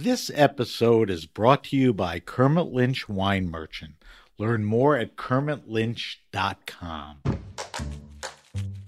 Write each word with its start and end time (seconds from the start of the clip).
This 0.00 0.30
episode 0.32 1.10
is 1.10 1.26
brought 1.26 1.64
to 1.64 1.76
you 1.76 1.92
by 1.92 2.20
Kermit 2.20 2.66
Lynch 2.66 3.08
Wine 3.08 3.50
Merchant. 3.50 3.94
Learn 4.38 4.64
more 4.64 4.96
at 4.96 5.16
kermitlynch.com. 5.16 7.16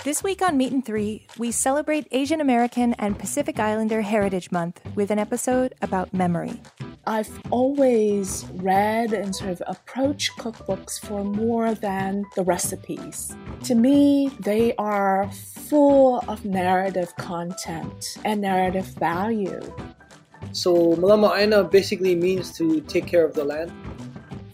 This 0.04 0.22
week 0.22 0.40
on 0.40 0.56
Meat 0.56 0.72
and 0.72 0.86
Three, 0.86 1.26
we 1.36 1.50
celebrate 1.50 2.06
Asian 2.12 2.40
American 2.40 2.94
and 2.94 3.18
Pacific 3.18 3.58
Islander 3.58 4.02
Heritage 4.02 4.52
Month 4.52 4.80
with 4.94 5.10
an 5.10 5.18
episode 5.18 5.74
about 5.82 6.14
memory. 6.14 6.60
I've 7.08 7.40
always 7.50 8.46
read 8.52 9.12
and 9.12 9.34
sort 9.34 9.50
of 9.50 9.62
approached 9.66 10.38
cookbooks 10.38 11.04
for 11.04 11.24
more 11.24 11.74
than 11.74 12.24
the 12.36 12.44
recipes. 12.44 13.34
To 13.64 13.74
me, 13.74 14.30
they 14.38 14.76
are 14.76 15.28
full 15.32 16.22
of 16.28 16.44
narrative 16.44 17.16
content 17.16 18.16
and 18.24 18.40
narrative 18.40 18.86
value. 18.86 19.60
So 20.52 20.96
Malama 20.96 21.36
Aina 21.36 21.64
basically 21.64 22.14
means 22.14 22.52
to 22.58 22.80
take 22.82 23.06
care 23.06 23.24
of 23.24 23.34
the 23.34 23.44
land. 23.44 23.72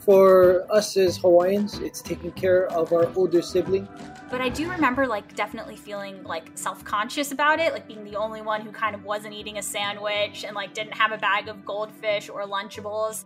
For 0.01 0.65
us 0.71 0.97
as 0.97 1.17
Hawaiians, 1.17 1.79
it's 1.79 2.01
taking 2.01 2.31
care 2.33 2.69
of 2.69 2.93
our 2.93 3.11
older 3.17 3.43
sibling. 3.43 3.89
But 4.31 4.41
I 4.41 4.49
do 4.49 4.71
remember 4.71 5.07
like 5.07 5.35
definitely 5.35 5.77
feeling 5.77 6.23
like 6.23 6.51
self-conscious 6.55 7.33
about 7.33 7.59
it, 7.61 7.73
like 7.73 7.89
being 7.89 8.05
the 8.05 8.17
only 8.17 8.43
one 8.43 8.61
who 8.61 8.71
kind 8.71 8.95
of 8.95 9.05
wasn't 9.05 9.35
eating 9.35 9.59
a 9.59 9.63
sandwich 9.63 10.45
and 10.45 10.55
like 10.55 10.75
didn't 10.75 10.95
have 10.95 11.13
a 11.13 11.19
bag 11.19 11.49
of 11.49 11.65
goldfish 11.65 12.29
or 12.29 12.43
lunchables. 12.43 13.25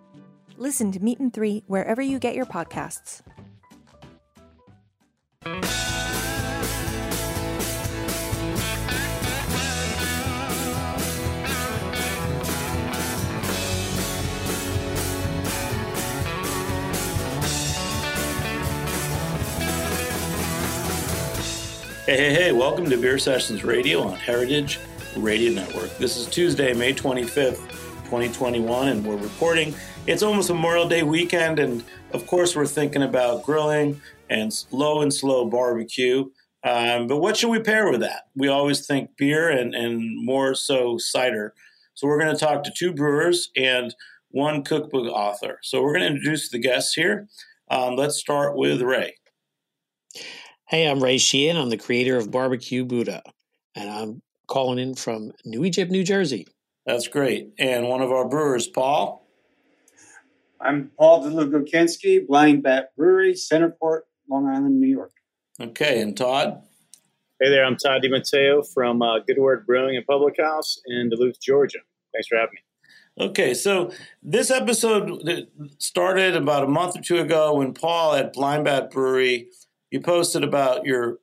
Listen 0.57 0.93
to 0.93 1.01
Meat 1.01 1.19
and 1.19 1.33
Three 1.33 1.65
wherever 1.67 2.03
you 2.03 2.19
get 2.19 2.35
your 2.35 2.47
podcasts. 2.47 3.23
Hey, 22.11 22.17
hey, 22.17 22.35
hey, 22.35 22.51
welcome 22.51 22.91
to 22.91 22.97
Beer 22.97 23.21
Sessions 23.21 23.63
Radio 23.63 24.03
on 24.03 24.17
Heritage 24.17 24.81
Radio 25.17 25.53
Network. 25.53 25.97
This 25.99 26.17
is 26.17 26.27
Tuesday, 26.27 26.75
May 26.75 26.93
25th, 26.93 27.61
2021, 28.07 28.89
and 28.89 29.07
we're 29.07 29.15
reporting. 29.15 29.73
It's 30.09 30.25
almost 30.25 30.51
Memorial 30.51 30.89
Day 30.89 31.05
weekend, 31.05 31.61
and 31.61 31.85
of 32.13 32.27
course, 32.27 32.57
we're 32.57 32.67
thinking 32.67 33.05
about 33.05 33.45
grilling 33.45 34.01
and 34.29 34.53
low 34.73 35.03
and 35.03 35.15
slow 35.15 35.45
barbecue. 35.45 36.29
Um, 36.65 37.07
but 37.07 37.19
what 37.19 37.37
should 37.37 37.51
we 37.51 37.61
pair 37.61 37.89
with 37.89 38.01
that? 38.01 38.23
We 38.35 38.49
always 38.49 38.85
think 38.89 39.17
beer 39.17 39.49
and, 39.49 39.73
and 39.73 40.27
more 40.27 40.57
so 40.57 40.99
cider. 40.99 41.55
So 41.95 42.09
we're 42.09 42.19
going 42.19 42.35
to 42.35 42.45
talk 42.45 42.65
to 42.65 42.73
two 42.77 42.93
brewers 42.93 43.53
and 43.57 43.95
one 44.33 44.65
cookbook 44.65 45.07
author. 45.07 45.61
So 45.63 45.81
we're 45.81 45.93
going 45.93 46.11
to 46.11 46.17
introduce 46.17 46.49
the 46.49 46.59
guests 46.59 46.95
here. 46.95 47.29
Um, 47.71 47.95
let's 47.95 48.17
start 48.17 48.57
with 48.57 48.83
Ray. 48.83 49.15
Hey, 50.71 50.89
I'm 50.89 51.03
Ray 51.03 51.19
Sheehan. 51.19 51.57
I'm 51.57 51.69
the 51.69 51.77
creator 51.77 52.17
of 52.17 52.31
Barbecue 52.31 52.85
Buddha, 52.85 53.25
and 53.75 53.91
I'm 53.91 54.23
calling 54.47 54.79
in 54.79 54.95
from 54.95 55.33
New 55.45 55.65
Egypt, 55.65 55.91
New 55.91 56.05
Jersey. 56.05 56.47
That's 56.87 57.09
great. 57.09 57.53
And 57.59 57.89
one 57.89 58.03
of 58.03 58.13
our 58.13 58.29
brewers, 58.29 58.69
Paul. 58.69 59.27
I'm 60.61 60.93
Paul 60.97 61.25
Dlugokencky, 61.25 62.25
Blind 62.25 62.63
Bat 62.63 62.93
Brewery, 62.97 63.33
Centerport, 63.33 64.03
Long 64.29 64.47
Island, 64.47 64.81
New 64.81 64.87
York. 64.87 65.11
Okay, 65.61 66.01
and 66.01 66.17
Todd. 66.17 66.63
Hey 67.41 67.51
there, 67.51 67.65
I'm 67.65 67.77
Todd 67.77 68.03
DiMatteo 68.05 68.65
from 68.73 69.03
uh, 69.03 69.19
Good 69.19 69.39
Word 69.39 69.67
Brewing 69.67 69.97
and 69.97 70.07
Public 70.07 70.37
House 70.41 70.81
in 70.87 71.11
Duluth, 71.11 71.41
Georgia. 71.41 71.81
Thanks 72.13 72.29
for 72.29 72.37
having 72.37 72.55
me. 72.55 73.25
Okay, 73.27 73.55
so 73.55 73.91
this 74.23 74.53
episode 74.53 75.49
started 75.79 76.37
about 76.37 76.63
a 76.63 76.69
month 76.69 76.97
or 76.97 77.03
two 77.03 77.19
ago 77.19 77.57
when 77.57 77.75
Paul 77.75 78.15
at 78.15 78.33
Blind 78.33 78.67
Bat 78.67 78.93
Brewery 78.93 79.49
you 79.91 80.01
posted 80.01 80.45
about 80.45 80.85
your 80.85 81.19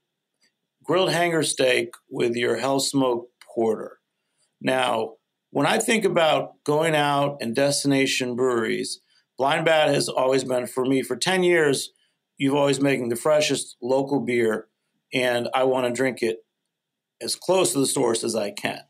grilled 0.83 1.11
hanger 1.11 1.43
steak 1.43 1.89
with 2.09 2.35
your 2.35 2.57
hell 2.57 2.79
smoke 2.79 3.27
porter. 3.53 3.99
Now, 4.61 5.15
when 5.51 5.65
I 5.65 5.77
think 5.79 6.05
about 6.05 6.63
going 6.63 6.95
out 6.95 7.37
and 7.41 7.55
destination 7.55 8.35
breweries, 8.35 8.99
Blind 9.37 9.65
Bat 9.65 9.89
has 9.89 10.09
always 10.09 10.43
been 10.43 10.67
for 10.67 10.85
me 10.85 11.01
for 11.01 11.15
10 11.15 11.43
years. 11.43 11.91
You've 12.37 12.55
always 12.55 12.81
making 12.81 13.09
the 13.09 13.15
freshest 13.15 13.77
local 13.81 14.19
beer, 14.19 14.67
and 15.13 15.47
I 15.53 15.63
want 15.63 15.87
to 15.87 15.93
drink 15.93 16.21
it 16.21 16.37
as 17.21 17.35
close 17.35 17.73
to 17.73 17.79
the 17.79 17.85
source 17.85 18.23
as 18.23 18.35
I 18.35 18.51
can. 18.51 18.81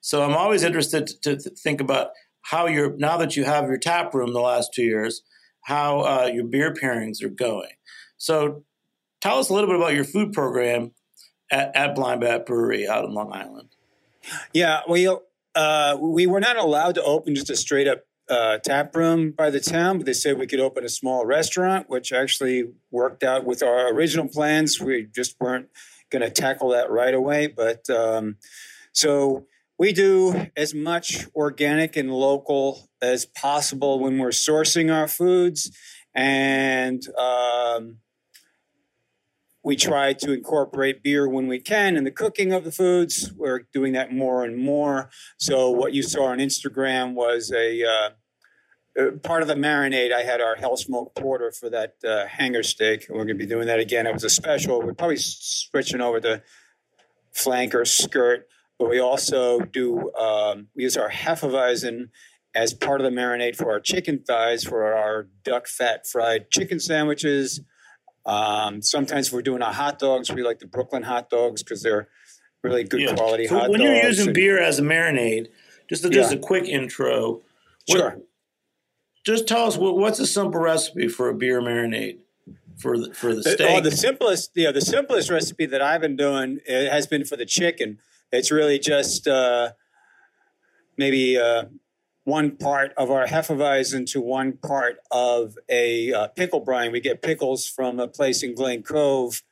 So 0.00 0.22
I'm 0.22 0.36
always 0.36 0.62
interested 0.62 1.08
to, 1.22 1.36
to 1.36 1.50
think 1.50 1.80
about 1.80 2.10
how 2.42 2.66
you're 2.66 2.96
now 2.96 3.16
that 3.18 3.36
you 3.36 3.44
have 3.44 3.66
your 3.66 3.78
tap 3.78 4.14
room 4.14 4.32
the 4.32 4.40
last 4.40 4.70
two 4.72 4.84
years, 4.84 5.22
how 5.64 6.00
uh, 6.00 6.30
your 6.32 6.44
beer 6.44 6.72
pairings 6.72 7.22
are 7.22 7.28
going. 7.28 7.72
So 8.16 8.64
tell 9.20 9.38
us 9.38 9.48
a 9.48 9.54
little 9.54 9.68
bit 9.68 9.76
about 9.76 9.94
your 9.94 10.04
food 10.04 10.32
program 10.32 10.92
at, 11.50 11.74
at 11.74 11.94
Blind 11.94 12.20
Bat 12.20 12.46
Brewery 12.46 12.88
out 12.88 13.04
in 13.04 13.12
Long 13.12 13.32
Island. 13.32 13.68
Yeah, 14.52 14.80
we 14.88 15.08
uh, 15.54 15.96
we 16.00 16.26
were 16.26 16.40
not 16.40 16.56
allowed 16.56 16.96
to 16.96 17.02
open 17.02 17.34
just 17.34 17.50
a 17.50 17.56
straight 17.56 17.88
up 17.88 18.02
uh, 18.28 18.58
tap 18.58 18.94
room 18.94 19.30
by 19.30 19.50
the 19.50 19.60
town, 19.60 19.98
but 19.98 20.06
they 20.06 20.12
said 20.12 20.38
we 20.38 20.46
could 20.46 20.60
open 20.60 20.84
a 20.84 20.88
small 20.88 21.24
restaurant, 21.24 21.88
which 21.88 22.12
actually 22.12 22.64
worked 22.90 23.22
out 23.22 23.44
with 23.44 23.62
our 23.62 23.92
original 23.92 24.28
plans. 24.28 24.80
We 24.80 25.04
just 25.04 25.36
weren't 25.40 25.68
going 26.10 26.22
to 26.22 26.30
tackle 26.30 26.70
that 26.70 26.90
right 26.90 27.14
away, 27.14 27.46
but 27.46 27.88
um, 27.88 28.36
so 28.92 29.46
we 29.78 29.92
do 29.92 30.48
as 30.56 30.74
much 30.74 31.26
organic 31.34 31.96
and 31.96 32.12
local 32.12 32.88
as 33.00 33.26
possible 33.26 33.98
when 33.98 34.18
we're 34.18 34.28
sourcing 34.28 34.92
our 34.92 35.08
foods, 35.08 35.70
and 36.14 37.06
um, 37.16 37.98
we 39.66 39.74
try 39.74 40.12
to 40.12 40.32
incorporate 40.32 41.02
beer 41.02 41.28
when 41.28 41.48
we 41.48 41.58
can 41.58 41.96
in 41.96 42.04
the 42.04 42.10
cooking 42.12 42.52
of 42.52 42.62
the 42.62 42.70
foods. 42.70 43.32
We're 43.36 43.66
doing 43.72 43.94
that 43.94 44.12
more 44.12 44.44
and 44.44 44.56
more. 44.56 45.10
So 45.38 45.70
what 45.70 45.92
you 45.92 46.04
saw 46.04 46.26
on 46.26 46.38
Instagram 46.38 47.14
was 47.14 47.50
a 47.50 47.82
uh, 47.82 48.10
uh 48.96 49.10
part 49.24 49.42
of 49.42 49.48
the 49.48 49.56
marinade. 49.56 50.12
I 50.12 50.22
had 50.22 50.40
our 50.40 50.54
hell 50.54 50.76
smoke 50.76 51.16
porter 51.16 51.50
for 51.50 51.68
that 51.70 51.94
uh, 52.06 52.26
hanger 52.28 52.62
steak. 52.62 53.06
We're 53.08 53.24
going 53.24 53.26
to 53.26 53.34
be 53.34 53.44
doing 53.44 53.66
that 53.66 53.80
again. 53.80 54.06
It 54.06 54.14
was 54.14 54.22
a 54.22 54.30
special. 54.30 54.80
We're 54.80 54.94
probably 54.94 55.16
switching 55.18 56.00
over 56.00 56.20
to 56.20 56.44
flank 57.32 57.74
or 57.74 57.84
skirt, 57.84 58.46
but 58.78 58.88
we 58.88 59.00
also 59.00 59.58
do 59.58 60.14
um, 60.14 60.68
we 60.76 60.84
use 60.84 60.96
our 60.96 61.10
hefeweizen 61.10 62.10
as 62.54 62.72
part 62.72 63.00
of 63.00 63.04
the 63.04 63.20
marinade 63.20 63.56
for 63.56 63.72
our 63.72 63.80
chicken 63.80 64.22
thighs 64.24 64.62
for 64.62 64.94
our 64.94 65.26
duck 65.42 65.66
fat 65.66 66.06
fried 66.06 66.52
chicken 66.52 66.78
sandwiches 66.78 67.62
um, 68.26 68.82
sometimes 68.82 69.32
we're 69.32 69.42
doing 69.42 69.62
our 69.62 69.72
hot 69.72 69.98
dogs. 69.98 70.30
We 70.30 70.42
like 70.42 70.58
the 70.58 70.66
Brooklyn 70.66 71.04
hot 71.04 71.30
dogs 71.30 71.62
because 71.62 71.82
they're 71.82 72.08
really 72.62 72.84
good 72.84 73.00
yeah. 73.00 73.14
quality 73.14 73.46
so 73.46 73.54
hot 73.54 73.70
when 73.70 73.80
dogs. 73.80 73.88
When 73.88 73.96
you're 73.96 74.06
using 74.06 74.26
and, 74.26 74.34
beer 74.34 74.60
as 74.60 74.78
a 74.78 74.82
marinade, 74.82 75.46
just 75.88 76.04
a, 76.04 76.10
just 76.10 76.32
yeah. 76.32 76.38
a 76.38 76.40
quick 76.40 76.64
intro. 76.64 77.42
What, 77.86 77.98
sure. 77.98 78.18
Just 79.24 79.46
tell 79.46 79.66
us 79.66 79.76
what, 79.76 79.96
what's 79.96 80.18
a 80.18 80.26
simple 80.26 80.60
recipe 80.60 81.08
for 81.08 81.28
a 81.28 81.34
beer 81.34 81.60
marinade 81.60 82.18
for 82.76 82.98
the, 82.98 83.14
for 83.14 83.34
the 83.34 83.42
steak. 83.42 83.68
Oh, 83.70 83.80
the 83.80 83.90
simplest, 83.90 84.50
yeah, 84.54 84.72
the 84.72 84.80
simplest 84.80 85.30
recipe 85.30 85.66
that 85.66 85.80
I've 85.80 86.00
been 86.00 86.16
doing 86.16 86.60
it 86.66 86.92
has 86.92 87.06
been 87.06 87.24
for 87.24 87.36
the 87.36 87.46
chicken. 87.46 87.98
It's 88.32 88.50
really 88.50 88.78
just 88.78 89.26
uh, 89.26 89.70
maybe 90.96 91.38
uh, 91.38 91.64
one 92.26 92.56
part 92.56 92.92
of 92.96 93.08
our 93.08 93.24
Hefeweizen 93.24 94.04
to 94.10 94.20
one 94.20 94.54
part 94.54 94.96
of 95.12 95.54
a 95.68 96.12
uh, 96.12 96.26
pickle 96.26 96.58
brine. 96.58 96.90
We 96.90 96.98
get 96.98 97.22
pickles 97.22 97.68
from 97.68 98.00
a 98.00 98.08
place 98.08 98.42
in 98.42 98.56
Glen 98.56 98.82
Cove 98.82 99.44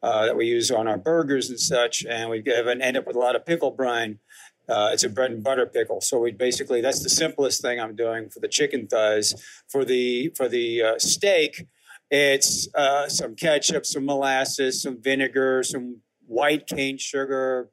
uh, 0.00 0.26
that 0.26 0.36
we 0.36 0.46
use 0.46 0.70
on 0.70 0.86
our 0.86 0.96
burgers 0.96 1.50
and 1.50 1.58
such, 1.58 2.04
and 2.08 2.30
we 2.30 2.40
have 2.46 2.68
an, 2.68 2.80
end 2.80 2.96
up 2.96 3.04
with 3.04 3.16
a 3.16 3.18
lot 3.18 3.34
of 3.34 3.44
pickle 3.44 3.72
brine. 3.72 4.20
Uh, 4.68 4.90
it's 4.92 5.02
a 5.02 5.08
bread 5.08 5.32
and 5.32 5.42
butter 5.42 5.66
pickle. 5.66 6.00
So 6.00 6.20
we 6.20 6.30
basically 6.30 6.80
that's 6.80 7.02
the 7.02 7.10
simplest 7.10 7.62
thing 7.62 7.80
I'm 7.80 7.96
doing 7.96 8.30
for 8.30 8.38
the 8.38 8.46
chicken 8.46 8.86
thighs. 8.86 9.34
For 9.68 9.84
the 9.84 10.32
for 10.36 10.48
the 10.48 10.82
uh, 10.82 10.98
steak, 11.00 11.66
it's 12.12 12.68
uh, 12.76 13.08
some 13.08 13.34
ketchup, 13.34 13.84
some 13.84 14.06
molasses, 14.06 14.80
some 14.80 15.02
vinegar, 15.02 15.64
some 15.64 16.02
white 16.28 16.68
cane 16.68 16.96
sugar, 16.96 17.70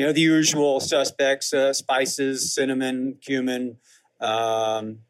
you 0.00 0.06
know, 0.06 0.12
the 0.14 0.22
usual 0.22 0.80
suspects, 0.80 1.52
uh, 1.52 1.74
spices, 1.74 2.54
cinnamon, 2.54 3.18
cumin, 3.20 3.76
um, 4.18 5.00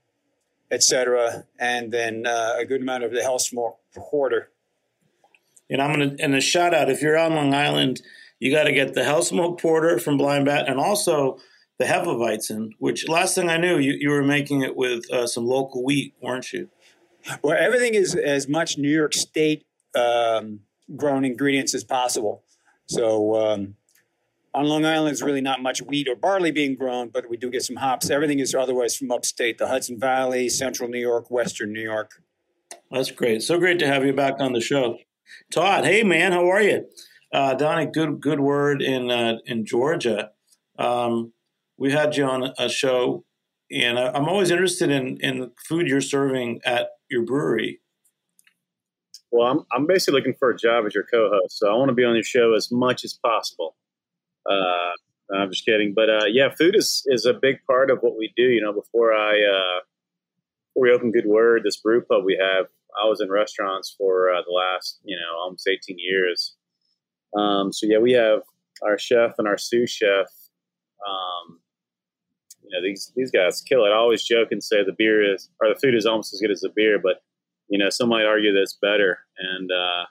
etc., 0.69 1.44
and 1.60 1.92
then 1.92 2.26
uh, 2.26 2.56
a 2.58 2.64
good 2.64 2.81
amount 2.81 3.04
of 3.04 3.12
the 3.12 3.20
Hellsmoke 3.20 3.76
porter. 3.94 4.50
And 5.70 5.81
I'm 5.81 5.92
gonna 5.92 6.16
and 6.19 6.34
a 6.34 6.40
shout 6.40 6.75
out 6.75 6.90
if 6.90 7.02
you're 7.02 7.16
on 7.16 7.37
Long 7.37 7.54
Island, 7.54 8.02
you 8.40 8.50
got 8.50 8.64
to 8.64 8.72
get 8.72 8.94
the 8.94 9.02
Hellsmoke 9.02 9.60
Porter 9.60 10.00
from 10.00 10.16
Blind 10.16 10.46
Bat, 10.46 10.69
and 10.69 10.81
also 10.81 11.38
the 11.78 11.84
Hefeweizen, 11.84 12.70
which 12.81 13.08
last 13.08 13.36
thing 13.36 13.48
I 13.48 13.58
knew, 13.58 13.78
you, 13.78 13.93
you 13.93 14.10
were 14.10 14.25
making 14.25 14.62
it 14.62 14.75
with 14.75 15.08
uh, 15.12 15.28
some 15.28 15.46
local 15.46 15.84
wheat, 15.84 16.14
weren't 16.20 16.52
you? 16.52 16.69
Well, 17.44 17.56
everything 17.56 17.94
is 17.94 18.16
as 18.16 18.48
much 18.48 18.76
New 18.76 18.90
York 18.90 19.14
State 19.14 19.64
um, 19.94 20.62
grown 20.96 21.25
ingredients 21.25 21.76
as 21.76 21.84
possible. 21.84 22.43
So 22.86 23.36
um, 23.36 23.76
On 24.52 24.64
Long 24.64 24.85
Island, 24.85 25.08
there's 25.08 25.23
really 25.23 25.41
not 25.41 25.62
much 25.62 25.81
wheat 25.81 26.08
or 26.08 26.17
barley 26.17 26.50
being 26.50 26.75
grown, 26.75 27.08
but 27.08 27.31
we 27.31 27.37
do 27.37 27.50
get 27.50 27.62
some 27.62 27.76
hops. 27.76 28.11
Everything 28.11 28.41
is 28.41 28.55
otherwise 28.55 28.97
from 28.97 29.12
upstate, 29.12 29.58
the 29.58 29.69
Hudson 29.69 29.99
Valley, 29.99 30.49
central 30.49 30.88
New 30.88 30.99
York, 30.99 31.31
western 31.31 31.73
New 31.73 31.82
York. 31.82 32.23
That's 32.91 33.12
great. 33.12 33.43
So 33.43 33.58
great 33.58 33.79
to 33.79 33.87
have 33.87 34.05
you 34.05 34.12
back 34.12 34.41
on 34.41 34.52
the 34.52 34.61
show. 34.61 34.99
Todd, 35.52 35.85
hey 35.85 36.02
man, 36.02 36.32
how 36.32 36.50
are 36.50 36.62
you? 36.62 36.87
Uh, 37.32 37.55
Donnie, 37.55 37.87
good 37.87 38.20
good 38.20 38.41
word 38.41 38.82
in 38.82 39.11
uh, 39.11 39.38
in 39.47 39.64
Georgia. 39.64 40.31
Um, 40.79 41.32
we 41.79 41.93
had 41.93 42.17
you 42.17 42.25
on 42.25 42.53
a 42.58 42.69
show, 42.69 43.25
and 43.70 43.99
I, 43.99 44.08
I'm 44.08 44.29
always 44.29 44.50
interested 44.50 44.91
in 44.91 45.19
in 45.20 45.38
the 45.38 45.53
food 45.69 45.87
you're 45.87 46.00
serving 46.00 46.61
at 46.64 46.88
your 47.08 47.23
brewery. 47.25 47.81
Well, 49.31 49.46
I'm 49.46 49.61
I'm 49.73 49.87
basically 49.87 50.19
looking 50.19 50.35
for 50.38 50.50
a 50.50 50.56
job 50.56 50.87
as 50.87 50.94
your 50.94 51.05
co-host, 51.05 51.58
so 51.58 51.69
I 51.69 51.76
want 51.76 51.91
to 51.91 51.94
be 51.94 52.05
on 52.05 52.14
your 52.14 52.25
show 52.25 52.55
as 52.55 52.73
much 52.73 53.05
as 53.05 53.17
possible. 53.25 53.76
Uh, 54.48 54.92
I'm 55.34 55.50
just 55.50 55.64
kidding, 55.64 55.92
but 55.94 56.10
uh, 56.10 56.26
yeah, 56.26 56.48
food 56.56 56.75
is 56.76 57.02
is 57.06 57.25
a 57.25 57.34
big 57.34 57.58
part 57.66 57.90
of 57.90 57.98
what 58.00 58.16
we 58.16 58.32
do. 58.37 58.42
You 58.42 58.60
know, 58.62 58.72
before 58.72 59.12
I 59.12 59.32
uh, 59.32 59.81
before 60.69 60.82
we 60.82 60.92
opened 60.92 61.12
Good 61.12 61.26
Word, 61.26 61.62
this 61.64 61.76
brew 61.76 62.02
pub 62.02 62.25
we 62.25 62.38
have, 62.40 62.66
I 63.00 63.08
was 63.08 63.20
in 63.20 63.31
restaurants 63.31 63.94
for 63.96 64.31
uh, 64.31 64.42
the 64.44 64.52
last 64.52 64.98
you 65.04 65.16
know 65.16 65.38
almost 65.38 65.69
18 65.69 65.96
years. 65.98 66.56
Um, 67.37 67.72
so 67.72 67.87
yeah, 67.87 67.98
we 67.98 68.12
have 68.12 68.42
our 68.82 68.98
chef 68.98 69.34
and 69.38 69.46
our 69.46 69.58
sous 69.58 69.90
chef. 69.90 70.26
Um, 71.06 71.60
you 72.62 72.70
know, 72.72 72.82
these 72.82 73.12
these 73.14 73.31
guys 73.31 73.62
kill 73.62 73.84
it. 73.84 73.90
I 73.90 73.96
always 73.96 74.25
joke 74.25 74.48
and 74.50 74.62
say 74.62 74.84
the 74.84 74.94
beer 74.96 75.34
is 75.34 75.48
or 75.60 75.69
the 75.69 75.81
food 75.81 75.94
is 75.94 76.06
almost 76.06 76.34
as 76.34 76.40
good 76.40 76.50
as 76.50 76.60
the 76.60 76.72
beer, 76.75 76.98
but 76.98 77.22
you 77.69 77.78
know, 77.78 77.88
some 77.88 78.08
might 78.08 78.25
argue 78.25 78.52
that 78.52 78.62
it's 78.62 78.78
better. 78.81 79.20
And 79.38 79.70
uh, 79.70 80.06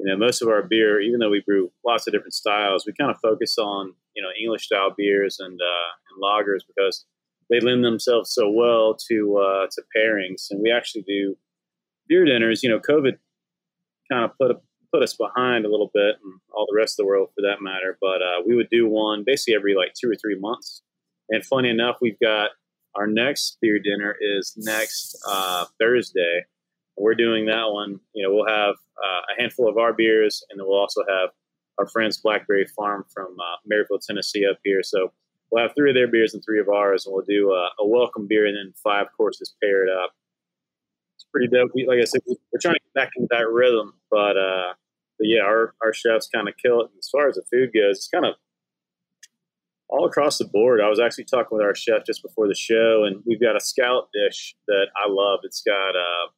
you 0.00 0.06
know, 0.06 0.16
most 0.16 0.40
of 0.40 0.48
our 0.48 0.62
beer, 0.62 0.98
even 1.00 1.20
though 1.20 1.28
we 1.28 1.42
brew 1.46 1.70
lots 1.84 2.06
of 2.06 2.14
different 2.14 2.32
styles, 2.32 2.86
we 2.86 2.94
kind 2.98 3.10
of 3.10 3.20
focus 3.20 3.58
on 3.58 3.92
you 4.16 4.22
know 4.22 4.30
English 4.40 4.64
style 4.64 4.94
beers 4.96 5.38
and 5.38 5.60
uh, 5.60 5.90
and 6.10 6.22
lagers 6.22 6.62
because 6.66 7.04
they 7.50 7.60
lend 7.60 7.84
themselves 7.84 8.32
so 8.32 8.50
well 8.50 8.96
to 9.08 9.36
uh, 9.36 9.66
to 9.72 9.82
pairings. 9.94 10.46
And 10.50 10.62
we 10.62 10.72
actually 10.72 11.02
do 11.02 11.36
beer 12.08 12.24
dinners. 12.24 12.62
You 12.62 12.70
know, 12.70 12.80
COVID 12.80 13.18
kind 14.10 14.24
of 14.24 14.38
put 14.38 14.56
put 14.90 15.02
us 15.02 15.14
behind 15.14 15.66
a 15.66 15.70
little 15.70 15.90
bit, 15.92 16.16
and 16.24 16.40
all 16.50 16.66
the 16.66 16.76
rest 16.76 16.98
of 16.98 17.04
the 17.04 17.06
world 17.06 17.28
for 17.34 17.42
that 17.42 17.60
matter. 17.60 17.98
But 18.00 18.22
uh, 18.22 18.42
we 18.46 18.56
would 18.56 18.70
do 18.70 18.88
one 18.88 19.22
basically 19.26 19.54
every 19.54 19.74
like 19.74 19.92
two 19.92 20.10
or 20.10 20.16
three 20.16 20.38
months. 20.38 20.82
And 21.28 21.44
funny 21.44 21.68
enough, 21.68 21.98
we've 22.00 22.18
got 22.20 22.52
our 22.94 23.06
next 23.06 23.58
beer 23.60 23.78
dinner 23.78 24.16
is 24.18 24.54
next 24.56 25.16
uh, 25.28 25.66
Thursday. 25.78 26.46
We're 27.00 27.14
doing 27.14 27.46
that 27.46 27.70
one. 27.70 28.00
You 28.14 28.28
know, 28.28 28.34
we'll 28.34 28.46
have 28.46 28.74
uh, 29.02 29.22
a 29.32 29.40
handful 29.40 29.68
of 29.68 29.78
our 29.78 29.94
beers, 29.94 30.44
and 30.50 30.60
then 30.60 30.66
we'll 30.66 30.78
also 30.78 31.02
have 31.08 31.30
our 31.78 31.88
friends 31.88 32.18
Blackberry 32.18 32.66
Farm 32.76 33.04
from 33.12 33.36
uh, 33.40 33.56
Maryville, 33.70 34.04
Tennessee, 34.06 34.46
up 34.46 34.58
here. 34.62 34.82
So 34.82 35.12
we'll 35.50 35.62
have 35.62 35.74
three 35.74 35.90
of 35.90 35.94
their 35.94 36.08
beers 36.08 36.34
and 36.34 36.42
three 36.44 36.60
of 36.60 36.68
ours, 36.68 37.06
and 37.06 37.14
we'll 37.14 37.24
do 37.26 37.52
a, 37.52 37.70
a 37.82 37.86
welcome 37.86 38.26
beer 38.28 38.46
and 38.46 38.56
then 38.56 38.74
five 38.84 39.06
courses 39.16 39.54
paired 39.62 39.88
up. 39.88 40.12
It's 41.16 41.26
pretty 41.32 41.48
dope. 41.48 41.70
We, 41.74 41.86
like 41.86 42.00
I 42.00 42.04
said, 42.04 42.20
we're 42.26 42.60
trying 42.60 42.74
to 42.74 42.80
get 42.80 42.94
back 42.94 43.10
into 43.16 43.28
that 43.30 43.48
rhythm, 43.50 43.94
but, 44.10 44.36
uh, 44.36 44.74
but 45.18 45.26
yeah, 45.26 45.42
our, 45.42 45.74
our 45.82 45.94
chefs 45.94 46.28
kind 46.28 46.48
of 46.48 46.54
kill 46.62 46.80
it. 46.82 46.90
And 46.90 46.98
as 46.98 47.08
far 47.10 47.28
as 47.28 47.36
the 47.36 47.44
food 47.50 47.70
goes, 47.74 47.96
it's 47.96 48.08
kind 48.08 48.26
of 48.26 48.34
all 49.88 50.06
across 50.06 50.38
the 50.38 50.44
board. 50.44 50.80
I 50.80 50.88
was 50.88 51.00
actually 51.00 51.24
talking 51.24 51.56
with 51.56 51.64
our 51.64 51.74
chef 51.74 52.04
just 52.06 52.22
before 52.22 52.46
the 52.46 52.54
show, 52.54 53.04
and 53.04 53.22
we've 53.26 53.40
got 53.40 53.56
a 53.56 53.60
scallop 53.60 54.10
dish 54.12 54.54
that 54.68 54.88
I 54.96 55.08
love. 55.08 55.40
It's 55.44 55.62
got, 55.62 55.96
uh, 55.96 56.28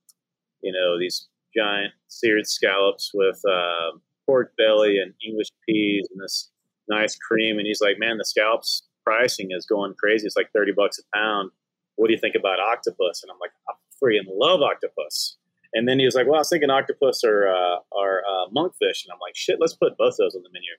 you 0.63 0.73
know, 0.73 0.99
these 0.99 1.29
giant 1.57 1.93
seared 2.09 2.47
scallops 2.47 3.11
with 3.15 3.41
uh, 3.49 3.99
pork 4.27 4.53
belly 4.57 4.99
and 4.99 5.13
English 5.27 5.49
peas 5.69 6.09
and 6.11 6.23
this 6.23 6.51
nice 6.89 7.17
cream. 7.17 7.59
And 7.59 7.67
he's 7.67 7.81
like, 7.81 7.99
man, 7.99 8.19
the 8.19 8.25
scallops 8.25 8.83
pricing 9.05 9.49
is 9.51 9.67
going 9.67 9.95
crazy. 9.99 10.27
It's 10.27 10.37
like 10.37 10.51
30 10.55 10.73
bucks 10.73 10.99
a 10.99 11.17
pound. 11.17 11.51
What 11.97 12.09
do 12.09 12.15
you 12.15 12.21
think 12.21 12.35
about 12.35 12.61
octopus? 12.61 13.23
And 13.23 13.31
I'm 13.31 13.39
like, 13.41 13.51
I 13.69 13.73
freaking 14.03 14.29
love 14.29 14.63
octopus. 14.63 15.37
And 15.75 15.89
then 15.89 15.99
he 15.99 16.05
was 16.05 16.15
like, 16.15 16.27
well, 16.27 16.37
I 16.37 16.39
was 16.39 16.49
thinking 16.49 16.71
octopus 16.71 17.23
or, 17.25 17.49
uh, 17.49 17.79
or 17.91 18.21
uh, 18.21 18.49
monkfish. 18.55 19.05
And 19.05 19.13
I'm 19.13 19.21
like, 19.21 19.35
shit, 19.35 19.59
let's 19.61 19.75
put 19.75 19.97
both 19.97 20.17
those 20.19 20.35
on 20.35 20.43
the 20.43 20.51
menu. 20.53 20.71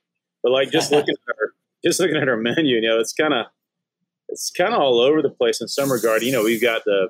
But 0.42 0.52
like 0.52 0.70
just 0.70 0.92
looking 0.92 1.14
at 1.14 1.34
our, 1.40 1.52
just 1.84 2.00
looking 2.00 2.16
at 2.16 2.28
our 2.28 2.36
menu, 2.36 2.76
you 2.76 2.82
know, 2.82 2.98
it's 2.98 3.12
kind 3.12 3.34
of, 3.34 3.46
it's 4.28 4.50
kind 4.50 4.74
of 4.74 4.80
all 4.80 5.00
over 5.00 5.20
the 5.20 5.30
place 5.30 5.60
in 5.60 5.68
some 5.68 5.90
regard. 5.90 6.22
You 6.22 6.32
know, 6.32 6.44
we've 6.44 6.62
got 6.62 6.84
the 6.84 7.08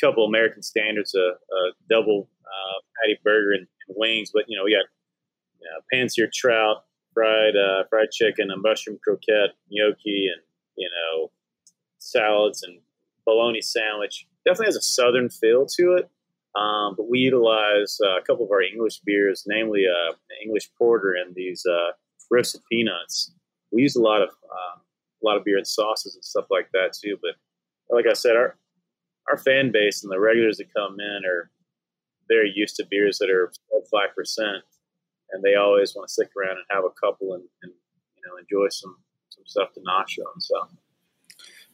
couple 0.00 0.24
American 0.24 0.62
standards, 0.62 1.14
a, 1.14 1.18
a 1.18 1.72
double 1.88 2.28
uh, 2.44 2.80
patty 3.00 3.18
burger 3.24 3.52
and, 3.52 3.66
and, 3.88 3.96
wings, 3.96 4.30
but 4.32 4.44
you 4.48 4.56
know, 4.56 4.64
we 4.64 4.72
got 4.72 4.86
you 5.60 5.68
know, 5.70 5.80
pan-seared 5.92 6.32
trout, 6.32 6.84
fried 7.14 7.56
uh, 7.56 7.84
fried 7.88 8.10
chicken, 8.10 8.50
a 8.50 8.56
mushroom 8.56 8.98
croquette, 9.02 9.54
gnocchi, 9.70 10.28
and 10.32 10.42
you 10.76 10.88
know, 10.88 11.30
salads 11.98 12.62
and 12.62 12.80
bologna 13.24 13.60
sandwich. 13.60 14.26
Definitely 14.44 14.66
has 14.66 14.76
a 14.76 14.82
southern 14.82 15.28
feel 15.28 15.66
to 15.76 15.94
it. 15.94 16.10
Um, 16.56 16.94
but 16.96 17.08
we 17.08 17.18
utilize 17.18 17.98
uh, 18.02 18.16
a 18.16 18.22
couple 18.22 18.46
of 18.46 18.50
our 18.50 18.62
English 18.62 19.00
beers, 19.00 19.44
namely 19.46 19.84
uh, 19.86 20.14
English 20.42 20.70
porter 20.78 21.12
and 21.12 21.34
these 21.34 21.66
uh, 21.66 21.92
roasted 22.30 22.62
peanuts. 22.70 23.32
We 23.72 23.82
use 23.82 23.94
a 23.94 24.00
lot 24.00 24.22
of 24.22 24.30
uh, 24.30 24.78
a 24.78 25.22
lot 25.22 25.36
of 25.36 25.44
beer 25.44 25.58
and 25.58 25.66
sauces 25.66 26.14
and 26.14 26.24
stuff 26.24 26.46
like 26.50 26.70
that 26.72 26.94
too. 26.94 27.18
But 27.20 27.32
like 27.94 28.06
I 28.06 28.14
said, 28.14 28.36
our 28.36 28.56
our 29.28 29.38
fan 29.38 29.72
base 29.72 30.02
and 30.02 30.12
the 30.12 30.20
regulars 30.20 30.58
that 30.58 30.72
come 30.74 30.96
in 31.00 31.22
are 31.26 31.50
very 32.28 32.52
used 32.54 32.76
to 32.76 32.86
beers 32.90 33.18
that 33.18 33.30
are 33.30 33.52
five 33.90 34.14
percent, 34.14 34.62
and 35.30 35.42
they 35.42 35.54
always 35.54 35.94
want 35.94 36.08
to 36.08 36.12
stick 36.12 36.30
around 36.36 36.56
and 36.56 36.66
have 36.70 36.84
a 36.84 37.00
couple 37.00 37.34
and, 37.34 37.44
and 37.62 37.72
you 38.16 38.22
know 38.26 38.36
enjoy 38.38 38.68
some 38.70 38.96
some 39.28 39.44
stuff 39.46 39.72
to 39.74 39.80
nosh 39.80 40.18
on. 40.18 40.40
So, 40.40 40.68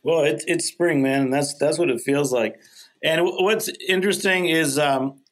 well, 0.03 0.25
it's 0.25 0.45
it's 0.47 0.67
spring, 0.67 1.03
man, 1.03 1.23
and 1.23 1.33
that's 1.33 1.55
that's 1.55 1.79
what 1.79 1.91
it 1.91 2.01
feels 2.01 2.33
like. 2.33 2.61
And 3.05 3.23
what's 3.25 3.69
interesting 3.89 4.47
is, 4.47 4.79
um, 4.79 5.23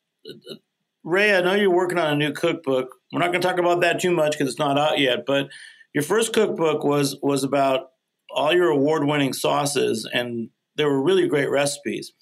Ray, 1.04 1.34
I 1.36 1.40
know 1.40 1.54
you're 1.54 1.70
working 1.70 1.98
on 1.98 2.12
a 2.12 2.16
new 2.16 2.32
cookbook. 2.32 2.88
We're 3.12 3.20
not 3.20 3.30
going 3.30 3.40
to 3.40 3.46
talk 3.46 3.58
about 3.58 3.80
that 3.82 4.00
too 4.00 4.10
much 4.10 4.32
because 4.32 4.48
it's 4.48 4.58
not 4.58 4.78
out 4.78 4.98
yet. 4.98 5.24
But 5.26 5.48
your 5.94 6.02
first 6.02 6.32
cookbook 6.32 6.84
was 6.84 7.16
was 7.22 7.44
about 7.44 7.90
all 8.32 8.52
your 8.52 8.68
award 8.68 9.04
winning 9.04 9.32
sauces, 9.32 10.08
and 10.12 10.50
there 10.76 10.88
were 10.88 11.02
really 11.02 11.28
great 11.28 11.50
recipes. 11.50 12.12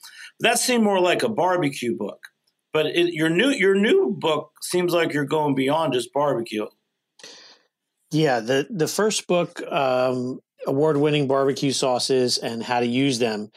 That 0.41 0.59
seemed 0.59 0.85
more 0.85 1.01
like 1.01 1.23
a 1.23 1.29
barbecue 1.29 1.97
book. 1.97 2.21
But 2.73 2.87
it, 2.87 3.15
your 3.15 3.31
new 3.31 3.49
your 3.49 3.75
new 3.75 4.15
book 4.19 4.53
seems 4.63 4.93
like 4.93 5.13
you're 5.13 5.25
going 5.25 5.55
beyond 5.55 5.95
just 5.95 6.13
barbecue. 6.13 6.67
Yeah, 8.11 8.41
the 8.41 8.67
the 8.71 8.89
first 8.89 9.27
book, 9.27 9.61
um, 9.71 10.41
award 10.67 10.97
winning 10.97 11.27
barbecue 11.27 11.73
sauces 11.73 12.39
and 12.39 12.63
how 12.63 12.81
to 12.81 12.87
use 12.87 13.19
them, 13.19 13.51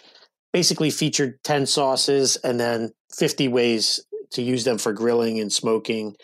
basically 0.53 0.91
featured 0.91 1.43
ten 1.43 1.65
sauces 1.65 2.37
and 2.37 2.59
then 2.59 2.91
fifty 3.15 3.47
ways 3.47 3.99
to 4.31 4.41
use 4.41 4.63
them 4.63 4.77
for 4.77 4.93
grilling 4.93 5.39
and 5.39 5.51
smoking. 5.51 6.15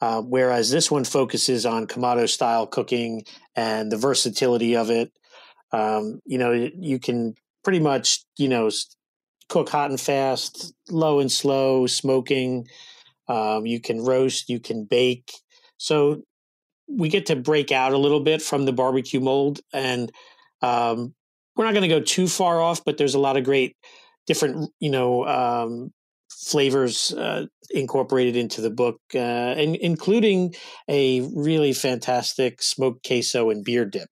Uh, 0.00 0.20
whereas 0.20 0.70
this 0.70 0.90
one 0.90 1.04
focuses 1.04 1.64
on 1.64 1.86
Kamado 1.86 2.28
style 2.28 2.66
cooking 2.66 3.24
and 3.56 3.90
the 3.90 3.96
versatility 3.96 4.76
of 4.76 4.90
it. 4.90 5.12
Um, 5.72 6.20
you 6.26 6.36
know, 6.36 6.52
you 6.52 6.98
can 6.98 7.34
pretty 7.64 7.80
much, 7.80 8.24
you 8.36 8.48
know, 8.48 8.70
cook 9.48 9.68
hot 9.68 9.90
and 9.90 10.00
fast, 10.00 10.72
low 10.90 11.18
and 11.20 11.32
slow, 11.32 11.86
smoking. 11.86 12.66
Um, 13.28 13.66
you 13.66 13.80
can 13.80 14.04
roast, 14.04 14.48
you 14.48 14.60
can 14.60 14.84
bake. 14.84 15.32
So 15.78 16.22
we 16.86 17.08
get 17.08 17.26
to 17.26 17.36
break 17.36 17.72
out 17.72 17.92
a 17.92 17.98
little 17.98 18.20
bit 18.20 18.42
from 18.42 18.66
the 18.66 18.72
barbecue 18.72 19.20
mold. 19.20 19.60
And 19.72 20.12
um, 20.62 21.14
we're 21.56 21.64
not 21.64 21.72
going 21.72 21.88
to 21.88 21.88
go 21.88 22.00
too 22.00 22.28
far 22.28 22.60
off, 22.60 22.84
but 22.84 22.98
there's 22.98 23.14
a 23.14 23.18
lot 23.18 23.36
of 23.36 23.44
great 23.44 23.76
different, 24.26 24.70
you 24.80 24.90
know, 24.90 25.26
um, 25.26 25.92
flavors 26.30 27.12
uh, 27.12 27.46
incorporated 27.70 28.36
into 28.36 28.60
the 28.60 28.70
book, 28.70 29.00
uh, 29.14 29.18
and 29.18 29.76
including 29.76 30.54
a 30.88 31.20
really 31.34 31.72
fantastic 31.72 32.62
smoked 32.62 33.06
queso 33.06 33.50
and 33.50 33.64
beer 33.64 33.84
dip. 33.84 34.10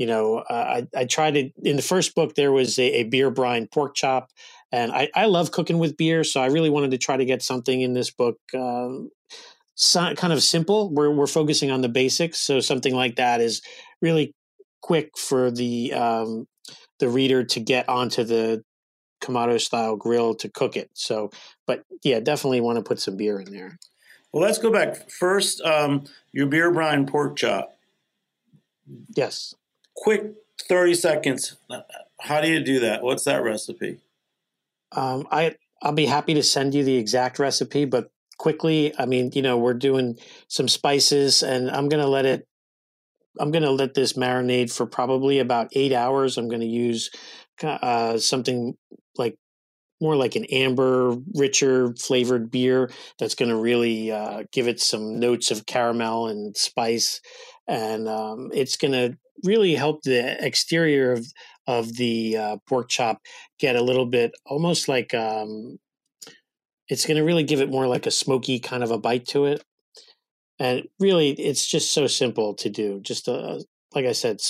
You 0.00 0.06
know, 0.06 0.38
uh, 0.38 0.80
I, 0.94 1.00
I 1.00 1.04
tried 1.04 1.36
it 1.36 1.52
in 1.62 1.76
the 1.76 1.82
first 1.82 2.14
book. 2.14 2.34
There 2.34 2.52
was 2.52 2.78
a, 2.78 3.00
a 3.00 3.02
beer 3.02 3.30
brine 3.30 3.66
pork 3.66 3.94
chop, 3.94 4.30
and 4.72 4.90
I, 4.92 5.10
I 5.14 5.26
love 5.26 5.50
cooking 5.50 5.78
with 5.78 5.98
beer, 5.98 6.24
so 6.24 6.40
I 6.40 6.46
really 6.46 6.70
wanted 6.70 6.92
to 6.92 6.96
try 6.96 7.18
to 7.18 7.26
get 7.26 7.42
something 7.42 7.82
in 7.82 7.92
this 7.92 8.10
book 8.10 8.38
so, 9.74 10.14
kind 10.14 10.32
of 10.32 10.42
simple. 10.42 10.90
We're 10.90 11.10
we're 11.10 11.26
focusing 11.26 11.70
on 11.70 11.80
the 11.80 11.88
basics, 11.88 12.38
so 12.38 12.60
something 12.60 12.94
like 12.94 13.16
that 13.16 13.40
is 13.40 13.62
really 14.02 14.34
quick 14.80 15.16
for 15.16 15.50
the 15.50 15.92
um, 15.92 16.46
the 16.98 17.08
reader 17.08 17.44
to 17.44 17.60
get 17.60 17.88
onto 17.88 18.24
the 18.24 18.62
Kamado 19.22 19.60
style 19.60 19.96
grill 19.96 20.34
to 20.36 20.48
cook 20.50 20.76
it. 20.76 20.90
So, 20.94 21.30
but 21.66 21.84
yeah, 22.02 22.20
definitely 22.20 22.60
want 22.60 22.76
to 22.76 22.82
put 22.82 23.00
some 23.00 23.16
beer 23.16 23.40
in 23.40 23.52
there. 23.52 23.78
Well, 24.32 24.42
let's 24.42 24.58
go 24.58 24.70
back 24.70 25.10
first. 25.10 25.60
Um, 25.62 26.04
your 26.32 26.46
beer 26.46 26.70
brine 26.70 27.06
pork 27.06 27.36
chop. 27.36 27.76
Yes. 29.16 29.54
Quick, 29.96 30.34
thirty 30.68 30.94
seconds. 30.94 31.56
How 32.20 32.40
do 32.40 32.48
you 32.48 32.60
do 32.60 32.80
that? 32.80 33.02
What's 33.02 33.24
that 33.24 33.42
recipe? 33.42 33.98
Um, 34.92 35.26
I 35.30 35.56
I'll 35.82 35.92
be 35.92 36.06
happy 36.06 36.34
to 36.34 36.42
send 36.42 36.74
you 36.74 36.84
the 36.84 36.96
exact 36.96 37.38
recipe, 37.38 37.84
but 37.84 38.10
quickly, 38.38 38.92
I 38.98 39.06
mean, 39.06 39.30
you 39.34 39.42
know, 39.42 39.58
we're 39.58 39.74
doing 39.74 40.18
some 40.48 40.68
spices, 40.68 41.42
and 41.42 41.70
I'm 41.70 41.88
to 42.02 42.08
let 42.08 42.26
it 42.26 42.46
I'm 43.38 43.52
to 43.62 43.70
let 43.70 43.94
this 43.94 44.14
marinate 44.14 44.74
for 44.74 44.86
probably 44.86 45.38
about 45.38 45.68
eight 45.72 45.92
hours. 45.92 46.36
I'm 46.36 46.48
to 46.60 46.66
use 46.66 47.10
uh, 47.62 48.18
something 48.18 48.76
like 49.16 49.38
more 50.00 50.16
like 50.16 50.34
an 50.34 50.46
amber, 50.46 51.16
richer 51.34 51.94
flavored 51.94 52.50
beer 52.50 52.90
that's 53.18 53.34
going 53.34 53.50
to 53.50 53.56
really 53.56 54.10
uh, 54.10 54.44
give 54.50 54.66
it 54.66 54.80
some 54.80 55.20
notes 55.20 55.50
of 55.50 55.66
caramel 55.66 56.28
and 56.28 56.56
spice, 56.56 57.20
and 57.68 58.08
um, 58.08 58.50
it's 58.52 58.76
going 58.76 58.92
to 58.92 59.16
really 59.44 59.74
help 59.74 60.02
the 60.02 60.44
exterior 60.44 61.12
of 61.12 61.26
of 61.66 61.96
the 61.96 62.36
uh, 62.36 62.56
pork 62.68 62.88
chop 62.88 63.20
get 63.58 63.76
a 63.76 63.82
little 63.82 64.06
bit 64.06 64.32
almost 64.44 64.88
like 64.88 65.14
um, 65.14 65.78
it's 66.88 67.06
going 67.06 67.16
to 67.16 67.24
really 67.24 67.44
give 67.44 67.60
it 67.60 67.70
more 67.70 67.86
like 67.86 68.06
a 68.06 68.10
smoky 68.10 68.58
kind 68.58 68.82
of 68.82 68.90
a 68.90 68.98
bite 68.98 69.26
to 69.28 69.46
it. 69.46 69.62
And 70.58 70.88
really, 70.98 71.30
it's 71.30 71.66
just 71.66 71.94
so 71.94 72.06
simple 72.06 72.54
to 72.54 72.68
do. 72.68 73.00
Just 73.00 73.28
a, 73.28 73.32
uh, 73.32 73.60
like 73.94 74.04
I 74.04 74.12
said, 74.12 74.40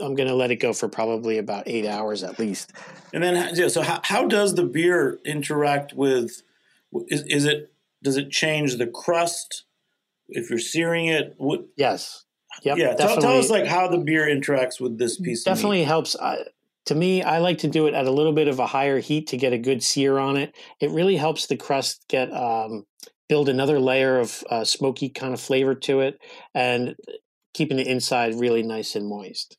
I'm 0.00 0.14
going 0.14 0.28
to 0.28 0.34
let 0.34 0.50
it 0.50 0.56
go 0.56 0.72
for 0.72 0.88
probably 0.88 1.38
about 1.38 1.68
eight 1.68 1.86
hours 1.86 2.24
at 2.24 2.38
least. 2.38 2.72
And 3.12 3.22
then, 3.22 3.54
yeah, 3.54 3.68
so 3.68 3.82
how, 3.82 4.00
how 4.02 4.26
does 4.26 4.54
the 4.54 4.64
beer 4.64 5.20
interact 5.24 5.92
with? 5.92 6.42
Is, 7.08 7.22
is 7.28 7.44
it 7.44 7.72
does 8.02 8.16
it 8.16 8.30
change 8.30 8.76
the 8.76 8.86
crust 8.86 9.64
if 10.28 10.50
you're 10.50 10.58
searing 10.58 11.06
it? 11.06 11.34
What, 11.38 11.66
yes. 11.76 12.23
Yep, 12.62 12.78
yeah. 12.78 12.94
Tell, 12.94 13.20
tell, 13.20 13.38
us 13.38 13.50
like 13.50 13.66
how 13.66 13.88
the 13.88 13.98
beer 13.98 14.26
interacts 14.26 14.80
with 14.80 14.98
this 14.98 15.18
piece. 15.20 15.44
Definitely 15.44 15.84
helps. 15.84 16.14
Uh, 16.14 16.44
to 16.86 16.94
me, 16.94 17.22
I 17.22 17.38
like 17.38 17.58
to 17.58 17.68
do 17.68 17.86
it 17.86 17.94
at 17.94 18.06
a 18.06 18.10
little 18.10 18.32
bit 18.32 18.48
of 18.48 18.58
a 18.58 18.66
higher 18.66 19.00
heat 19.00 19.28
to 19.28 19.36
get 19.36 19.52
a 19.52 19.58
good 19.58 19.82
sear 19.82 20.18
on 20.18 20.36
it. 20.36 20.54
It 20.80 20.90
really 20.90 21.16
helps 21.16 21.46
the 21.46 21.56
crust 21.56 22.04
get 22.08 22.32
um, 22.32 22.84
build 23.28 23.48
another 23.48 23.80
layer 23.80 24.18
of 24.18 24.44
uh, 24.50 24.64
smoky 24.64 25.08
kind 25.08 25.32
of 25.32 25.40
flavor 25.40 25.74
to 25.74 26.00
it, 26.00 26.18
and 26.54 26.94
keeping 27.54 27.76
the 27.76 27.88
inside 27.88 28.34
really 28.34 28.62
nice 28.62 28.94
and 28.94 29.08
moist. 29.08 29.56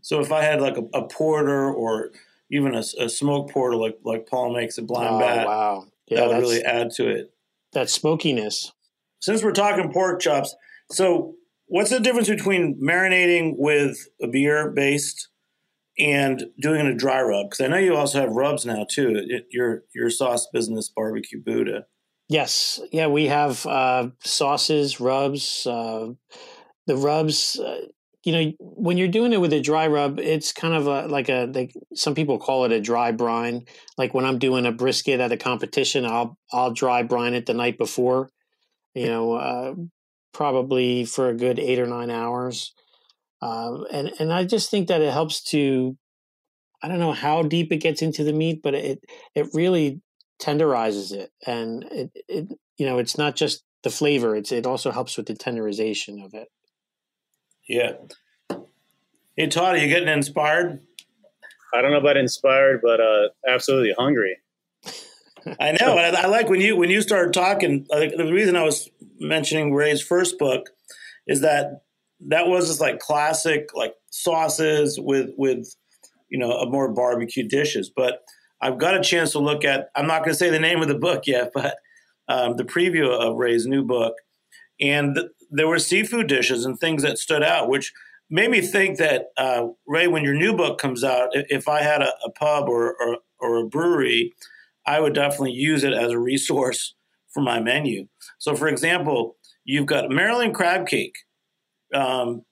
So 0.00 0.20
if 0.20 0.32
I 0.32 0.42
had 0.42 0.60
like 0.60 0.76
a, 0.76 0.84
a 0.92 1.06
porter 1.06 1.72
or 1.72 2.10
even 2.50 2.74
a, 2.74 2.82
a, 2.98 3.08
smoke 3.08 3.50
porter 3.50 3.76
like 3.76 3.98
like 4.04 4.26
Paul 4.26 4.52
makes 4.52 4.78
at 4.78 4.86
Blind 4.86 5.14
oh, 5.14 5.18
Bat, 5.18 5.46
wow, 5.46 5.86
yeah, 6.08 6.20
that 6.20 6.28
would 6.28 6.40
really 6.40 6.62
add 6.62 6.90
to 6.96 7.08
it. 7.08 7.32
That 7.72 7.88
smokiness. 7.88 8.72
Since 9.20 9.42
we're 9.42 9.52
talking 9.52 9.90
pork 9.92 10.20
chops, 10.20 10.54
so 10.90 11.34
what's 11.66 11.90
the 11.90 12.00
difference 12.00 12.28
between 12.28 12.80
marinating 12.80 13.54
with 13.56 14.08
a 14.22 14.28
beer 14.28 14.70
based 14.70 15.28
and 15.98 16.44
doing 16.60 16.86
a 16.86 16.94
dry 16.94 17.22
rub? 17.22 17.50
Because 17.50 17.64
I 17.64 17.68
know 17.68 17.78
you 17.78 17.96
also 17.96 18.20
have 18.20 18.30
rubs 18.30 18.66
now 18.66 18.86
too. 18.88 19.24
It, 19.28 19.46
your 19.50 19.82
your 19.94 20.10
sauce 20.10 20.48
business, 20.52 20.88
Barbecue 20.88 21.42
Buddha. 21.42 21.86
Yes, 22.28 22.80
yeah, 22.90 23.06
we 23.06 23.26
have 23.26 23.64
uh, 23.66 24.08
sauces, 24.20 24.98
rubs. 24.98 25.66
Uh, 25.66 26.12
the 26.86 26.96
rubs, 26.96 27.58
uh, 27.58 27.82
you 28.24 28.32
know, 28.32 28.52
when 28.58 28.96
you're 28.96 29.08
doing 29.08 29.34
it 29.34 29.40
with 29.40 29.52
a 29.52 29.60
dry 29.60 29.86
rub, 29.86 30.18
it's 30.18 30.50
kind 30.50 30.74
of 30.74 30.86
a, 30.86 31.06
like 31.08 31.28
a 31.28 31.50
like 31.52 31.74
some 31.94 32.14
people 32.14 32.38
call 32.38 32.64
it 32.64 32.72
a 32.72 32.80
dry 32.80 33.12
brine. 33.12 33.66
Like 33.98 34.14
when 34.14 34.24
I'm 34.24 34.38
doing 34.38 34.64
a 34.64 34.72
brisket 34.72 35.20
at 35.20 35.32
a 35.32 35.36
competition, 35.36 36.06
I'll 36.06 36.38
I'll 36.52 36.72
dry 36.72 37.02
brine 37.02 37.34
it 37.34 37.46
the 37.46 37.54
night 37.54 37.76
before. 37.76 38.30
You 38.94 39.06
know, 39.08 39.32
uh, 39.34 39.74
probably 40.34 41.06
for 41.06 41.30
a 41.30 41.34
good 41.34 41.58
eight 41.58 41.78
or 41.78 41.86
nine 41.86 42.10
hours. 42.10 42.74
Um, 43.40 43.86
and 43.90 44.12
and 44.18 44.32
I 44.32 44.44
just 44.44 44.70
think 44.70 44.88
that 44.88 45.00
it 45.00 45.12
helps 45.12 45.42
to, 45.44 45.96
I 46.82 46.88
don't 46.88 46.98
know 46.98 47.12
how 47.12 47.42
deep 47.42 47.72
it 47.72 47.78
gets 47.78 48.02
into 48.02 48.24
the 48.24 48.32
meat, 48.32 48.60
but 48.62 48.74
it 48.74 49.02
it 49.34 49.48
really 49.54 50.02
tenderizes 50.42 51.12
it, 51.12 51.30
and 51.46 51.84
it, 51.84 52.10
it 52.28 52.48
you 52.76 52.86
know 52.86 52.98
it's 52.98 53.16
not 53.16 53.36
just 53.36 53.62
the 53.82 53.90
flavor; 53.90 54.36
it's 54.36 54.52
it 54.52 54.66
also 54.66 54.90
helps 54.90 55.16
with 55.16 55.26
the 55.26 55.34
tenderization 55.34 56.24
of 56.24 56.34
it. 56.34 56.48
Yeah. 57.68 57.92
Hey 59.36 59.46
Todd, 59.46 59.76
are 59.76 59.78
you 59.78 59.88
getting 59.88 60.08
inspired? 60.08 60.80
I 61.74 61.82
don't 61.82 61.90
know 61.90 61.98
about 61.98 62.16
inspired, 62.16 62.80
but 62.82 63.00
uh, 63.00 63.28
absolutely 63.48 63.94
hungry. 63.98 64.38
I 65.60 65.72
know. 65.72 65.96
I, 65.98 66.08
I, 66.08 66.26
like 66.26 66.48
when 66.48 66.60
you 66.60 66.76
when 66.76 66.90
you 66.90 67.02
started 67.02 67.34
talking. 67.34 67.86
Like, 67.90 68.16
the 68.16 68.32
reason 68.32 68.56
I 68.56 68.62
was 68.62 68.88
mentioning 69.18 69.74
Ray's 69.74 70.02
first 70.02 70.38
book 70.38 70.70
is 71.26 71.40
that 71.40 71.82
that 72.28 72.48
was 72.48 72.68
just 72.68 72.80
like 72.80 72.98
classic 72.98 73.68
like 73.74 73.94
sauces 74.10 74.98
with 75.00 75.30
with 75.36 75.74
you 76.28 76.38
know 76.38 76.52
a 76.52 76.68
more 76.68 76.92
barbecue 76.92 77.46
dishes. 77.46 77.90
But 77.94 78.22
I've 78.60 78.78
got 78.78 78.96
a 78.96 79.02
chance 79.02 79.32
to 79.32 79.38
look 79.38 79.64
at. 79.64 79.88
I'm 79.94 80.06
not 80.06 80.20
going 80.20 80.32
to 80.32 80.38
say 80.38 80.50
the 80.50 80.58
name 80.58 80.80
of 80.82 80.88
the 80.88 80.98
book 80.98 81.26
yet, 81.26 81.50
but 81.54 81.76
um, 82.28 82.56
the 82.56 82.64
preview 82.64 83.08
of 83.08 83.36
Ray's 83.36 83.66
new 83.66 83.84
book, 83.84 84.14
and 84.80 85.14
th- 85.14 85.28
there 85.50 85.68
were 85.68 85.78
seafood 85.78 86.26
dishes 86.26 86.64
and 86.64 86.78
things 86.78 87.02
that 87.02 87.18
stood 87.18 87.42
out, 87.42 87.68
which 87.68 87.92
made 88.30 88.50
me 88.50 88.60
think 88.60 88.98
that 88.98 89.26
uh, 89.36 89.66
Ray, 89.86 90.08
when 90.08 90.24
your 90.24 90.34
new 90.34 90.56
book 90.56 90.78
comes 90.78 91.04
out, 91.04 91.28
if 91.32 91.68
I 91.68 91.82
had 91.82 92.02
a, 92.02 92.10
a 92.24 92.30
pub 92.30 92.68
or, 92.68 92.96
or, 93.00 93.18
or 93.38 93.56
a 93.58 93.66
brewery, 93.66 94.32
I 94.86 95.00
would 95.00 95.14
definitely 95.14 95.52
use 95.52 95.84
it 95.84 95.92
as 95.92 96.10
a 96.10 96.18
resource 96.18 96.94
for 97.34 97.42
my 97.42 97.60
menu. 97.60 98.06
So, 98.38 98.54
for 98.54 98.68
example, 98.68 99.36
you've 99.64 99.86
got 99.86 100.10
Maryland 100.10 100.54
crab 100.54 100.86
cake, 100.86 101.16
um, 101.92 102.44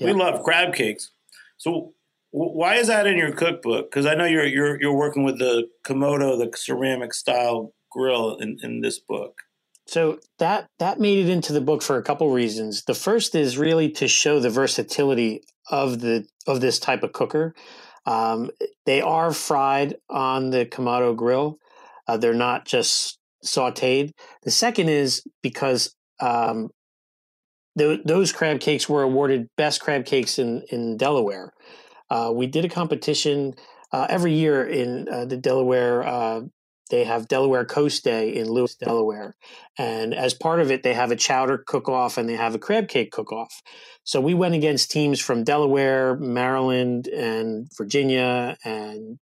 yeah. 0.00 0.06
We 0.06 0.12
love 0.14 0.42
crab 0.42 0.74
cakes. 0.74 1.10
So 1.58 1.92
w- 2.32 2.52
why 2.52 2.76
is 2.76 2.86
that 2.88 3.06
in 3.06 3.18
your 3.18 3.32
cookbook? 3.32 3.90
Because 3.90 4.06
I 4.06 4.14
know 4.14 4.24
you're 4.24 4.46
you're 4.46 4.80
you're 4.80 4.96
working 4.96 5.24
with 5.24 5.38
the 5.38 5.68
Kamado, 5.86 6.38
the 6.38 6.56
ceramic 6.56 7.12
style 7.12 7.74
grill 7.90 8.36
in, 8.38 8.58
in 8.62 8.80
this 8.80 8.98
book. 8.98 9.42
So 9.86 10.18
that 10.38 10.66
that 10.78 10.98
made 10.98 11.26
it 11.26 11.30
into 11.30 11.52
the 11.52 11.60
book 11.60 11.82
for 11.82 11.98
a 11.98 12.02
couple 12.02 12.30
reasons. 12.30 12.84
The 12.84 12.94
first 12.94 13.34
is 13.34 13.58
really 13.58 13.90
to 13.92 14.08
show 14.08 14.40
the 14.40 14.50
versatility 14.50 15.42
of 15.70 16.00
the 16.00 16.26
of 16.46 16.60
this 16.60 16.78
type 16.78 17.02
of 17.02 17.12
cooker. 17.12 17.54
Um, 18.06 18.50
they 18.86 19.02
are 19.02 19.32
fried 19.32 19.96
on 20.08 20.50
the 20.50 20.64
Kamado 20.64 21.14
grill. 21.14 21.58
Uh, 22.08 22.16
they're 22.16 22.32
not 22.32 22.64
just 22.64 23.19
sautéed. 23.44 24.12
The 24.42 24.50
second 24.50 24.88
is 24.88 25.22
because 25.42 25.94
um, 26.20 26.70
those 27.76 28.32
crab 28.32 28.60
cakes 28.60 28.88
were 28.88 29.02
awarded 29.02 29.48
best 29.56 29.80
crab 29.80 30.04
cakes 30.04 30.38
in 30.38 30.62
in 30.70 30.96
Delaware. 30.96 31.52
Uh, 32.10 32.32
we 32.34 32.46
did 32.46 32.64
a 32.64 32.68
competition 32.68 33.54
uh, 33.92 34.06
every 34.08 34.34
year 34.34 34.64
in 34.64 35.08
uh, 35.08 35.24
the 35.24 35.36
Delaware. 35.36 36.02
Uh, 36.06 36.40
they 36.90 37.04
have 37.04 37.28
Delaware 37.28 37.64
Coast 37.64 38.02
Day 38.02 38.34
in 38.34 38.48
Lewes, 38.48 38.74
Delaware, 38.74 39.36
and 39.78 40.12
as 40.12 40.34
part 40.34 40.58
of 40.60 40.72
it, 40.72 40.82
they 40.82 40.92
have 40.92 41.12
a 41.12 41.16
chowder 41.16 41.62
cook-off 41.64 42.18
and 42.18 42.28
they 42.28 42.34
have 42.34 42.56
a 42.56 42.58
crab 42.58 42.88
cake 42.88 43.12
cook-off. 43.12 43.62
So 44.02 44.20
we 44.20 44.34
went 44.34 44.56
against 44.56 44.90
teams 44.90 45.20
from 45.20 45.44
Delaware, 45.44 46.16
Maryland, 46.16 47.06
and 47.06 47.68
Virginia, 47.78 48.56
and 48.64 49.20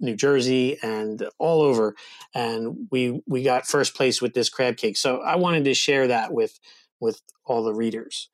New 0.00 0.16
Jersey 0.16 0.78
and 0.82 1.28
all 1.38 1.62
over, 1.62 1.94
and 2.34 2.88
we 2.90 3.22
we 3.26 3.42
got 3.42 3.66
first 3.66 3.94
place 3.94 4.22
with 4.22 4.34
this 4.34 4.48
crab 4.48 4.76
cake. 4.76 4.96
So 4.96 5.18
I 5.18 5.36
wanted 5.36 5.64
to 5.64 5.74
share 5.74 6.06
that 6.08 6.32
with 6.32 6.58
with 7.00 7.20
all 7.44 7.62
the 7.62 7.74
readers 7.74 8.28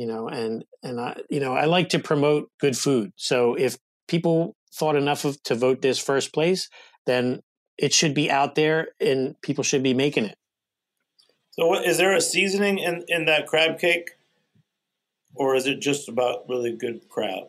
you 0.00 0.06
know 0.06 0.28
and 0.28 0.64
and 0.82 0.98
i 0.98 1.20
you 1.28 1.40
know 1.40 1.52
i 1.52 1.66
like 1.66 1.90
to 1.90 1.98
promote 1.98 2.50
good 2.58 2.76
food. 2.76 3.12
So 3.16 3.54
if 3.54 3.76
people 4.08 4.56
thought 4.72 4.96
enough 4.96 5.24
of 5.26 5.42
to 5.42 5.54
vote 5.54 5.82
this 5.82 5.98
first 5.98 6.32
place 6.32 6.68
then 7.06 7.42
it 7.76 7.92
should 7.92 8.14
be 8.14 8.30
out 8.30 8.54
there 8.54 8.88
and 9.00 9.40
people 9.42 9.64
should 9.64 9.82
be 9.82 9.94
making 9.94 10.24
it. 10.24 10.36
So 11.52 11.66
what, 11.66 11.84
is 11.84 11.98
there 11.98 12.14
a 12.14 12.20
seasoning 12.20 12.78
in 12.78 13.04
in 13.08 13.26
that 13.26 13.46
crab 13.46 13.78
cake? 13.78 14.10
Or 15.34 15.54
is 15.54 15.66
it 15.66 15.80
just 15.80 16.08
about 16.08 16.48
really 16.48 16.76
good 16.76 17.08
crab? 17.08 17.44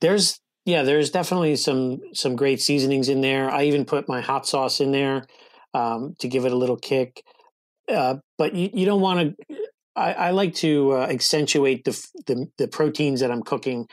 There's 0.00 0.40
yeah 0.64 0.82
there's 0.82 1.10
definitely 1.10 1.56
some 1.56 2.00
some 2.12 2.36
great 2.36 2.60
seasonings 2.60 3.08
in 3.08 3.20
there 3.20 3.50
i 3.50 3.64
even 3.64 3.84
put 3.84 4.08
my 4.08 4.20
hot 4.20 4.46
sauce 4.46 4.80
in 4.80 4.92
there 4.92 5.24
um, 5.72 6.16
to 6.18 6.26
give 6.26 6.44
it 6.44 6.52
a 6.52 6.56
little 6.56 6.76
kick 6.76 7.22
uh, 7.88 8.16
but 8.38 8.54
you, 8.54 8.70
you 8.72 8.86
don't 8.86 9.00
want 9.00 9.36
to 9.38 9.56
I, 9.96 10.12
I 10.12 10.30
like 10.30 10.54
to 10.56 10.92
uh, 10.92 11.06
accentuate 11.10 11.84
the, 11.84 11.92
the, 12.26 12.46
the 12.58 12.68
proteins 12.68 13.20
that 13.20 13.30
I'm 13.30 13.42
cooking 13.42 13.86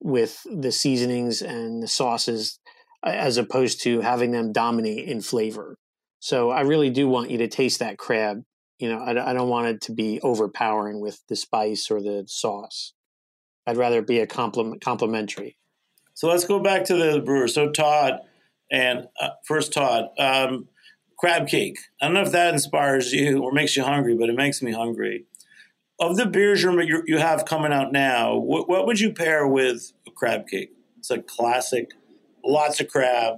with 0.00 0.44
the 0.44 0.72
seasonings 0.72 1.42
and 1.42 1.82
the 1.82 1.88
sauces, 1.88 2.58
as 3.04 3.36
opposed 3.36 3.82
to 3.82 4.00
having 4.00 4.32
them 4.32 4.52
dominate 4.52 5.08
in 5.08 5.20
flavor. 5.20 5.76
So 6.20 6.50
I 6.50 6.62
really 6.62 6.90
do 6.90 7.08
want 7.08 7.30
you 7.30 7.38
to 7.38 7.48
taste 7.48 7.78
that 7.78 7.98
crab. 7.98 8.42
You 8.78 8.88
know, 8.88 8.98
I, 8.98 9.30
I 9.30 9.32
don't 9.32 9.48
want 9.48 9.68
it 9.68 9.80
to 9.82 9.92
be 9.92 10.20
overpowering 10.22 11.00
with 11.00 11.20
the 11.28 11.36
spice 11.36 11.90
or 11.90 12.00
the 12.00 12.24
sauce. 12.26 12.94
I'd 13.66 13.76
rather 13.76 13.98
it 13.98 14.08
be 14.08 14.18
a 14.18 14.26
compliment 14.26 14.82
complementary. 14.82 15.56
So 16.14 16.28
let's 16.28 16.44
go 16.44 16.60
back 16.60 16.84
to 16.86 16.94
the 16.94 17.20
brewer. 17.20 17.48
So 17.48 17.70
Todd, 17.70 18.20
and 18.70 19.08
uh, 19.20 19.30
first 19.44 19.72
Todd, 19.72 20.08
um, 20.18 20.68
crab 21.18 21.48
cake. 21.48 21.78
I 22.00 22.06
don't 22.06 22.14
know 22.14 22.22
if 22.22 22.32
that 22.32 22.52
inspires 22.52 23.12
you 23.12 23.42
or 23.42 23.52
makes 23.52 23.76
you 23.76 23.84
hungry, 23.84 24.16
but 24.16 24.28
it 24.28 24.36
makes 24.36 24.62
me 24.62 24.72
hungry 24.72 25.26
of 26.02 26.16
the 26.16 26.26
beers 26.26 26.62
you 26.62 27.18
have 27.18 27.44
coming 27.44 27.72
out 27.72 27.92
now, 27.92 28.36
what, 28.36 28.68
what 28.68 28.86
would 28.86 28.98
you 28.98 29.12
pair 29.12 29.46
with 29.46 29.92
a 30.06 30.10
crab 30.10 30.48
cake? 30.48 30.72
It's 30.98 31.10
a 31.10 31.22
classic, 31.22 31.92
lots 32.44 32.80
of 32.80 32.88
crab. 32.88 33.36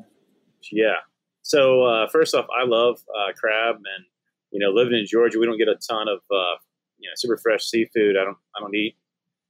Yeah. 0.73 0.97
So 1.43 1.83
uh, 1.83 2.09
first 2.09 2.35
off, 2.35 2.47
I 2.59 2.66
love 2.66 3.00
uh, 3.14 3.33
crab, 3.38 3.76
and 3.76 4.07
you 4.50 4.61
know, 4.61 4.71
living 4.71 4.99
in 4.99 5.04
Georgia, 5.07 5.38
we 5.38 5.45
don't 5.45 5.59
get 5.59 5.69
a 5.69 5.75
ton 5.75 6.09
of 6.09 6.21
uh, 6.31 6.57
you 6.99 7.09
know 7.09 7.14
super 7.16 7.37
fresh 7.37 7.64
seafood. 7.64 8.16
I 8.16 8.25
don't 8.25 8.38
I 8.57 8.61
don't 8.61 8.75
eat 8.75 8.97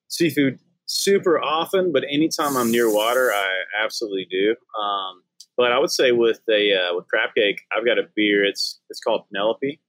seafood 0.09 0.59
super 0.87 1.41
often, 1.41 1.93
but 1.93 2.05
anytime 2.11 2.57
I'm 2.57 2.71
near 2.71 2.93
water, 2.93 3.31
I 3.33 3.49
absolutely 3.83 4.27
do. 4.31 4.55
Um, 4.81 5.23
but 5.57 5.73
I 5.73 5.79
would 5.79 5.91
say 5.91 6.13
with 6.13 6.41
a 6.51 6.73
uh, 6.73 6.97
with 6.97 7.07
crab 7.09 7.31
cake, 7.37 7.61
I've 7.77 7.87
got 7.87 7.99
a 7.99 8.05
beer. 8.15 8.45
It's 8.45 8.81
it's 8.91 9.01
called 9.01 9.27
Penelope, 9.29 9.81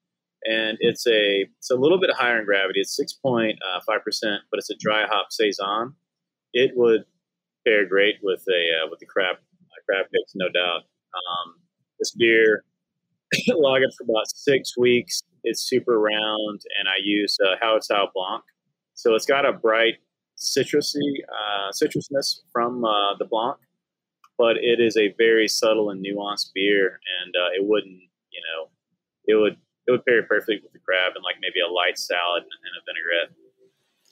and 0.45 0.77
it's 0.79 1.07
a 1.07 1.47
it's 1.57 1.71
a 1.71 1.75
little 1.75 1.99
bit 1.99 2.11
higher 2.11 2.39
in 2.39 2.45
gravity. 2.45 2.81
It's 2.81 2.95
six 2.95 3.13
point 3.13 3.57
uh, 3.63 3.79
five 3.85 4.03
percent, 4.03 4.41
but 4.51 4.59
it's 4.59 4.69
a 4.69 4.75
dry 4.79 5.05
hop 5.07 5.27
saison. 5.31 5.95
It 6.53 6.71
would 6.75 7.05
pair 7.65 7.85
great 7.87 8.15
with 8.21 8.43
a 8.47 8.83
uh, 8.83 8.89
with 8.89 8.99
the 8.99 9.07
crab 9.07 9.37
uh, 9.37 9.81
crab 9.89 10.05
cakes, 10.05 10.33
no 10.35 10.49
doubt. 10.49 10.83
Um, 11.15 11.55
this 11.99 12.11
beer, 12.11 12.63
log 13.49 13.81
it 13.81 13.93
for 13.97 14.03
about 14.03 14.27
six 14.27 14.77
weeks. 14.77 15.23
It's 15.43 15.61
super 15.61 15.99
round, 15.99 16.61
and 16.79 16.87
I 16.87 16.97
use 17.03 17.37
uh, 17.43 17.55
Hallertau 17.63 18.07
Blanc, 18.13 18.43
so 18.93 19.15
it's 19.15 19.25
got 19.25 19.45
a 19.45 19.53
bright 19.53 19.95
citrusy 20.45 21.23
uh, 21.29 21.71
citrusness 21.71 22.41
from 22.51 22.85
uh, 22.85 23.15
the 23.17 23.25
Blanc, 23.25 23.57
but 24.37 24.57
it 24.57 24.79
is 24.79 24.97
a 24.97 25.13
very 25.17 25.47
subtle 25.47 25.89
and 25.89 26.05
nuanced 26.05 26.51
beer, 26.53 26.99
and 27.23 27.33
uh, 27.35 27.49
it 27.55 27.65
wouldn't, 27.65 28.01
you 28.31 28.41
know, 28.41 28.69
it 29.25 29.35
would 29.35 29.57
it 29.87 29.91
would 29.91 30.05
pair 30.05 30.23
perfectly 30.23 30.59
with 30.63 30.73
the 30.73 30.79
crab 30.79 31.13
and 31.15 31.23
like 31.23 31.35
maybe 31.41 31.59
a 31.59 31.71
light 31.71 31.97
salad 31.97 32.43
and, 32.43 32.51
and 32.51 32.73
a 32.77 32.81
vinaigrette. 32.85 33.35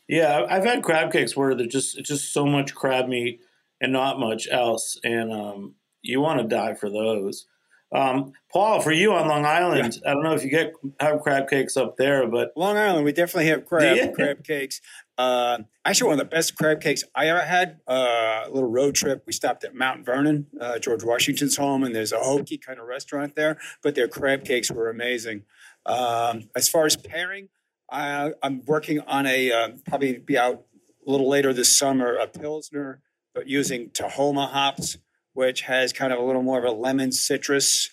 Yeah, 0.08 0.46
I've 0.50 0.66
had 0.66 0.84
crab 0.84 1.12
cakes 1.12 1.36
where 1.36 1.56
there's 1.56 1.72
just 1.72 2.04
just 2.04 2.34
so 2.34 2.46
much 2.46 2.75
crab 2.75 3.08
meat 3.08 3.42
and 3.82 3.94
not 3.94 4.20
much 4.20 4.48
else, 4.52 5.00
and 5.04 5.32
um, 5.32 5.75
you 6.02 6.22
want 6.22 6.42
to 6.42 6.48
die 6.48 6.74
for 6.74 6.90
those. 6.90 7.46
Um, 7.94 8.34
Paul, 8.52 8.82
for 8.82 8.92
you 8.92 9.14
on 9.14 9.28
Long 9.28 9.46
Island, 9.46 10.00
yeah. 10.04 10.12
I 10.12 10.14
don't 10.14 10.24
know 10.24 10.34
if 10.34 10.44
you 10.44 10.50
get 10.50 10.74
have 11.00 11.22
crab 11.22 11.48
cakes 11.48 11.78
up 11.78 11.96
there, 11.98 12.28
but 12.28 12.52
Long 12.56 12.76
Island, 12.76 13.06
we 13.06 13.12
definitely 13.12 13.48
have 13.48 13.66
crab 13.66 14.14
crab 14.16 14.44
cakes. 14.44 14.82
Uh, 15.18 15.60
actually, 15.86 16.08
one 16.08 16.20
of 16.20 16.26
the 16.26 16.36
best 16.36 16.58
crab 16.58 16.82
cakes 16.82 17.04
I 17.14 17.28
ever 17.28 17.42
had. 17.42 17.80
Uh, 17.88 18.46
a 18.46 18.50
little 18.52 18.70
road 18.70 18.96
trip. 18.96 19.24
We 19.28 19.34
stopped 19.34 19.64
at 19.64 19.76
Mount 19.76 20.06
Vernon, 20.06 20.48
uh, 20.60 20.80
George 20.80 21.04
Washington's 21.04 21.56
home, 21.56 21.84
and 21.84 21.94
there's 21.94 22.12
a 22.12 22.20
hokey 22.20 22.58
kind 22.58 22.80
of 22.80 22.88
restaurant 22.88 23.36
there. 23.36 23.60
But 23.84 23.94
their 23.94 24.08
crab 24.08 24.44
cakes 24.44 24.72
were 24.72 24.90
amazing. 24.90 25.44
Um, 25.86 26.50
as 26.56 26.70
far 26.70 26.86
as 26.86 26.96
pairing, 26.96 27.50
I, 27.92 28.32
am 28.42 28.64
working 28.66 29.02
on 29.02 29.28
a 29.28 29.52
uh, 29.52 29.70
probably 29.88 30.18
be 30.18 30.38
out 30.38 30.64
a 31.06 31.12
little 31.12 31.30
later 31.30 31.54
this 31.54 31.78
summer 31.78 32.16
a 32.16 32.28
pilsner, 32.28 33.02
but 33.36 33.48
using 33.48 33.90
Tahoma 33.90 34.50
hops, 34.50 34.98
which 35.34 35.62
has 35.62 35.94
kind 35.94 36.13
of 36.13 36.20
a 36.20 36.24
little 36.24 36.44
more 36.44 36.60
of 36.60 36.66
a 36.66 36.72
lemon 36.72 37.12
citrus 37.12 37.90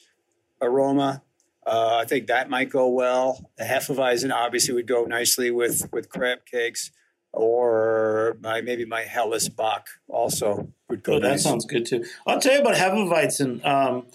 aroma. 0.61 1.23
Uh, 1.67 1.99
I 2.03 2.05
think 2.05 2.27
that 2.27 2.49
might 2.49 2.71
go 2.71 2.89
well. 2.89 3.51
The 3.59 3.65
Hefeweizen 3.65 4.33
obviously 4.33 4.75
would 4.75 4.87
go 4.87 5.05
nicely 5.05 5.51
with 5.51 5.89
with 5.93 6.09
crab 6.09 6.47
cakes 6.47 6.91
or 7.33 8.37
my 8.41 8.61
maybe 8.61 8.85
my 8.85 9.03
Helles 9.03 9.49
Bock 9.49 9.89
also 10.09 10.73
would 10.89 11.03
go. 11.03 11.15
Oh, 11.15 11.21
that 11.21 11.29
nice. 11.31 11.43
sounds 11.43 11.67
good 11.67 11.87
too. 11.87 12.05
I'll 12.27 12.41
tell 12.41 12.55
you 12.55 12.61
about 12.61 12.75
Hefeweizen. 12.75 13.65
Um, 13.65 14.07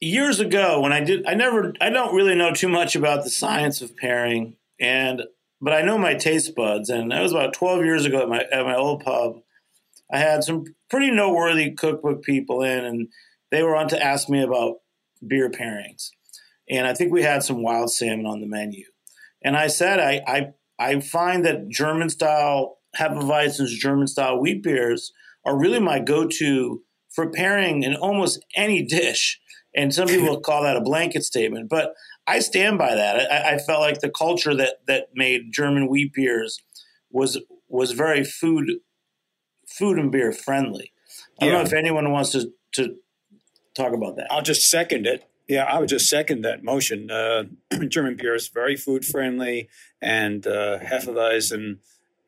years 0.00 0.40
ago, 0.40 0.80
when 0.80 0.92
I 0.92 1.00
did, 1.00 1.24
I 1.26 1.34
never, 1.34 1.72
I 1.80 1.90
don't 1.90 2.14
really 2.14 2.34
know 2.34 2.52
too 2.52 2.68
much 2.68 2.96
about 2.96 3.24
the 3.24 3.30
science 3.30 3.80
of 3.80 3.96
pairing, 3.96 4.56
and 4.78 5.22
but 5.60 5.72
I 5.72 5.82
know 5.82 5.96
my 5.96 6.14
taste 6.14 6.54
buds. 6.54 6.90
And 6.90 7.10
that 7.12 7.22
was 7.22 7.32
about 7.32 7.54
twelve 7.54 7.84
years 7.84 8.04
ago 8.04 8.22
at 8.22 8.28
my 8.28 8.40
at 8.52 8.64
my 8.64 8.76
old 8.76 9.04
pub. 9.04 9.42
I 10.12 10.18
had 10.18 10.44
some 10.44 10.64
pretty 10.90 11.10
noteworthy 11.10 11.70
cookbook 11.72 12.22
people 12.22 12.62
in, 12.62 12.84
and 12.84 13.08
they 13.50 13.62
were 13.62 13.76
on 13.76 13.88
to 13.88 14.02
ask 14.02 14.28
me 14.28 14.42
about 14.42 14.76
beer 15.26 15.50
pairings. 15.50 16.10
And 16.68 16.86
I 16.86 16.94
think 16.94 17.12
we 17.12 17.22
had 17.22 17.42
some 17.42 17.62
wild 17.62 17.90
salmon 17.90 18.26
on 18.26 18.40
the 18.40 18.46
menu. 18.46 18.84
And 19.42 19.56
I 19.56 19.66
said, 19.66 19.98
I, 19.98 20.20
I 20.26 20.46
I 20.78 21.00
find 21.00 21.44
that 21.44 21.68
German 21.68 22.08
style 22.08 22.78
Hefeweizen's 22.98 23.76
German 23.78 24.06
style 24.06 24.38
wheat 24.38 24.62
beers 24.62 25.12
are 25.44 25.58
really 25.58 25.80
my 25.80 25.98
go 25.98 26.26
to 26.26 26.82
for 27.14 27.30
pairing 27.30 27.82
in 27.82 27.94
almost 27.94 28.44
any 28.56 28.82
dish. 28.82 29.40
And 29.74 29.94
some 29.94 30.08
people 30.08 30.40
call 30.44 30.62
that 30.62 30.76
a 30.76 30.80
blanket 30.80 31.24
statement, 31.24 31.68
but 31.68 31.94
I 32.26 32.38
stand 32.38 32.78
by 32.78 32.94
that. 32.94 33.30
I, 33.30 33.54
I, 33.54 33.58
felt 33.58 33.80
like 33.80 34.00
the 34.00 34.10
culture 34.10 34.54
that 34.54 34.86
that 34.86 35.08
made 35.14 35.52
German 35.52 35.88
wheat 35.88 36.12
beers 36.12 36.58
was 37.10 37.40
was 37.68 37.92
very 37.92 38.22
food 38.24 38.70
food 39.72 39.98
and 39.98 40.10
beer 40.10 40.32
friendly. 40.32 40.92
I 41.40 41.46
don't 41.46 41.54
know 41.54 41.60
if 41.62 41.72
anyone 41.72 42.10
wants 42.10 42.30
to 42.32 42.52
to 42.72 42.96
talk 43.74 43.92
about 43.92 44.16
that. 44.16 44.26
I'll 44.30 44.42
just 44.42 44.68
second 44.68 45.06
it. 45.06 45.28
Yeah, 45.48 45.64
I 45.64 45.80
would 45.80 45.88
just 45.88 46.08
second 46.08 46.42
that 46.42 46.62
motion. 46.62 47.10
Uh, 47.10 47.44
German 47.88 48.16
beer 48.16 48.34
is 48.34 48.48
very 48.48 48.76
food 48.76 49.04
friendly, 49.04 49.68
and 50.00 50.46
uh, 50.46 50.78
Hefeweizen, 50.78 51.78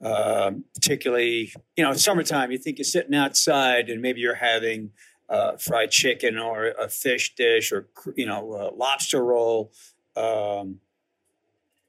uh, 0.03 0.53
particularly, 0.75 1.53
you 1.77 1.85
know, 1.85 1.95
summertime, 1.95 2.51
you 2.51 2.59
think 2.59 2.79
you're 2.79 2.85
sitting 2.85 3.15
outside 3.15 3.89
and 3.89 4.03
maybe 4.03 4.21
you're 4.21 4.35
having 4.35 4.91
uh, 5.29 5.57
fried 5.57 5.91
chicken 5.91 6.39
or 6.39 6.67
a 6.67 6.89
fish 6.89 7.35
dish 7.35 7.73
or, 7.73 7.89
you 8.17 8.27
know, 8.27 8.53
a 8.55 8.75
lobster 8.75 9.25
roll. 9.25 9.73
Um, 10.17 10.81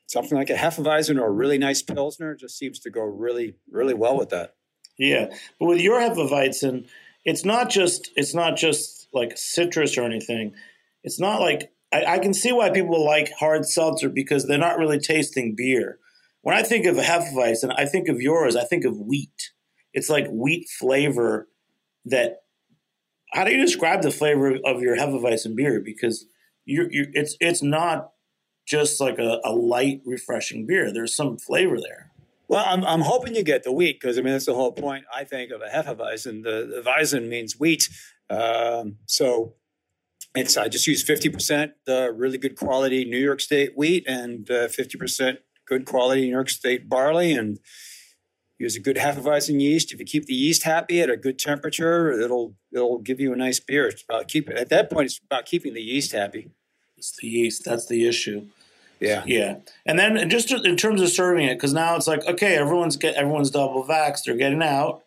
something 0.08 0.38
like 0.38 0.50
a 0.50 0.56
Hefeweizen 0.56 1.20
or 1.20 1.28
a 1.28 1.32
really 1.32 1.58
nice 1.58 1.82
Pilsner 1.82 2.36
just 2.36 2.58
seems 2.58 2.80
to 2.80 2.89
go 2.89 3.02
really, 3.02 3.56
really 3.70 3.94
well 3.94 4.18
with 4.18 4.30
that. 4.30 4.55
Yeah. 4.98 5.28
But 5.60 5.66
with 5.66 5.82
your 5.82 6.00
Hefeweizen, 6.00 6.88
it's 7.24 7.46
not 7.46 7.70
just, 7.70 8.12
it's 8.16 8.34
not 8.34 8.56
just 8.58 9.08
like 9.14 9.38
citrus 9.38 9.98
or 9.98 10.04
anything 10.04 10.54
it's 11.06 11.20
not 11.20 11.40
like 11.40 11.72
I, 11.94 12.16
I, 12.16 12.20
can 12.20 12.34
see 12.34 12.52
why 12.52 12.72
people 12.72 13.06
like 13.06 13.32
hard 13.40 13.66
seltzer 13.66 14.10
because 14.10 14.46
they're 14.46 14.58
not 14.58 14.80
really 14.80 15.00
tasting 15.00 15.56
beer. 15.56 16.00
When 16.42 16.58
I 16.58 16.64
think 16.64 16.88
of 16.88 16.98
Hefeweizen, 16.98 17.74
I 17.78 17.86
think 17.86 18.10
of 18.10 18.20
yours. 18.20 18.56
I 18.56 18.66
think 18.66 18.84
of 18.86 19.00
wheat. 19.00 19.52
It's 19.94 20.10
like 20.10 20.28
wheat 20.30 20.68
flavor. 20.68 21.48
That 22.06 22.42
how 23.32 23.46
do 23.46 23.52
you 23.52 23.62
describe 23.64 24.02
the 24.02 24.12
flavor 24.12 24.58
of 24.66 24.82
your 24.82 24.98
Hefeweizen 24.98 25.56
beer? 25.56 25.80
Because 25.80 26.26
you're, 26.66 26.92
you're 26.92 27.08
it's 27.14 27.38
it's 27.40 27.64
not 27.64 28.12
just 28.68 29.00
like 29.00 29.20
a, 29.20 29.40
a 29.46 29.52
light, 29.52 30.02
refreshing 30.06 30.66
beer. 30.66 30.92
There's 30.92 31.16
some 31.16 31.38
flavor 31.38 31.78
there. 31.80 32.12
Well, 32.48 32.64
I'm, 32.66 32.84
I'm 32.84 33.02
hoping 33.02 33.36
you 33.36 33.44
get 33.44 33.64
the 33.64 33.72
wheat 33.72 34.00
because 34.00 34.18
I 34.18 34.22
mean 34.22 34.34
that's 34.34 34.46
the 34.46 34.54
whole 34.54 34.72
point. 34.72 35.06
I 35.14 35.24
think 35.24 35.52
of 35.52 35.62
a 35.62 35.68
Hefeweizen. 35.68 36.44
The, 36.44 36.82
the 36.84 36.84
Weizen 36.86 37.28
means 37.28 37.60
wheat, 37.60 37.90
um, 38.30 38.98
so 39.06 39.56
it's 40.36 40.58
I 40.58 40.68
just 40.68 40.88
use 40.88 41.04
fifty 41.04 41.30
percent 41.30 41.74
uh, 41.88 42.12
really 42.12 42.38
good 42.38 42.58
quality 42.58 43.06
New 43.06 43.18
York 43.18 43.40
State 43.40 43.76
wheat 43.76 44.06
and 44.08 44.50
uh, 44.52 44.68
fifty 44.68 44.98
uh, 44.98 45.00
percent 45.00 45.40
good 45.66 45.86
quality 45.86 46.22
New 46.22 46.32
York 46.32 46.50
State 46.50 46.88
barley, 46.88 47.34
and 47.34 47.60
use 48.60 48.76
a 48.76 48.80
good 48.80 48.98
Hefeweizen 48.98 49.60
yeast. 49.60 49.94
If 49.94 50.00
you 50.00 50.06
keep 50.06 50.26
the 50.26 50.34
yeast 50.34 50.64
happy 50.64 51.02
at 51.02 51.10
a 51.10 51.18
good 51.18 51.40
temperature, 51.40 52.12
it'll 52.12 52.56
it'll 52.72 53.00
give 53.00 53.20
you 53.20 53.34
a 53.34 53.36
nice 53.36 53.60
beer. 53.60 53.88
It's 53.88 54.04
about 54.04 54.28
keep 54.28 54.50
at 54.50 54.70
that 54.70 54.92
point. 54.92 55.08
It's 55.08 55.20
about 55.26 55.46
keeping 55.46 55.74
the 55.74 55.82
yeast 55.82 56.12
happy. 56.12 56.52
It's 56.98 57.16
the 57.20 57.28
yeast. 57.28 57.66
That's 57.66 57.88
the 57.88 58.08
issue. 58.08 58.48
Yeah, 59.06 59.24
yeah. 59.26 59.56
And 59.86 59.98
then 60.00 60.30
just 60.30 60.52
in 60.52 60.76
terms 60.78 61.02
of 61.02 61.10
serving 61.10 61.46
it, 61.46 61.56
because 61.56 61.74
now 61.74 61.96
it's 61.96 62.08
like 62.08 62.26
okay, 62.26 62.56
everyone's 62.56 62.98
get 62.98 63.15
everyone's 63.15 63.52
double 63.52 63.84
vaxxed. 63.86 64.26
They're 64.26 64.36
getting 64.36 64.63
out. 64.63 65.04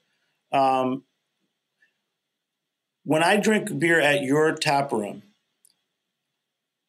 Um, 0.53 1.05
when 3.05 3.23
I 3.23 3.37
drink 3.37 3.79
beer 3.79 4.01
at 4.01 4.23
your 4.23 4.55
tap 4.55 4.93
room, 4.93 5.23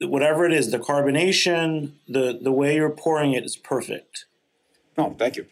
whatever 0.02 0.46
it 0.46 0.54
is, 0.54 0.72
the 0.72 0.80
carbonation, 0.80 1.94
the 2.08 2.38
the 2.42 2.52
way 2.52 2.76
you're 2.76 2.90
pouring 2.90 3.34
it 3.34 3.46
is 3.46 3.56
perfect. 3.56 4.26
Oh, 4.98 5.16
thank 5.18 5.38
you. 5.38 5.46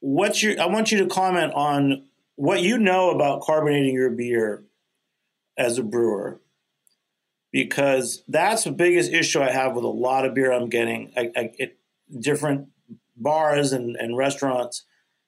What's 0.00 0.42
your? 0.42 0.60
I 0.60 0.66
want 0.66 0.92
you 0.92 0.98
to 0.98 1.06
comment 1.06 1.52
on 1.54 2.04
what 2.36 2.62
you 2.62 2.78
know 2.78 3.10
about 3.10 3.42
carbonating 3.42 3.94
your 3.94 4.10
beer 4.10 4.62
as 5.56 5.78
a 5.78 5.82
brewer, 5.82 6.40
because 7.58 8.22
that's 8.28 8.62
the 8.62 8.70
biggest 8.70 9.12
issue 9.12 9.42
I 9.42 9.50
have 9.50 9.74
with 9.74 9.82
a 9.82 9.88
lot 9.88 10.24
of 10.24 10.32
beer 10.32 10.52
I'm 10.52 10.68
getting 10.68 11.12
I, 11.16 11.30
I, 11.36 11.50
at 11.60 11.72
different 12.20 12.68
bars 13.16 13.72
and, 13.72 13.96
and 13.96 14.16
restaurants. 14.16 14.84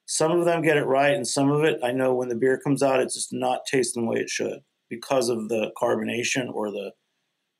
Some 0.07 0.31
of 0.39 0.45
them 0.45 0.63
get 0.63 0.77
it 0.77 0.85
right, 0.85 1.13
and 1.13 1.27
some 1.27 1.51
of 1.51 1.65
it 1.65 1.81
I 1.83 1.91
know 1.91 2.15
when 2.15 2.29
the 2.29 2.37
beer 2.37 2.57
comes 2.57 2.85
out, 2.85 3.01
it's 3.01 3.15
just 3.15 3.33
not 3.33 3.67
tasting 3.69 4.05
the 4.05 4.11
way 4.11 4.19
it 4.19 4.31
should 4.31 4.61
because 4.89 5.29
of 5.29 5.49
the 5.49 5.73
carbonation 5.77 6.53
or 6.55 6.71
the 6.71 6.93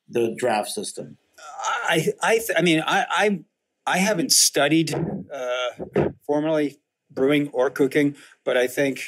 the 0.09 0.37
draft 0.39 0.69
system? 0.69 1.19
I 1.59 2.13
I 2.23 2.35
th- 2.37 2.51
I 2.57 2.63
mean 2.63 2.85
I 2.87 3.07
I 3.11 3.41
I 3.87 3.99
haven't 3.99 4.31
studied 4.31 4.95
uh, 4.95 6.11
formally 6.25 6.79
brewing 7.11 7.49
or 7.49 7.71
cooking, 7.71 8.15
but 8.45 8.57
I 8.57 8.69
think 8.69 9.01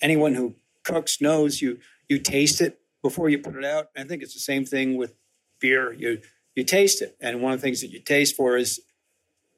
anyone 0.00 0.34
who 0.34 0.54
cooks 0.82 1.20
knows 1.20 1.60
you 1.60 1.78
you 2.08 2.18
taste 2.18 2.62
it 2.62 2.79
before 3.02 3.28
you 3.28 3.38
put 3.38 3.56
it 3.56 3.64
out. 3.64 3.88
I 3.96 4.04
think 4.04 4.22
it's 4.22 4.34
the 4.34 4.40
same 4.40 4.64
thing 4.64 4.96
with 4.96 5.14
beer. 5.60 5.92
You 5.92 6.20
you 6.54 6.64
taste 6.64 7.02
it, 7.02 7.16
and 7.20 7.40
one 7.42 7.52
of 7.52 7.60
the 7.60 7.62
things 7.62 7.80
that 7.80 7.90
you 7.90 8.00
taste 8.00 8.36
for 8.36 8.56
is 8.56 8.80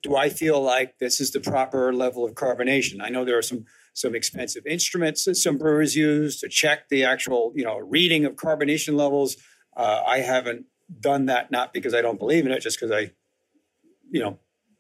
do 0.03 0.17
I 0.17 0.29
feel 0.29 0.61
like 0.61 0.99
this 0.99 1.21
is 1.21 1.31
the 1.31 1.41
proper 1.41 1.93
level 1.93 2.25
of 2.25 2.35
carbonation? 2.35 3.01
I 3.01 3.09
know 3.09 3.25
there 3.25 3.39
are 3.39 3.43
some 3.43 3.65
some 3.95 4.15
expensive 4.15 4.67
instruments 4.67 5.25
that 5.25 5.35
some 5.37 5.59
brewers 5.59 5.95
use 5.95 6.41
to 6.41 6.49
check 6.49 6.89
the 6.89 7.05
actual 7.05 7.53
you 7.55 7.65
know 7.65 7.79
reading 7.79 8.25
of 8.25 8.35
carbonation 8.37 8.95
levels. 8.95 9.37
Uh, 9.77 10.03
I 10.07 10.19
haven't 10.19 10.67
done 11.01 11.27
that 11.27 11.51
not 11.51 11.73
because 11.73 11.95
I 11.95 12.03
don't 12.03 12.19
believe 12.19 12.47
in 12.47 12.53
it, 12.53 12.61
just 12.61 12.79
because 12.79 12.93
I, 12.93 13.13
you 14.11 14.21
know, 14.21 14.39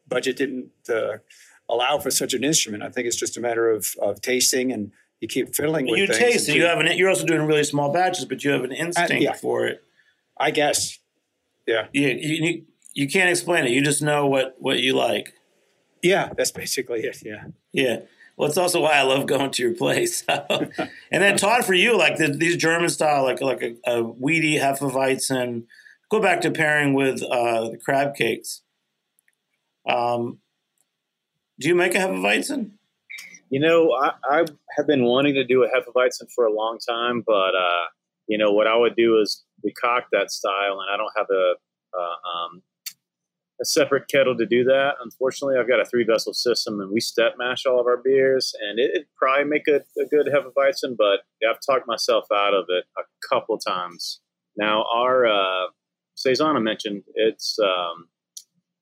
budget 0.08 0.36
didn't 0.36 0.70
uh, 0.88 1.18
allow 1.68 1.98
for 1.98 2.10
such 2.10 2.34
an 2.34 2.44
instrument. 2.44 2.82
I 2.82 2.90
think 2.90 3.06
it's 3.06 3.16
just 3.16 3.36
a 3.36 3.40
matter 3.40 3.70
of, 3.70 3.86
of 4.00 4.20
tasting 4.20 4.72
and 4.72 4.92
you 5.22 5.28
keep 5.28 5.54
fiddling 5.54 5.86
with 5.86 6.00
you 6.00 6.08
things. 6.08 6.18
taste 6.18 6.48
it. 6.48 6.52
until- 6.52 6.56
You 6.56 6.64
have 6.68 6.80
an. 6.80 6.98
You're 6.98 7.08
also 7.08 7.24
doing 7.24 7.46
really 7.46 7.62
small 7.62 7.92
batches, 7.92 8.24
but 8.24 8.42
you 8.42 8.50
have 8.50 8.64
an 8.64 8.72
instinct 8.72 9.22
yeah. 9.22 9.32
for 9.32 9.66
it. 9.66 9.82
I 10.36 10.50
guess. 10.50 10.98
Yeah. 11.64 11.86
You, 11.92 12.08
you 12.08 12.44
you 12.44 12.62
you 12.92 13.08
can't 13.08 13.30
explain 13.30 13.64
it. 13.64 13.70
You 13.70 13.82
just 13.82 14.02
know 14.02 14.26
what 14.26 14.56
what 14.58 14.80
you 14.80 14.94
like. 14.94 15.34
Yeah, 16.02 16.32
that's 16.36 16.50
basically 16.50 17.04
it. 17.04 17.22
Yeah. 17.24 17.44
Yeah. 17.72 18.00
Well, 18.36 18.48
it's 18.48 18.58
also 18.58 18.80
why 18.80 18.94
I 18.94 19.02
love 19.02 19.26
going 19.26 19.52
to 19.52 19.62
your 19.62 19.74
place. 19.74 20.24
and 20.28 20.72
then 21.10 21.36
Todd, 21.36 21.64
for 21.64 21.74
you, 21.74 21.96
like 21.96 22.16
the, 22.16 22.26
these 22.26 22.56
German 22.56 22.88
style, 22.88 23.22
like 23.22 23.40
like 23.40 23.62
a, 23.62 23.76
a 23.86 24.02
weedy 24.02 24.58
Hefeweizen. 24.58 25.66
Go 26.10 26.20
back 26.20 26.40
to 26.40 26.50
pairing 26.50 26.94
with 26.94 27.22
uh, 27.22 27.70
the 27.70 27.78
crab 27.78 28.16
cakes. 28.16 28.62
Um, 29.88 30.38
do 31.60 31.68
you 31.68 31.76
make 31.76 31.94
a 31.94 31.98
Hefeweizen? 31.98 32.72
You 33.52 33.60
know, 33.60 33.92
I, 33.92 34.12
I 34.24 34.44
have 34.78 34.86
been 34.86 35.04
wanting 35.04 35.34
to 35.34 35.44
do 35.44 35.62
a 35.62 35.68
Hefeweizen 35.68 36.32
for 36.34 36.46
a 36.46 36.52
long 36.52 36.78
time, 36.78 37.22
but 37.26 37.54
uh, 37.54 37.84
you 38.26 38.38
know 38.38 38.50
what 38.50 38.66
I 38.66 38.74
would 38.74 38.96
do 38.96 39.20
is 39.20 39.44
decoct 39.62 40.04
that 40.10 40.30
style, 40.30 40.80
and 40.80 40.88
I 40.90 40.96
don't 40.96 41.12
have 41.14 41.26
a 41.30 41.54
uh, 41.94 42.28
um, 42.46 42.62
a 43.60 43.64
separate 43.66 44.08
kettle 44.08 44.34
to 44.38 44.46
do 44.46 44.64
that. 44.64 44.94
Unfortunately, 45.04 45.58
I've 45.58 45.68
got 45.68 45.80
a 45.80 45.84
three 45.84 46.04
vessel 46.04 46.32
system, 46.32 46.80
and 46.80 46.90
we 46.90 47.00
step 47.00 47.34
mash 47.36 47.66
all 47.66 47.78
of 47.78 47.86
our 47.86 47.98
beers, 47.98 48.54
and 48.58 48.78
it, 48.78 48.92
it'd 48.94 49.06
probably 49.18 49.44
make 49.44 49.68
a, 49.68 49.82
a 50.00 50.06
good 50.06 50.28
Hefeweizen, 50.28 50.96
but 50.96 51.20
I've 51.46 51.60
talked 51.60 51.86
myself 51.86 52.24
out 52.34 52.54
of 52.54 52.64
it 52.70 52.84
a 52.96 53.02
couple 53.28 53.58
times. 53.58 54.22
Now, 54.56 54.86
our 54.90 55.26
uh, 55.26 55.66
saison 56.14 56.56
I 56.56 56.60
mentioned, 56.60 57.02
it's 57.16 57.58
um, 57.58 58.08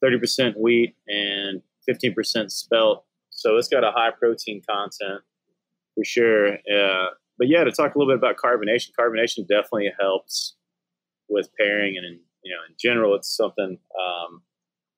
30% 0.05 0.57
wheat 0.57 0.95
and 1.09 1.61
15% 1.89 2.53
spelt. 2.53 3.05
So 3.41 3.57
it's 3.57 3.69
got 3.69 3.85
a 3.85 3.91
high 3.91 4.11
protein 4.11 4.61
content 4.69 5.23
for 5.95 6.05
sure. 6.05 6.55
Uh, 6.57 7.09
but 7.39 7.49
yeah, 7.49 7.65
to 7.65 7.73
talk 7.73 7.95
a 7.95 7.99
little 7.99 8.13
bit 8.13 8.19
about 8.19 8.37
carbonation, 8.37 8.91
carbonation 8.99 9.49
definitely 9.49 9.91
helps 9.99 10.57
with 11.27 11.49
pairing, 11.59 11.97
and 11.97 12.05
in, 12.05 12.21
you 12.45 12.53
know, 12.53 12.61
in 12.69 12.75
general, 12.79 13.15
it's 13.15 13.35
something 13.35 13.79
um, 13.99 14.43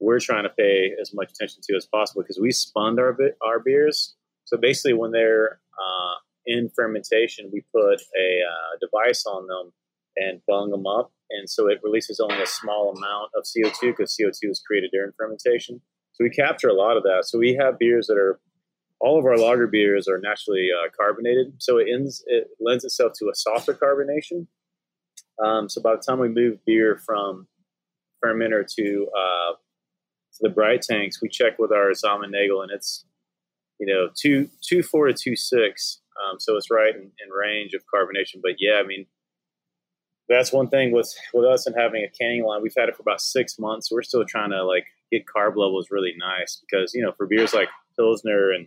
we're 0.01 0.19
trying 0.19 0.43
to 0.43 0.49
pay 0.49 0.91
as 1.01 1.15
much 1.15 1.31
attention 1.31 1.61
to 1.69 1.77
as 1.77 1.87
possible 1.87 2.21
because 2.21 2.41
we 2.41 2.51
spund 2.51 2.99
our 2.99 3.17
our 3.47 3.61
beers. 3.61 4.17
So 4.45 4.57
basically, 4.57 4.95
when 4.95 5.13
they're 5.13 5.61
uh, 5.79 6.15
in 6.45 6.69
fermentation, 6.75 7.49
we 7.53 7.63
put 7.73 8.01
a 8.19 8.41
uh, 8.43 8.77
device 8.81 9.25
on 9.25 9.47
them 9.47 9.73
and 10.17 10.41
bung 10.49 10.73
them 10.73 10.89
up, 10.89 11.13
and 11.31 11.49
so 11.49 11.69
it 11.69 11.79
releases 11.85 12.19
only 12.19 12.43
a 12.43 12.47
small 12.47 12.91
amount 12.91 13.31
of 13.37 13.45
CO2 13.45 13.97
because 13.97 14.17
CO2 14.21 14.51
is 14.51 14.61
created 14.67 14.91
during 14.93 15.13
fermentation. 15.17 15.81
So 16.23 16.25
we 16.25 16.31
capture 16.31 16.69
a 16.69 16.75
lot 16.75 16.97
of 16.97 17.03
that. 17.03 17.25
So 17.25 17.39
we 17.39 17.55
have 17.55 17.79
beers 17.79 18.07
that 18.07 18.17
are 18.17 18.39
all 19.01 19.19
of 19.19 19.25
our 19.25 19.37
lager 19.37 19.67
beers 19.67 20.07
are 20.07 20.21
naturally 20.21 20.69
uh, 20.73 20.89
carbonated, 20.97 21.55
so 21.59 21.79
it 21.79 21.89
ends 21.93 22.23
it 22.29 22.49
lends 22.61 22.85
itself 22.85 23.15
to 23.19 23.29
a 23.29 23.35
softer 23.35 23.75
carbonation. 23.75 24.47
Um, 25.45 25.69
so 25.69 25.83
by 25.83 25.97
the 25.97 26.03
time 26.03 26.21
we 26.21 26.29
move 26.29 26.65
beer 26.65 27.01
from 27.05 27.49
fermenter 28.25 28.65
to 28.77 29.09
uh, 29.17 29.53
to 29.55 30.39
the 30.41 30.49
bright 30.49 30.83
tanks, 30.83 31.21
we 31.21 31.29
check 31.29 31.59
with 31.59 31.73
our 31.73 31.91
Zahm-Nagel, 31.91 32.63
and 32.63 32.71
it's 32.71 33.05
you 33.81 33.87
know 33.87 34.09
two 34.15 34.49
two 34.61 34.85
four 34.85 35.09
to 35.09 35.15
two 35.15 35.35
six, 35.35 36.01
um, 36.23 36.39
so 36.39 36.57
it's 36.57 36.71
right 36.71 36.95
in, 36.95 37.03
in 37.03 37.31
range 37.37 37.75
of 37.75 37.83
carbonation. 37.93 38.41
But 38.41 38.53
yeah, 38.61 38.75
I 38.75 38.87
mean 38.87 39.07
that's 40.29 40.53
one 40.53 40.69
thing 40.69 40.93
with 40.93 41.13
with 41.35 41.45
us 41.45 41.67
and 41.67 41.75
having 41.77 42.05
a 42.05 42.09
canning 42.09 42.45
line. 42.45 42.63
We've 42.63 42.73
had 42.77 42.89
it 42.89 42.95
for 42.95 43.03
about 43.03 43.21
six 43.21 43.59
months. 43.59 43.91
We're 43.91 44.03
still 44.03 44.25
trying 44.25 44.51
to 44.51 44.63
like 44.63 44.87
get 45.13 45.27
carb 45.27 45.57
levels 45.57 45.89
really 45.91 46.15
nice 46.19 46.61
because 46.61 46.95
you 46.95 47.03
know 47.03 47.13
for 47.13 47.27
beers 47.27 47.55
like 47.55 47.69
Pilsner 47.97 48.51
and 48.51 48.67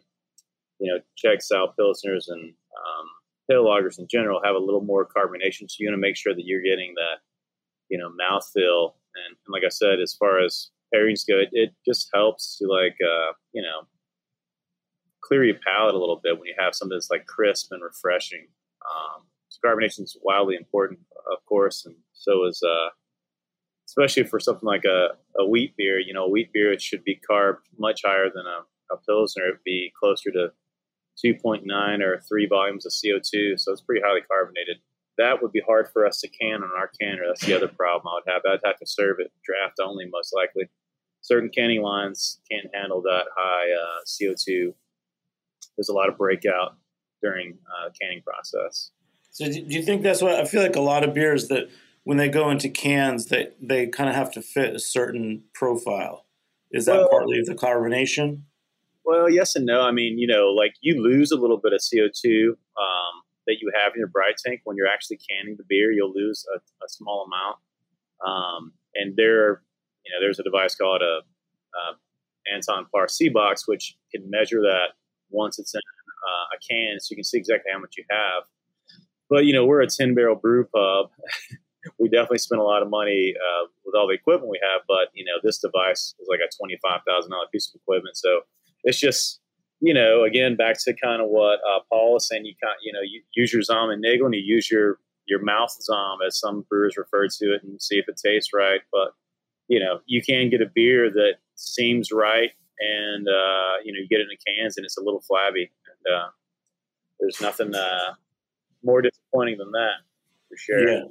you 0.79 0.93
know 0.93 0.99
Czech 1.17 1.41
style 1.41 1.73
Pilsners 1.77 2.25
and 2.27 2.43
um, 2.43 3.05
pale 3.49 3.65
lagers 3.65 3.99
in 3.99 4.07
general 4.07 4.41
have 4.43 4.55
a 4.55 4.59
little 4.59 4.81
more 4.81 5.05
carbonation. 5.05 5.69
So 5.69 5.77
you 5.79 5.89
want 5.89 5.97
to 5.97 6.01
make 6.01 6.15
sure 6.15 6.33
that 6.33 6.45
you're 6.45 6.61
getting 6.61 6.93
that 6.95 7.19
you 7.89 7.97
know 7.97 8.09
mouthfeel. 8.09 8.93
And, 9.15 9.35
and 9.45 9.51
like 9.51 9.63
I 9.65 9.69
said, 9.69 9.99
as 9.99 10.13
far 10.13 10.39
as 10.39 10.69
pairings 10.93 11.27
go, 11.27 11.39
it, 11.39 11.49
it 11.51 11.73
just 11.85 12.09
helps 12.13 12.57
to 12.57 12.67
like 12.67 12.95
uh, 13.03 13.33
you 13.51 13.61
know 13.61 13.87
clear 15.21 15.43
your 15.43 15.57
palate 15.65 15.95
a 15.95 15.99
little 15.99 16.21
bit 16.23 16.37
when 16.37 16.47
you 16.47 16.55
have 16.59 16.75
something 16.75 16.95
that's 16.95 17.09
like 17.09 17.25
crisp 17.25 17.71
and 17.71 17.81
refreshing. 17.83 18.47
Um, 18.85 19.23
so 19.49 19.59
carbonation 19.65 20.03
is 20.03 20.15
wildly 20.21 20.55
important, 20.55 20.99
of 21.31 21.43
course, 21.45 21.85
and 21.85 21.95
so 22.13 22.45
is 22.45 22.61
uh, 22.61 22.89
especially 23.97 24.23
for 24.23 24.39
something 24.39 24.67
like 24.67 24.83
a, 24.85 25.09
a 25.39 25.47
wheat 25.47 25.75
beer. 25.77 25.99
You 25.99 26.13
know, 26.13 26.27
wheat 26.27 26.51
beer 26.51 26.71
it 26.71 26.81
should 26.81 27.03
be 27.03 27.19
carb 27.29 27.57
much 27.77 28.01
higher 28.03 28.29
than 28.33 28.45
a, 28.45 28.93
a 28.93 28.97
pilsner. 28.97 29.47
It'd 29.47 29.63
be 29.63 29.91
closer 29.97 30.31
to 30.31 30.49
2.9 31.23 32.01
or 32.01 32.21
three 32.27 32.45
volumes 32.45 32.85
of 32.85 32.91
CO2, 32.91 33.59
so 33.59 33.71
it's 33.71 33.81
pretty 33.81 34.01
highly 34.05 34.21
carbonated. 34.21 34.77
That 35.17 35.41
would 35.41 35.53
be 35.53 35.61
hard 35.65 35.87
for 35.93 36.05
us 36.05 36.19
to 36.21 36.27
can 36.27 36.61
on 36.61 36.71
our 36.77 36.91
canner. 36.99 37.23
That's 37.25 37.45
the 37.45 37.55
other 37.55 37.69
problem 37.69 38.11
I 38.11 38.15
would 38.15 38.33
have. 38.33 38.41
I'd 38.45 38.67
have 38.67 38.79
to 38.79 38.85
serve 38.85 39.17
it 39.19 39.31
draft 39.45 39.79
only, 39.81 40.05
most 40.11 40.33
likely. 40.35 40.67
Certain 41.21 41.49
canning 41.49 41.81
lines 41.81 42.39
can't 42.51 42.67
handle 42.73 43.01
that 43.03 43.25
high 43.35 43.71
uh, 43.71 44.03
CO2. 44.05 44.73
There's 45.77 45.89
a 45.89 45.93
lot 45.93 46.09
of 46.09 46.17
breakout 46.17 46.75
during 47.21 47.57
uh, 47.65 47.89
canning 47.99 48.21
process. 48.21 48.91
So 49.31 49.45
do 49.45 49.59
you 49.59 49.83
think 49.83 50.03
that's 50.03 50.21
what 50.21 50.35
I 50.35 50.45
feel 50.45 50.61
like 50.61 50.75
a 50.75 50.81
lot 50.81 51.03
of 51.03 51.13
beers 51.13 51.47
that 51.47 51.69
when 52.05 52.17
they 52.17 52.29
go 52.29 52.49
into 52.49 52.69
cans, 52.69 53.25
they 53.25 53.49
they 53.61 53.87
kind 53.87 54.09
of 54.09 54.15
have 54.15 54.31
to 54.31 54.41
fit 54.41 54.75
a 54.75 54.79
certain 54.79 55.43
profile. 55.53 56.25
Is 56.71 56.85
that 56.85 56.97
Well- 56.97 57.09
partly 57.09 57.41
the 57.41 57.55
carbonation? 57.55 58.43
Well, 59.03 59.29
yes 59.29 59.55
and 59.55 59.67
no. 59.67 59.81
I 59.81 59.91
mean, 59.91 60.17
you 60.17 60.25
know, 60.25 60.47
like 60.49 60.73
you 60.81 60.99
lose 60.99 61.31
a 61.31 61.35
little 61.35 61.57
bit 61.57 61.73
of 61.73 61.79
CO2 61.79 62.49
um, 62.49 63.21
that 63.45 63.57
you 63.61 63.71
have 63.75 63.93
in 63.93 63.99
your 63.99 64.07
bright 64.07 64.35
tank 64.43 64.61
when 64.63 64.75
you're 64.77 64.87
actually 64.87 65.17
canning 65.17 65.57
the 65.57 65.63
beer. 65.67 65.91
You'll 65.91 66.11
lose 66.11 66.43
a, 66.55 66.57
a 66.57 66.87
small 66.89 67.27
amount. 67.27 67.57
Um, 68.25 68.73
and 68.95 69.15
there, 69.15 69.61
you 70.03 70.11
know, 70.11 70.19
there's 70.19 70.39
a 70.39 70.43
device 70.43 70.73
called 70.73 71.03
a, 71.03 71.19
a 71.21 72.53
Anton 72.55 72.87
Paar 72.91 73.07
C 73.07 73.29
box, 73.29 73.67
which 73.67 73.95
can 74.11 74.27
measure 74.27 74.61
that 74.61 74.93
once 75.29 75.59
it's 75.59 75.75
in 75.75 75.81
uh, 76.27 76.55
a 76.55 76.57
can, 76.67 76.99
so 76.99 77.11
you 77.11 77.17
can 77.17 77.23
see 77.23 77.37
exactly 77.37 77.71
how 77.71 77.79
much 77.79 77.93
you 77.97 78.05
have. 78.09 78.43
But 79.29 79.45
you 79.45 79.53
know, 79.53 79.65
we're 79.67 79.81
a 79.81 79.87
10 79.87 80.15
barrel 80.15 80.35
brew 80.35 80.65
pub. 80.65 81.11
we 81.99 82.09
definitely 82.09 82.39
spend 82.39 82.61
a 82.61 82.63
lot 82.63 82.81
of 82.81 82.89
money 82.89 83.33
uh, 83.35 83.67
with 83.85 83.95
all 83.95 84.07
the 84.07 84.13
equipment 84.13 84.49
we 84.49 84.59
have, 84.63 84.81
but 84.87 85.09
you 85.13 85.25
know, 85.25 85.37
this 85.43 85.59
device 85.59 86.13
is 86.19 86.27
like 86.29 86.39
a 86.39 86.49
twenty-five 86.57 87.01
thousand 87.07 87.31
dollar 87.31 87.47
piece 87.51 87.69
of 87.69 87.79
equipment, 87.81 88.17
so 88.17 88.41
it's 88.83 88.99
just 88.99 89.39
you 89.81 89.93
know, 89.93 90.23
again, 90.23 90.55
back 90.55 90.77
to 90.83 90.93
kind 90.93 91.21
of 91.21 91.29
what 91.29 91.59
uh, 91.59 91.79
Paul 91.89 92.13
was 92.13 92.27
saying. 92.27 92.45
You 92.45 92.55
kind, 92.61 92.75
you 92.81 92.93
know, 92.93 93.01
you 93.01 93.21
use 93.35 93.53
your 93.53 93.61
Zahm 93.61 93.91
and 93.91 94.01
Nagel, 94.01 94.25
and 94.25 94.35
you 94.35 94.41
use 94.41 94.69
your 94.71 94.99
your 95.27 95.43
mouth 95.43 95.75
Zahm, 95.89 96.17
as 96.25 96.39
some 96.39 96.65
brewers 96.69 96.97
refer 96.97 97.27
to 97.27 97.53
it, 97.53 97.63
and 97.63 97.81
see 97.81 97.97
if 97.97 98.07
it 98.07 98.19
tastes 98.23 98.51
right. 98.53 98.81
But 98.91 99.13
you 99.67 99.79
know, 99.79 99.99
you 100.05 100.21
can 100.21 100.49
get 100.49 100.61
a 100.61 100.69
beer 100.73 101.09
that 101.11 101.35
seems 101.55 102.11
right, 102.11 102.51
and 102.79 103.27
uh, 103.27 103.83
you 103.83 103.91
know, 103.91 103.99
you 103.99 104.07
get 104.07 104.21
it 104.21 104.27
in 104.31 104.55
cans, 104.55 104.77
and 104.77 104.85
it's 104.85 104.97
a 104.97 105.01
little 105.01 105.21
flabby. 105.21 105.71
And 105.87 106.15
uh, 106.15 106.27
there's 107.19 107.41
nothing 107.41 107.75
uh, 107.75 108.13
more 108.83 109.01
disappointing 109.01 109.57
than 109.57 109.71
that, 109.71 109.95
for 110.49 110.57
sure. 110.57 110.89
Yeah. 110.89 111.03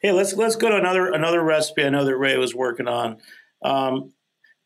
Hey, 0.00 0.12
let's 0.12 0.34
let's 0.34 0.56
go 0.56 0.68
to 0.68 0.76
another 0.76 1.12
another 1.12 1.42
recipe. 1.42 1.84
I 1.84 1.90
know 1.90 2.04
that 2.04 2.16
Ray 2.16 2.36
was 2.36 2.54
working 2.54 2.88
on. 2.88 3.18
Um, 3.62 4.12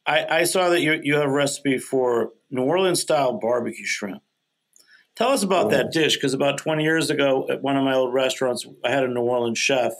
I, 0.06 0.40
I 0.40 0.44
saw 0.44 0.68
that 0.70 0.80
you 0.80 1.00
you 1.02 1.14
have 1.14 1.24
a 1.24 1.30
recipe 1.30 1.78
for 1.78 2.30
New 2.50 2.62
Orleans 2.62 3.00
style 3.00 3.38
barbecue 3.38 3.86
shrimp. 3.86 4.22
Tell 5.16 5.28
us 5.28 5.42
about 5.42 5.70
that 5.70 5.92
dish 5.92 6.16
because 6.16 6.32
about 6.32 6.56
20 6.56 6.82
years 6.82 7.10
ago 7.10 7.46
at 7.50 7.62
one 7.62 7.76
of 7.76 7.84
my 7.84 7.94
old 7.94 8.14
restaurants, 8.14 8.66
I 8.82 8.90
had 8.90 9.04
a 9.04 9.08
New 9.08 9.20
Orleans 9.20 9.58
chef, 9.58 9.92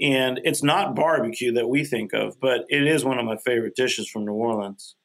and 0.00 0.40
it's 0.42 0.62
not 0.62 0.96
barbecue 0.96 1.52
that 1.52 1.68
we 1.68 1.84
think 1.84 2.14
of, 2.14 2.40
but 2.40 2.64
it 2.68 2.86
is 2.86 3.04
one 3.04 3.18
of 3.18 3.26
my 3.26 3.36
favorite 3.36 3.76
dishes 3.76 4.08
from 4.08 4.24
New 4.24 4.32
Orleans. 4.32 4.96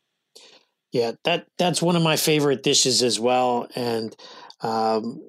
Yeah, 0.94 1.14
that 1.26 1.48
that's 1.58 1.82
one 1.82 1.96
of 1.96 2.04
my 2.04 2.16
favorite 2.16 2.64
dishes 2.64 3.04
as 3.04 3.20
well. 3.20 3.68
And 3.76 4.16
um, 4.62 5.22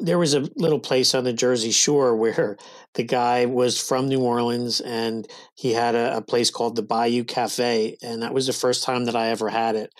there 0.00 0.18
was 0.18 0.34
a 0.34 0.48
little 0.56 0.78
place 0.78 1.14
on 1.14 1.24
the 1.24 1.32
Jersey 1.32 1.70
Shore 1.70 2.16
where 2.16 2.56
the 2.94 3.02
guy 3.02 3.46
was 3.46 3.80
from 3.80 4.08
New 4.08 4.20
Orleans 4.20 4.80
and 4.80 5.26
he 5.54 5.72
had 5.72 5.94
a, 5.94 6.18
a 6.18 6.22
place 6.22 6.50
called 6.50 6.76
the 6.76 6.82
Bayou 6.82 7.24
Cafe, 7.24 7.96
and 8.02 8.22
that 8.22 8.34
was 8.34 8.46
the 8.46 8.52
first 8.52 8.84
time 8.84 9.04
that 9.06 9.16
I 9.16 9.28
ever 9.28 9.48
had 9.48 9.76
it. 9.76 9.92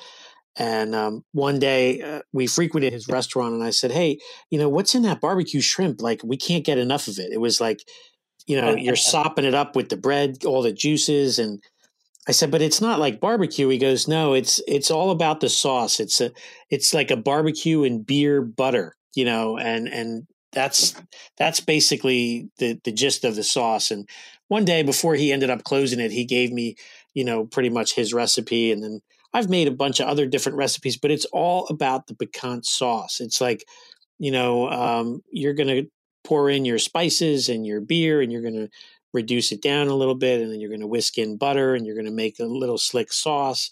And 0.57 0.95
um, 0.95 1.25
one 1.33 1.61
day 1.61 2.01
uh, 2.01 2.21
we 2.33 2.49
frequented 2.49 2.93
his 2.93 3.09
restaurant, 3.09 3.55
and 3.55 3.63
I 3.63 3.71
said, 3.71 3.93
"Hey, 3.93 4.19
you 4.51 4.59
know 4.59 4.69
what's 4.69 4.95
in 4.95 5.03
that 5.03 5.21
barbecue 5.21 5.61
shrimp? 5.61 6.03
Like 6.03 6.21
we 6.25 6.37
can't 6.37 6.65
get 6.65 6.79
enough 6.79 7.07
of 7.07 7.19
it." 7.19 7.33
It 7.33 7.41
was 7.41 7.61
like, 7.61 7.79
you 8.47 8.61
know, 8.61 8.75
you're 8.75 8.97
sopping 9.13 9.45
it 9.45 9.55
up 9.55 9.77
with 9.77 9.89
the 9.89 9.97
bread, 9.97 10.45
all 10.45 10.63
the 10.63 10.73
juices, 10.73 11.39
and 11.39 11.63
I 12.29 12.33
said, 12.33 12.51
but 12.51 12.61
it's 12.61 12.83
not 12.83 13.01
like 13.01 13.21
barbecue. 13.21 13.69
He 13.69 13.79
goes, 13.79 14.07
no, 14.07 14.35
it's 14.35 14.61
it's 14.69 14.91
all 14.91 15.11
about 15.11 15.41
the 15.41 15.49
sauce. 15.49 15.99
It's 15.99 16.21
a 16.21 16.31
it's 16.69 16.93
like 16.93 17.11
a 17.11 17.17
barbecue 17.17 17.85
and 17.85 18.05
beer 18.05 18.43
butter, 18.43 18.97
you 19.19 19.25
know, 19.25 19.59
and 19.59 19.89
and 19.89 20.29
that's 20.53 20.95
that's 21.37 21.59
basically 21.59 22.51
the 22.59 22.81
the 22.85 22.93
gist 22.93 23.25
of 23.25 23.35
the 23.35 23.43
sauce. 23.43 23.91
And 23.91 24.09
one 24.47 24.65
day 24.65 24.85
before 24.85 25.17
he 25.17 25.33
ended 25.33 25.51
up 25.51 25.65
closing 25.65 25.99
it, 25.99 26.13
he 26.13 26.25
gave 26.25 26.53
me, 26.53 26.77
you 27.15 27.25
know, 27.25 27.45
pretty 27.45 27.69
much 27.69 27.97
his 27.97 28.15
recipe, 28.15 28.71
and 28.71 28.81
then 28.81 29.01
I've 29.35 29.51
made 29.51 29.67
a 29.67 29.73
bunch 29.73 29.99
of 29.99 30.07
other 30.07 30.25
different 30.25 30.57
recipes, 30.57 30.97
but 30.97 31.11
it's 31.11 31.25
all 31.33 31.67
about 31.67 32.07
the 32.07 32.15
piquant 32.15 32.65
sauce. 32.65 33.19
It's 33.19 33.41
like, 33.41 33.65
you 34.21 34.31
know, 34.31 34.71
um, 34.71 35.25
you're 35.33 35.55
to 35.55 35.91
pour 36.23 36.49
in 36.49 36.65
your 36.65 36.79
spices 36.79 37.49
and 37.49 37.67
your 37.67 37.81
beer 37.81 38.23
and 38.23 38.31
you're 38.31 38.43
to 38.55 38.69
reduce 39.13 39.51
it 39.51 39.63
down 39.63 39.89
a 39.89 39.97
little 39.97 40.15
bit 40.15 40.41
and 40.41 40.53
then 40.53 40.61
you're 40.61 40.77
to 40.77 40.87
whisk 40.87 41.19
in 41.19 41.37
butter 41.37 41.75
and 41.75 41.87
you're 41.87 42.01
to 42.01 42.11
make 42.13 42.39
a 42.39 42.45
little 42.45 42.79
slick 42.79 43.13
sauce 43.13 43.71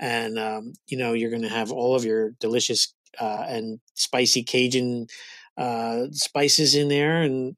and 0.00 0.38
um, 0.38 0.72
you 0.88 0.96
know 0.96 1.12
you're 1.12 1.30
going 1.30 1.42
to 1.42 1.48
have 1.48 1.70
all 1.70 1.94
of 1.94 2.04
your 2.04 2.30
delicious 2.40 2.94
uh, 3.20 3.44
and 3.48 3.80
spicy 3.94 4.42
cajun 4.42 5.06
uh, 5.56 6.06
spices 6.12 6.74
in 6.74 6.88
there 6.88 7.22
and 7.22 7.56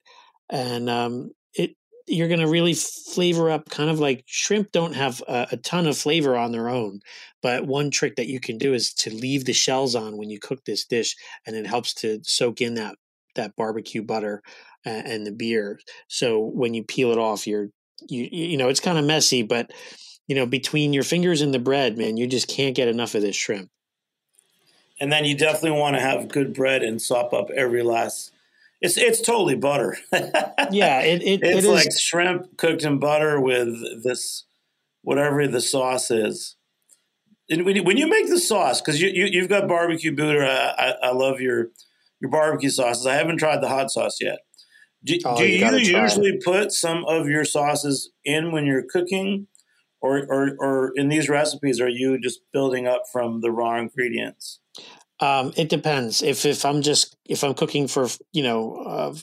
and 0.51 0.89
um, 0.91 1.31
it 1.55 1.77
you're 2.09 2.29
going 2.29 2.41
to 2.41 2.49
really 2.49 2.75
flavor 2.75 3.51
up 3.51 3.69
kind 3.69 3.91
of 3.91 4.01
like 4.01 4.25
shrimp 4.27 4.73
don't 4.73 4.95
have 4.95 5.23
a, 5.29 5.49
a, 5.53 5.57
ton 5.59 5.87
of 5.87 5.97
flavor 5.97 6.37
on 6.37 6.51
their 6.51 6.69
own 6.69 7.01
but 7.43 7.67
one 7.67 7.91
trick 7.91 8.17
that 8.17 8.27
you 8.27 8.41
can 8.41 8.59
do 8.59 8.75
is 8.75 8.93
to 8.93 9.11
leave 9.11 9.45
the 9.45 9.53
shells 9.53 9.95
on 9.95 10.17
when 10.17 10.31
you 10.31 10.41
cook 10.41 10.65
this 10.65 10.85
dish 10.85 11.15
and 11.47 11.55
it 11.55 11.67
helps 11.67 11.95
to 11.95 12.19
soak 12.25 12.61
in 12.61 12.75
that 12.75 12.97
that 13.35 13.57
barbecue 13.57 14.03
butter 14.03 14.43
and, 14.85 15.07
and 15.07 15.27
the 15.27 15.33
beer. 15.33 15.79
So 16.09 16.39
when 16.39 16.75
you 16.75 16.85
peel 16.85 17.13
it 17.13 17.19
off 17.19 17.47
you're 17.47 17.69
you 18.09 18.29
you 18.33 18.57
know 18.57 18.69
it's 18.69 18.81
kind 18.81 18.99
of 18.99 19.05
messy 19.05 19.43
but 19.43 19.71
you 20.27 20.35
know 20.35 20.47
between 20.47 20.93
your 20.93 21.05
fingers 21.05 21.41
and 21.41 21.55
the 21.55 21.59
bread 21.59 21.97
man 21.97 22.17
you 22.17 22.27
just 22.27 22.49
can't 22.49 22.75
get 22.75 22.89
enough 22.89 23.15
of 23.15 23.23
this 23.23 23.37
shrimp 23.37 23.71
and 25.03 25.11
then 25.11 25.25
you 25.25 25.37
definitely 25.37 25.73
want 25.73 25.97
to 25.97 26.01
have 26.01 26.29
good 26.29 26.55
bread 26.55 26.85
and 26.85 27.03
sop 27.03 27.33
up 27.33 27.51
every 27.51 27.83
last 27.83 28.31
it's 28.81 28.97
it's 28.97 29.21
totally 29.21 29.57
butter. 29.57 29.97
yeah, 30.13 31.01
it, 31.01 31.23
it 31.23 31.41
it's 31.43 31.67
it 31.67 31.71
like 31.71 31.89
is. 31.89 32.01
shrimp 32.01 32.57
cooked 32.57 32.83
in 32.85 32.99
butter 32.99 33.41
with 33.41 33.69
this 34.03 34.45
whatever 35.03 35.47
the 35.47 35.61
sauce 35.61 36.11
is. 36.11 36.57
And 37.51 37.65
when 37.65 37.77
you, 37.77 37.83
when 37.83 37.97
you 37.97 38.09
make 38.09 38.29
the 38.29 38.39
sauce, 38.39 38.81
because 38.81 39.01
you, 39.01 39.09
you 39.09 39.41
have 39.41 39.51
got 39.51 39.69
barbecue 39.69 40.15
Buddha, 40.15 40.47
I, 40.47 40.89
I, 40.89 41.09
I, 41.09 41.13
love 41.13 41.41
your 41.41 41.69
your 42.21 42.31
barbecue 42.31 42.71
sauces. 42.71 43.07
I 43.07 43.15
haven't 43.15 43.39
tried 43.39 43.61
the 43.61 43.69
hot 43.69 43.91
sauce 43.91 44.19
yet. 44.21 44.39
Do, 45.05 45.19
oh, 45.25 45.37
do 45.37 45.47
you, 45.47 45.67
you 45.67 46.01
usually 46.01 46.39
put 46.45 46.73
some 46.73 47.05
of 47.07 47.29
your 47.29 47.45
sauces 47.45 48.11
in 48.25 48.53
when 48.53 48.67
you're 48.67 48.85
cooking, 48.89 49.49
or, 50.03 50.27
or 50.29 50.57
or 50.59 50.93
in 50.97 51.09
these 51.09 51.29
recipes, 51.29 51.81
are 51.81 51.89
you 51.89 52.21
just 52.21 52.41
building 52.53 52.87
up 52.87 53.03
from 53.11 53.41
the 53.41 53.51
raw 53.51 53.79
ingredients? 53.79 54.59
Um, 55.21 55.53
it 55.57 55.69
depends. 55.69 56.23
If 56.23 56.45
if 56.45 56.65
I'm 56.65 56.83
just 56.83 57.17
if 57.29 57.45
I'm 57.45 57.55
cooking 57.55 57.87
for 57.87 58.09
you 58.33 58.43
know 58.43 58.75
uh, 58.75 59.15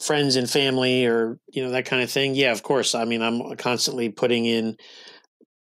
friends 0.00 0.36
and 0.36 0.48
family 0.48 1.04
or 1.04 1.38
you 1.48 1.62
know 1.62 1.72
that 1.72 1.86
kind 1.86 2.02
of 2.02 2.10
thing, 2.10 2.34
yeah, 2.34 2.52
of 2.52 2.62
course. 2.62 2.94
I 2.94 3.04
mean, 3.04 3.20
I'm 3.20 3.56
constantly 3.56 4.08
putting 4.08 4.46
in 4.46 4.76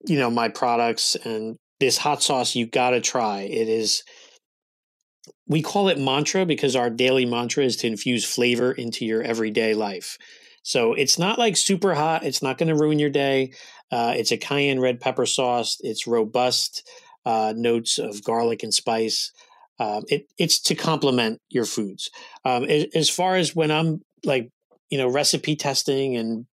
you 0.05 0.19
know 0.19 0.29
my 0.29 0.49
products 0.49 1.15
and 1.15 1.57
this 1.79 1.97
hot 1.97 2.21
sauce. 2.21 2.55
You 2.55 2.67
got 2.67 2.91
to 2.91 3.01
try. 3.01 3.41
It 3.41 3.69
is. 3.69 4.03
We 5.47 5.61
call 5.61 5.89
it 5.89 5.99
mantra 5.99 6.45
because 6.45 6.75
our 6.75 6.89
daily 6.89 7.25
mantra 7.25 7.63
is 7.63 7.77
to 7.77 7.88
infuse 7.88 8.25
flavor 8.25 8.71
into 8.71 9.05
your 9.05 9.21
everyday 9.21 9.75
life. 9.75 10.17
So 10.65 10.93
it's 10.93 11.19
not 11.19 11.38
like 11.38 11.55
super 11.55 11.93
hot. 11.93 12.25
It's 12.25 12.41
not 12.41 12.57
going 12.57 12.69
to 12.69 12.75
ruin 12.75 12.97
your 12.97 13.11
day. 13.11 13.53
Uh, 13.91 14.13
it's 14.15 14.32
a 14.32 14.38
cayenne 14.38 14.80
red 14.80 15.00
pepper 15.00 15.26
sauce. 15.26 15.78
It's 15.82 16.08
robust 16.08 16.88
uh, 17.26 17.54
notes 17.56 17.98
of 17.98 18.24
garlic 18.24 18.63
and 18.63 18.74
spice. 18.74 19.32
Um, 19.80 20.06
it, 20.08 20.28
it's 20.38 20.60
to 20.62 20.76
complement 20.76 21.41
your 21.50 21.65
foods. 21.65 22.10
Um, 22.45 22.63
as 22.63 23.10
far 23.10 23.36
as 23.36 23.56
when 23.56 23.71
I'm 23.71 24.02
like, 24.24 24.50
you 24.89 24.98
know, 24.98 25.08
recipe 25.08 25.56
testing 25.56 26.15
and 26.15 26.45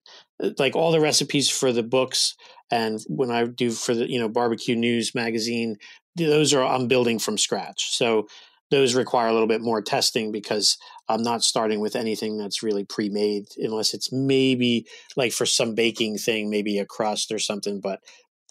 uh, 0.42 0.50
like 0.58 0.76
all 0.76 0.92
the 0.92 1.00
recipes 1.00 1.50
for 1.50 1.72
the 1.72 1.82
books, 1.82 2.34
and 2.70 3.00
when 3.08 3.30
I 3.30 3.44
do 3.44 3.72
for 3.72 3.94
the 3.94 4.08
you 4.10 4.18
know 4.18 4.28
barbecue 4.28 4.76
news 4.76 5.14
magazine, 5.14 5.76
those 6.16 6.54
are 6.54 6.64
I'm 6.64 6.88
building 6.88 7.18
from 7.18 7.36
scratch. 7.36 7.90
So 7.96 8.28
those 8.70 8.94
require 8.94 9.28
a 9.28 9.32
little 9.32 9.48
bit 9.48 9.60
more 9.60 9.82
testing 9.82 10.30
because 10.30 10.78
I'm 11.08 11.22
not 11.22 11.42
starting 11.42 11.80
with 11.80 11.96
anything 11.96 12.38
that's 12.38 12.62
really 12.62 12.84
pre-made 12.84 13.46
unless 13.58 13.94
it's 13.94 14.12
maybe 14.12 14.86
like 15.16 15.32
for 15.32 15.46
some 15.46 15.74
baking 15.74 16.18
thing, 16.18 16.50
maybe 16.50 16.78
a 16.78 16.86
crust 16.86 17.32
or 17.32 17.38
something. 17.38 17.80
But 17.80 18.00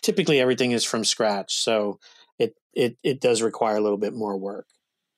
typically 0.01 0.39
everything 0.39 0.71
is 0.71 0.84
from 0.84 1.05
scratch. 1.05 1.55
So 1.55 1.99
it 2.38 2.55
it 2.73 2.97
it 3.03 3.21
does 3.21 3.41
require 3.41 3.77
a 3.77 3.82
little 3.82 3.97
bit 3.97 4.13
more 4.13 4.38
work. 4.38 4.67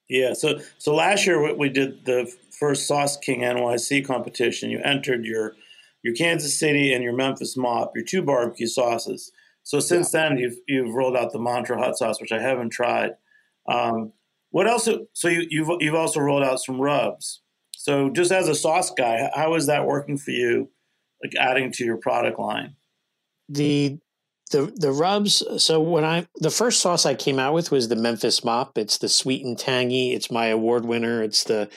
Yeah. 0.08 0.34
So 0.34 0.60
so 0.78 0.94
last 0.94 1.26
year 1.26 1.56
we 1.56 1.70
did 1.70 2.06
the 2.06 2.32
first 2.60 2.88
Sauce 2.88 3.18
King 3.18 3.42
NYC 3.42 4.06
competition. 4.06 4.70
You 4.70 4.80
entered 4.84 5.26
your 5.26 5.54
your 6.04 6.14
Kansas 6.14 6.58
City 6.58 6.94
and 6.94 7.04
your 7.04 7.16
Memphis 7.16 7.58
Mop, 7.58 7.94
your 7.96 8.06
two 8.06 8.22
barbecue 8.22 8.68
sauces. 8.68 9.32
So 9.64 9.80
since 9.80 10.14
yeah. 10.14 10.30
then 10.30 10.38
you've 10.38 10.58
you've 10.68 10.94
rolled 10.94 11.16
out 11.16 11.32
the 11.32 11.40
Mantra 11.40 11.78
hot 11.78 11.98
sauce, 11.98 12.22
which 12.22 12.32
I 12.32 12.42
haven't 12.42 12.72
tried. 12.72 13.12
Um, 13.68 14.14
what 14.52 14.68
else? 14.68 14.88
So 15.14 15.28
you, 15.28 15.48
you've 15.50 15.70
you've 15.80 15.96
also 15.96 16.20
rolled 16.20 16.44
out 16.44 16.60
some 16.60 16.80
rubs. 16.80 17.42
So 17.72 18.10
just 18.12 18.32
as 18.32 18.48
a 18.48 18.56
sauce 18.56 18.92
guy, 18.92 19.30
how 19.34 19.56
is 19.56 19.66
that 19.66 19.88
working 19.88 20.18
for 20.18 20.32
you? 20.32 20.70
Like 21.24 21.34
adding 21.40 21.72
to 21.74 21.86
your 21.86 21.98
product 21.98 22.40
line? 22.40 22.76
The 23.50 23.98
the 24.52 24.72
the 24.76 24.92
rubs. 24.92 25.44
So 25.64 25.82
when 25.82 26.04
I 26.04 26.28
the 26.36 26.52
first 26.52 26.82
sauce 26.82 27.06
I 27.06 27.16
came 27.16 27.40
out 27.40 27.54
with 27.54 27.72
was 27.72 27.88
the 27.88 27.96
Memphis 27.96 28.44
Mop. 28.44 28.78
It's 28.78 28.98
the 28.98 29.10
sweet 29.10 29.44
and 29.46 29.58
tangy. 29.58 30.14
It's 30.14 30.30
my 30.30 30.48
award 30.48 30.86
winner. 30.86 31.24
It's 31.24 31.44
the 31.44 31.70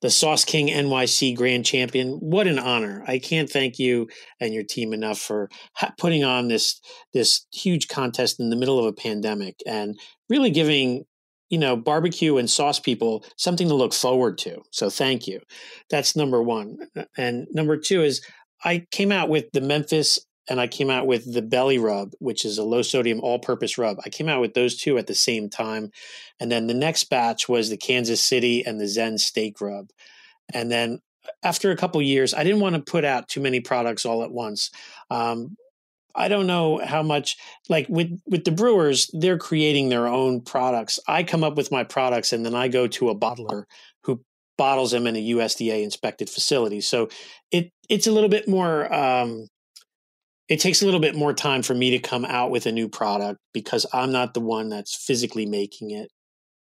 the 0.00 0.10
Sauce 0.10 0.44
King 0.44 0.66
NYC 0.66 1.36
Grand 1.36 1.64
Champion. 1.64 2.14
What 2.14 2.48
an 2.48 2.58
honor! 2.58 3.04
I 3.06 3.18
can't 3.18 3.48
thank 3.48 3.78
you 3.78 4.08
and 4.40 4.52
your 4.52 4.64
team 4.64 4.92
enough 4.92 5.18
for 5.18 5.48
ha- 5.74 5.94
putting 5.96 6.24
on 6.24 6.48
this 6.48 6.80
this 7.12 7.46
huge 7.52 7.88
contest 7.88 8.40
in 8.40 8.50
the 8.50 8.56
middle 8.56 8.78
of 8.78 8.86
a 8.86 8.92
pandemic 8.92 9.60
and 9.64 9.98
really 10.28 10.50
giving 10.50 11.04
you 11.52 11.58
know 11.58 11.76
barbecue 11.76 12.38
and 12.38 12.48
sauce 12.48 12.80
people 12.80 13.24
something 13.36 13.68
to 13.68 13.74
look 13.74 13.92
forward 13.92 14.38
to. 14.38 14.62
So 14.70 14.88
thank 14.88 15.28
you. 15.28 15.38
That's 15.90 16.16
number 16.16 16.42
one. 16.42 16.78
And 17.16 17.46
number 17.52 17.76
two 17.76 18.02
is 18.02 18.22
I 18.64 18.86
came 18.90 19.12
out 19.12 19.28
with 19.28 19.52
the 19.52 19.60
Memphis 19.60 20.18
and 20.48 20.58
I 20.58 20.66
came 20.66 20.88
out 20.88 21.06
with 21.06 21.32
the 21.32 21.42
Belly 21.42 21.76
Rub, 21.76 22.14
which 22.20 22.46
is 22.46 22.56
a 22.56 22.64
low 22.64 22.80
sodium 22.80 23.20
all 23.20 23.38
purpose 23.38 23.76
rub. 23.76 23.98
I 24.04 24.08
came 24.08 24.30
out 24.30 24.40
with 24.40 24.54
those 24.54 24.76
two 24.76 24.96
at 24.96 25.06
the 25.06 25.14
same 25.14 25.50
time. 25.50 25.90
And 26.40 26.50
then 26.50 26.66
the 26.66 26.74
next 26.74 27.04
batch 27.04 27.48
was 27.50 27.68
the 27.68 27.76
Kansas 27.76 28.24
City 28.24 28.64
and 28.64 28.80
the 28.80 28.88
Zen 28.88 29.18
Steak 29.18 29.60
Rub. 29.60 29.90
And 30.52 30.70
then 30.70 31.00
after 31.44 31.70
a 31.70 31.76
couple 31.76 32.00
years, 32.00 32.32
I 32.32 32.44
didn't 32.44 32.60
want 32.60 32.74
to 32.74 32.90
put 32.90 33.04
out 33.04 33.28
too 33.28 33.40
many 33.40 33.60
products 33.60 34.06
all 34.06 34.24
at 34.24 34.32
once. 34.32 34.70
Um, 35.10 35.56
I 36.14 36.28
don't 36.28 36.46
know 36.46 36.78
how 36.78 37.02
much 37.02 37.36
like 37.68 37.86
with 37.88 38.20
with 38.26 38.44
the 38.44 38.52
brewers, 38.52 39.10
they're 39.12 39.38
creating 39.38 39.88
their 39.88 40.06
own 40.06 40.40
products. 40.40 40.98
I 41.08 41.22
come 41.22 41.44
up 41.44 41.56
with 41.56 41.72
my 41.72 41.84
products 41.84 42.32
and 42.32 42.44
then 42.44 42.54
I 42.54 42.68
go 42.68 42.86
to 42.86 43.08
a 43.10 43.16
bottler 43.16 43.64
who 44.04 44.22
bottles 44.58 44.90
them 44.90 45.06
in 45.06 45.16
a 45.16 45.30
USDA 45.30 45.82
inspected 45.82 46.28
facility. 46.28 46.80
So 46.80 47.08
it 47.50 47.70
it's 47.88 48.06
a 48.06 48.12
little 48.12 48.28
bit 48.28 48.48
more 48.48 48.92
um, 48.92 49.48
it 50.48 50.60
takes 50.60 50.82
a 50.82 50.84
little 50.84 51.00
bit 51.00 51.16
more 51.16 51.32
time 51.32 51.62
for 51.62 51.74
me 51.74 51.90
to 51.90 51.98
come 51.98 52.24
out 52.24 52.50
with 52.50 52.66
a 52.66 52.72
new 52.72 52.88
product 52.88 53.38
because 53.54 53.86
I'm 53.92 54.12
not 54.12 54.34
the 54.34 54.40
one 54.40 54.68
that's 54.68 54.94
physically 54.94 55.46
making 55.46 55.92
it 55.92 56.10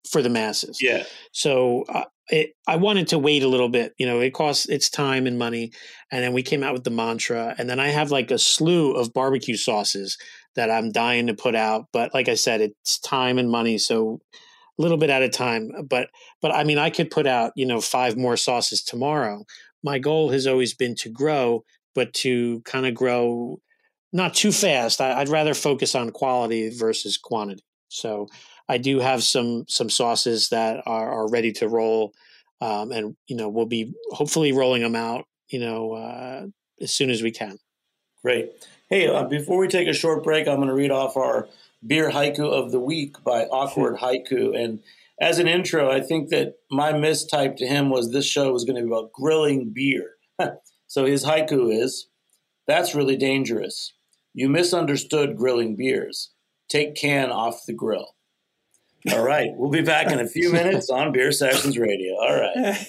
for 0.08 0.22
the 0.22 0.28
masses. 0.28 0.78
Yeah. 0.80 1.04
So 1.32 1.84
uh, 1.88 2.04
it, 2.30 2.54
I 2.66 2.76
wanted 2.76 3.08
to 3.08 3.18
wait 3.18 3.42
a 3.42 3.48
little 3.48 3.68
bit. 3.68 3.94
You 3.98 4.06
know, 4.06 4.20
it 4.20 4.32
costs 4.32 4.66
its 4.66 4.88
time 4.88 5.26
and 5.26 5.38
money, 5.38 5.72
and 6.10 6.22
then 6.22 6.32
we 6.32 6.42
came 6.42 6.62
out 6.62 6.72
with 6.72 6.84
the 6.84 6.90
mantra, 6.90 7.54
and 7.58 7.68
then 7.68 7.80
I 7.80 7.88
have 7.88 8.10
like 8.10 8.30
a 8.30 8.38
slew 8.38 8.92
of 8.92 9.12
barbecue 9.12 9.56
sauces 9.56 10.16
that 10.54 10.70
I'm 10.70 10.92
dying 10.92 11.26
to 11.26 11.34
put 11.34 11.54
out. 11.54 11.86
But 11.92 12.14
like 12.14 12.28
I 12.28 12.34
said, 12.34 12.60
it's 12.60 12.98
time 12.98 13.38
and 13.38 13.50
money, 13.50 13.78
so 13.78 14.20
a 14.32 14.82
little 14.82 14.96
bit 14.96 15.10
at 15.10 15.22
a 15.22 15.28
time. 15.28 15.70
But 15.88 16.08
but 16.40 16.54
I 16.54 16.64
mean, 16.64 16.78
I 16.78 16.90
could 16.90 17.10
put 17.10 17.26
out 17.26 17.52
you 17.56 17.66
know 17.66 17.80
five 17.80 18.16
more 18.16 18.36
sauces 18.36 18.82
tomorrow. 18.82 19.44
My 19.82 19.98
goal 19.98 20.30
has 20.30 20.46
always 20.46 20.74
been 20.74 20.94
to 20.96 21.08
grow, 21.08 21.64
but 21.94 22.12
to 22.14 22.60
kind 22.62 22.86
of 22.86 22.94
grow 22.94 23.60
not 24.12 24.34
too 24.34 24.52
fast. 24.52 25.00
I, 25.00 25.18
would 25.18 25.28
rather 25.28 25.54
focus 25.54 25.94
on 25.94 26.10
quality 26.10 26.70
versus 26.70 27.16
quantity. 27.16 27.64
So 27.88 28.28
I 28.70 28.78
do 28.78 29.00
have 29.00 29.24
some 29.24 29.64
some 29.66 29.90
sauces 29.90 30.50
that 30.50 30.82
are, 30.86 31.10
are 31.10 31.28
ready 31.28 31.50
to 31.54 31.68
roll, 31.68 32.14
um, 32.60 32.92
and 32.92 33.16
you 33.26 33.34
know 33.34 33.48
we'll 33.48 33.66
be 33.66 33.92
hopefully 34.12 34.52
rolling 34.52 34.80
them 34.80 34.94
out. 34.94 35.24
You 35.48 35.58
know 35.58 35.92
uh, 35.94 36.46
as 36.80 36.94
soon 36.94 37.10
as 37.10 37.20
we 37.20 37.32
can. 37.32 37.58
Great. 38.22 38.52
Hey, 38.88 39.08
uh, 39.08 39.24
before 39.24 39.58
we 39.58 39.66
take 39.66 39.88
a 39.88 39.92
short 39.92 40.22
break, 40.22 40.46
I'm 40.46 40.56
going 40.56 40.68
to 40.68 40.74
read 40.74 40.92
off 40.92 41.16
our 41.16 41.48
beer 41.84 42.10
haiku 42.10 42.48
of 42.48 42.70
the 42.70 42.78
week 42.78 43.24
by 43.24 43.46
Awkward 43.46 43.96
Haiku. 44.00 44.56
And 44.56 44.84
as 45.20 45.40
an 45.40 45.48
intro, 45.48 45.90
I 45.90 46.00
think 46.00 46.28
that 46.28 46.58
my 46.70 46.92
mistype 46.92 47.56
to 47.56 47.66
him 47.66 47.90
was 47.90 48.12
this 48.12 48.26
show 48.26 48.52
was 48.52 48.64
going 48.64 48.76
to 48.76 48.82
be 48.82 48.88
about 48.88 49.12
grilling 49.12 49.72
beer. 49.74 50.12
so 50.86 51.06
his 51.06 51.24
haiku 51.24 51.76
is, 51.76 52.06
"That's 52.68 52.94
really 52.94 53.16
dangerous." 53.16 53.94
You 54.32 54.48
misunderstood 54.48 55.36
grilling 55.36 55.74
beers. 55.74 56.30
Take 56.68 56.94
can 56.94 57.32
off 57.32 57.66
the 57.66 57.74
grill. 57.74 58.14
All 59.08 59.22
right. 59.22 59.50
We'll 59.54 59.70
be 59.70 59.80
back 59.82 60.10
in 60.10 60.20
a 60.20 60.26
few 60.26 60.52
minutes 60.52 60.90
on 60.90 61.12
Beer 61.12 61.32
Sessions 61.32 61.78
Radio. 61.78 62.14
All 62.16 62.38
right. 62.38 62.86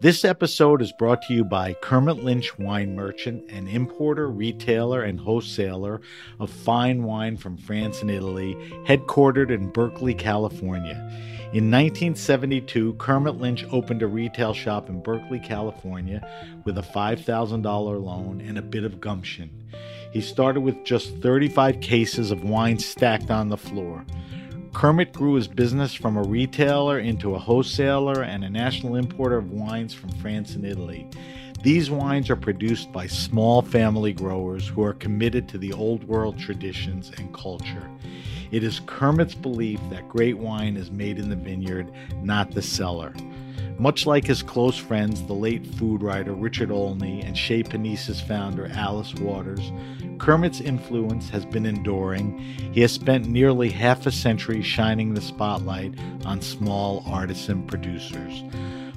This 0.00 0.24
episode 0.24 0.82
is 0.82 0.92
brought 0.92 1.22
to 1.22 1.34
you 1.34 1.44
by 1.44 1.74
Kermit 1.74 2.24
Lynch 2.24 2.58
Wine 2.58 2.96
Merchant, 2.96 3.50
an 3.52 3.68
importer, 3.68 4.28
retailer, 4.28 5.02
and 5.02 5.20
wholesaler 5.20 6.00
of 6.40 6.50
fine 6.50 7.04
wine 7.04 7.36
from 7.36 7.56
France 7.56 8.00
and 8.00 8.10
Italy, 8.10 8.54
headquartered 8.84 9.50
in 9.52 9.70
Berkeley, 9.70 10.14
California. 10.14 11.08
In 11.52 11.70
1972, 11.70 12.94
Kermit 12.94 13.34
Lynch 13.34 13.66
opened 13.70 14.00
a 14.00 14.06
retail 14.06 14.54
shop 14.54 14.88
in 14.88 15.02
Berkeley, 15.02 15.38
California, 15.38 16.26
with 16.64 16.78
a 16.78 16.82
$5,000 16.82 18.02
loan 18.02 18.40
and 18.40 18.56
a 18.56 18.62
bit 18.62 18.84
of 18.84 19.02
gumption. 19.02 19.50
He 20.12 20.22
started 20.22 20.62
with 20.62 20.82
just 20.82 21.14
35 21.18 21.82
cases 21.82 22.30
of 22.30 22.42
wine 22.42 22.78
stacked 22.78 23.30
on 23.30 23.50
the 23.50 23.58
floor. 23.58 24.06
Kermit 24.72 25.12
grew 25.12 25.34
his 25.34 25.46
business 25.46 25.92
from 25.92 26.16
a 26.16 26.22
retailer 26.22 26.98
into 26.98 27.34
a 27.34 27.38
wholesaler 27.38 28.22
and 28.22 28.44
a 28.44 28.48
national 28.48 28.96
importer 28.96 29.36
of 29.36 29.52
wines 29.52 29.92
from 29.92 30.08
France 30.08 30.54
and 30.54 30.64
Italy. 30.64 31.06
These 31.62 31.90
wines 31.90 32.30
are 32.30 32.36
produced 32.36 32.90
by 32.92 33.08
small 33.08 33.60
family 33.60 34.14
growers 34.14 34.66
who 34.66 34.82
are 34.82 34.94
committed 34.94 35.50
to 35.50 35.58
the 35.58 35.74
old 35.74 36.04
world 36.04 36.38
traditions 36.38 37.12
and 37.18 37.34
culture. 37.34 37.90
It 38.52 38.62
is 38.62 38.80
Kermit's 38.86 39.34
belief 39.34 39.80
that 39.90 40.08
great 40.08 40.38
wine 40.38 40.76
is 40.76 40.90
made 40.90 41.18
in 41.18 41.30
the 41.30 41.36
vineyard, 41.36 41.90
not 42.22 42.52
the 42.52 42.62
cellar. 42.62 43.12
Much 43.78 44.06
like 44.06 44.26
his 44.26 44.42
close 44.42 44.76
friends, 44.76 45.22
the 45.22 45.32
late 45.32 45.66
food 45.66 46.02
writer 46.02 46.34
Richard 46.34 46.70
Olney 46.70 47.22
and 47.22 47.34
Chez 47.36 47.64
Panisse 47.64 48.20
founder 48.20 48.70
Alice 48.74 49.14
Waters, 49.14 49.72
Kermit's 50.18 50.60
influence 50.60 51.30
has 51.30 51.46
been 51.46 51.66
enduring. 51.66 52.38
He 52.72 52.82
has 52.82 52.92
spent 52.92 53.26
nearly 53.26 53.70
half 53.70 54.06
a 54.06 54.12
century 54.12 54.62
shining 54.62 55.14
the 55.14 55.22
spotlight 55.22 55.98
on 56.26 56.42
small 56.42 57.02
artisan 57.06 57.66
producers. 57.66 58.44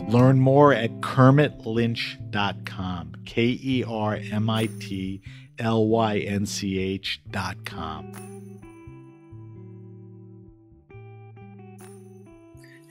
Learn 0.07 0.39
more 0.39 0.73
at 0.73 0.91
kermitlynch.com. 0.99 3.13
K 3.25 3.59
E 3.63 3.83
R 3.87 4.19
M 4.31 4.49
I 4.49 4.67
T 4.79 5.21
L 5.57 5.87
Y 5.87 6.17
N 6.19 6.45
C 6.45 6.77
H.com. 6.77 8.34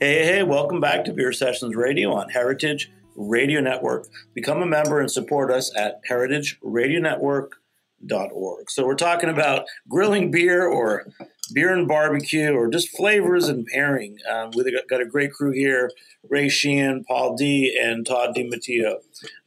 Hey, 0.05 0.21
hey, 0.23 0.43
welcome 0.43 0.79
back 0.79 1.03
to 1.05 1.13
Beer 1.13 1.33
Sessions 1.33 1.75
Radio 1.75 2.13
on 2.13 2.29
Heritage 2.29 2.91
Radio 3.15 3.59
Network. 3.59 4.05
Become 4.35 4.61
a 4.61 4.67
member 4.67 4.99
and 4.99 5.09
support 5.09 5.49
us 5.49 5.75
at 5.75 5.99
heritageradionetwork.org. 6.07 8.69
So, 8.69 8.85
we're 8.85 8.93
talking 8.93 9.31
about 9.31 9.65
grilling 9.89 10.29
beer 10.29 10.67
or 10.67 11.07
beer 11.55 11.73
and 11.73 11.87
barbecue 11.87 12.51
or 12.51 12.69
just 12.69 12.95
flavors 12.95 13.49
and 13.49 13.65
pairing. 13.65 14.19
Um, 14.29 14.51
we've 14.55 14.71
got 14.87 15.01
a 15.01 15.07
great 15.07 15.33
crew 15.33 15.53
here 15.53 15.89
Ray 16.29 16.49
Sheehan, 16.49 17.03
Paul 17.05 17.35
D, 17.35 17.75
and 17.75 18.05
Todd 18.05 18.35
DiMatteo. 18.35 18.97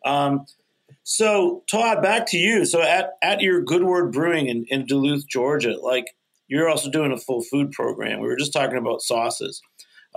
Um, 0.05 0.45
so, 1.05 1.63
Todd, 1.71 2.03
back 2.03 2.27
to 2.31 2.37
you. 2.37 2.65
So, 2.65 2.83
at, 2.83 3.13
at 3.23 3.43
your 3.43 3.63
Good 3.63 3.85
Word 3.85 4.11
Brewing 4.11 4.49
in, 4.49 4.67
in 4.71 4.87
Duluth, 4.87 5.29
Georgia, 5.29 5.77
like 5.81 6.17
you're 6.49 6.69
also 6.69 6.91
doing 6.91 7.13
a 7.13 7.17
full 7.17 7.43
food 7.43 7.71
program. 7.71 8.19
We 8.19 8.27
were 8.27 8.35
just 8.35 8.53
talking 8.53 8.79
about 8.79 9.03
sauces. 9.03 9.63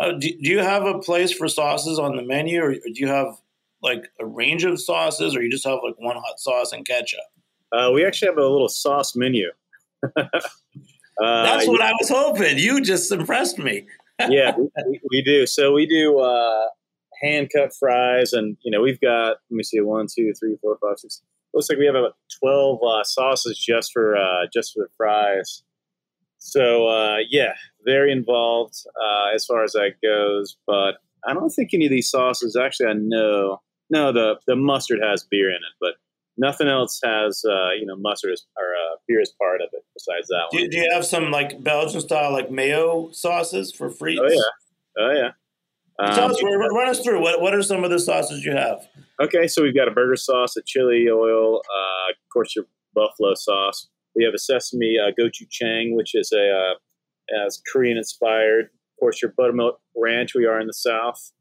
Uh, 0.02 0.14
do, 0.14 0.30
do 0.42 0.50
you 0.50 0.60
have 0.60 0.86
a 0.86 0.98
place 0.98 1.32
for 1.32 1.48
sauces 1.48 2.00
on 2.00 2.16
the 2.16 2.24
menu, 2.24 2.60
or 2.60 2.74
do 2.74 2.94
you 2.96 3.08
have 3.08 3.28
like 3.84 4.08
a 4.20 4.26
range 4.26 4.64
of 4.64 4.82
sauces, 4.82 5.36
or 5.36 5.44
you 5.44 5.52
just 5.52 5.66
have 5.66 5.80
like 5.84 5.94
one 6.00 6.16
hot 6.16 6.40
sauce 6.40 6.72
and 6.72 6.88
ketchup? 6.88 7.20
Uh, 7.72 7.92
we 7.94 8.04
actually 8.04 8.28
have 8.28 8.38
a 8.38 8.48
little 8.48 8.68
sauce 8.68 9.16
menu. 9.16 9.50
uh, 10.18 10.24
That's 11.20 11.68
what 11.68 11.82
I 11.82 11.92
was 11.92 12.10
hoping. 12.10 12.58
You 12.58 12.82
just 12.82 13.12
impressed 13.12 13.60
me. 13.60 13.86
yeah, 14.30 14.56
we, 14.58 15.00
we, 15.12 15.22
do. 15.22 15.46
So 15.46 15.72
we 15.72 15.86
do 15.86 16.20
uh, 16.20 16.66
hand 17.22 17.52
cut 17.56 17.72
fries, 17.76 18.34
and 18.34 18.58
you 18.64 18.72
know 18.72 18.82
we've 18.82 19.00
got. 19.02 19.38
Let 19.50 19.52
me 19.52 19.64
see, 19.64 19.82
one, 19.82 20.08
two, 20.14 20.34
three, 20.34 20.58
four, 20.62 20.80
five, 20.82 20.98
six. 20.98 21.22
Looks 21.54 21.70
like 21.70 21.78
we 21.78 21.86
have 21.86 21.96
about 21.96 22.18
twelve 22.40 22.80
uh, 22.82 23.04
sauces 23.04 23.60
just 23.60 23.92
for 23.94 24.18
uh, 24.18 24.48
just 24.52 24.74
for 24.74 24.84
the 24.84 24.90
fries. 24.98 25.62
So 26.40 26.88
uh, 26.88 27.18
yeah, 27.30 27.54
very 27.86 28.12
involved 28.12 28.76
uh, 28.96 29.36
as 29.36 29.46
far 29.46 29.63
as 29.63 29.74
that 29.74 29.94
goes. 30.02 30.58
But 30.67 30.96
I 31.28 31.34
don't 31.34 31.50
think 31.50 31.74
any 31.74 31.86
of 31.86 31.91
these 31.91 32.10
sauces 32.10 32.56
actually. 32.56 32.88
I 32.88 32.94
know 32.94 33.62
no 33.89 34.12
the 34.12 34.36
the 34.48 34.56
mustard 34.56 35.00
has 35.02 35.24
beer 35.30 35.50
in 35.50 35.56
it, 35.56 35.76
but 35.80 35.94
nothing 36.38 36.67
else 36.67 37.00
has 37.04 37.44
uh, 37.46 37.72
you 37.80 37.86
know 37.86 37.96
mustard 37.96 38.34
as, 38.34 38.46
or 38.58 38.74
uh, 38.74 38.98
beer 39.08 39.22
is 39.22 39.34
part 39.39 39.62
of 39.62 39.70
it. 39.74 39.84
Besides 39.94 40.28
that 40.28 40.48
do, 40.52 40.62
one, 40.62 40.70
do 40.70 40.78
you 40.78 40.89
have 40.94 41.06
some 41.06 41.32
like 41.32 41.63
Belgian 41.63 42.02
style 42.02 42.32
like 42.32 42.52
mayo 42.52 43.12
sauces 43.12 43.72
for 43.72 43.89
free? 43.89 44.20
Oh 44.20 44.28
yeah, 44.28 45.04
oh 45.04 45.12
yeah. 45.12 45.32
Um, 46.00 46.15
Tell 46.15 46.32
us, 46.32 46.41
run 46.41 46.89
us 46.89 47.02
through 47.02 47.22
what 47.22 47.41
what 47.41 47.54
are 47.54 47.62
some 47.62 47.84
of 47.84 47.91
the 47.91 48.00
sauces 48.00 48.44
you 48.44 48.54
have? 48.54 48.88
Okay, 49.22 49.48
so 49.48 49.62
we've 49.62 49.76
got 49.76 49.88
a 49.88 49.91
burger 49.91 50.15
sauce, 50.15 50.56
a 50.58 50.62
chili 50.65 51.08
oil, 51.10 51.58
uh, 51.58 52.12
of 52.12 52.30
course 52.34 52.56
your 52.56 52.65
buffalo 52.96 53.34
sauce. 53.36 53.88
We 54.15 54.24
have 54.24 54.34
a 54.34 54.39
sesame 54.39 54.98
uh, 55.00 55.12
gochujang, 55.12 55.96
which 55.96 56.15
is 56.15 56.32
a 56.34 56.52
uh, 56.52 56.74
as 57.46 57.62
Korean 57.72 57.98
inspired. 57.98 58.65
Of 58.65 59.00
course, 59.00 59.22
your 59.22 59.34
buttermilk 59.36 59.80
ranch. 59.96 60.34
We 60.36 60.46
are 60.46 60.60
in 60.60 60.67
the 60.67 60.74
South. 60.74 61.32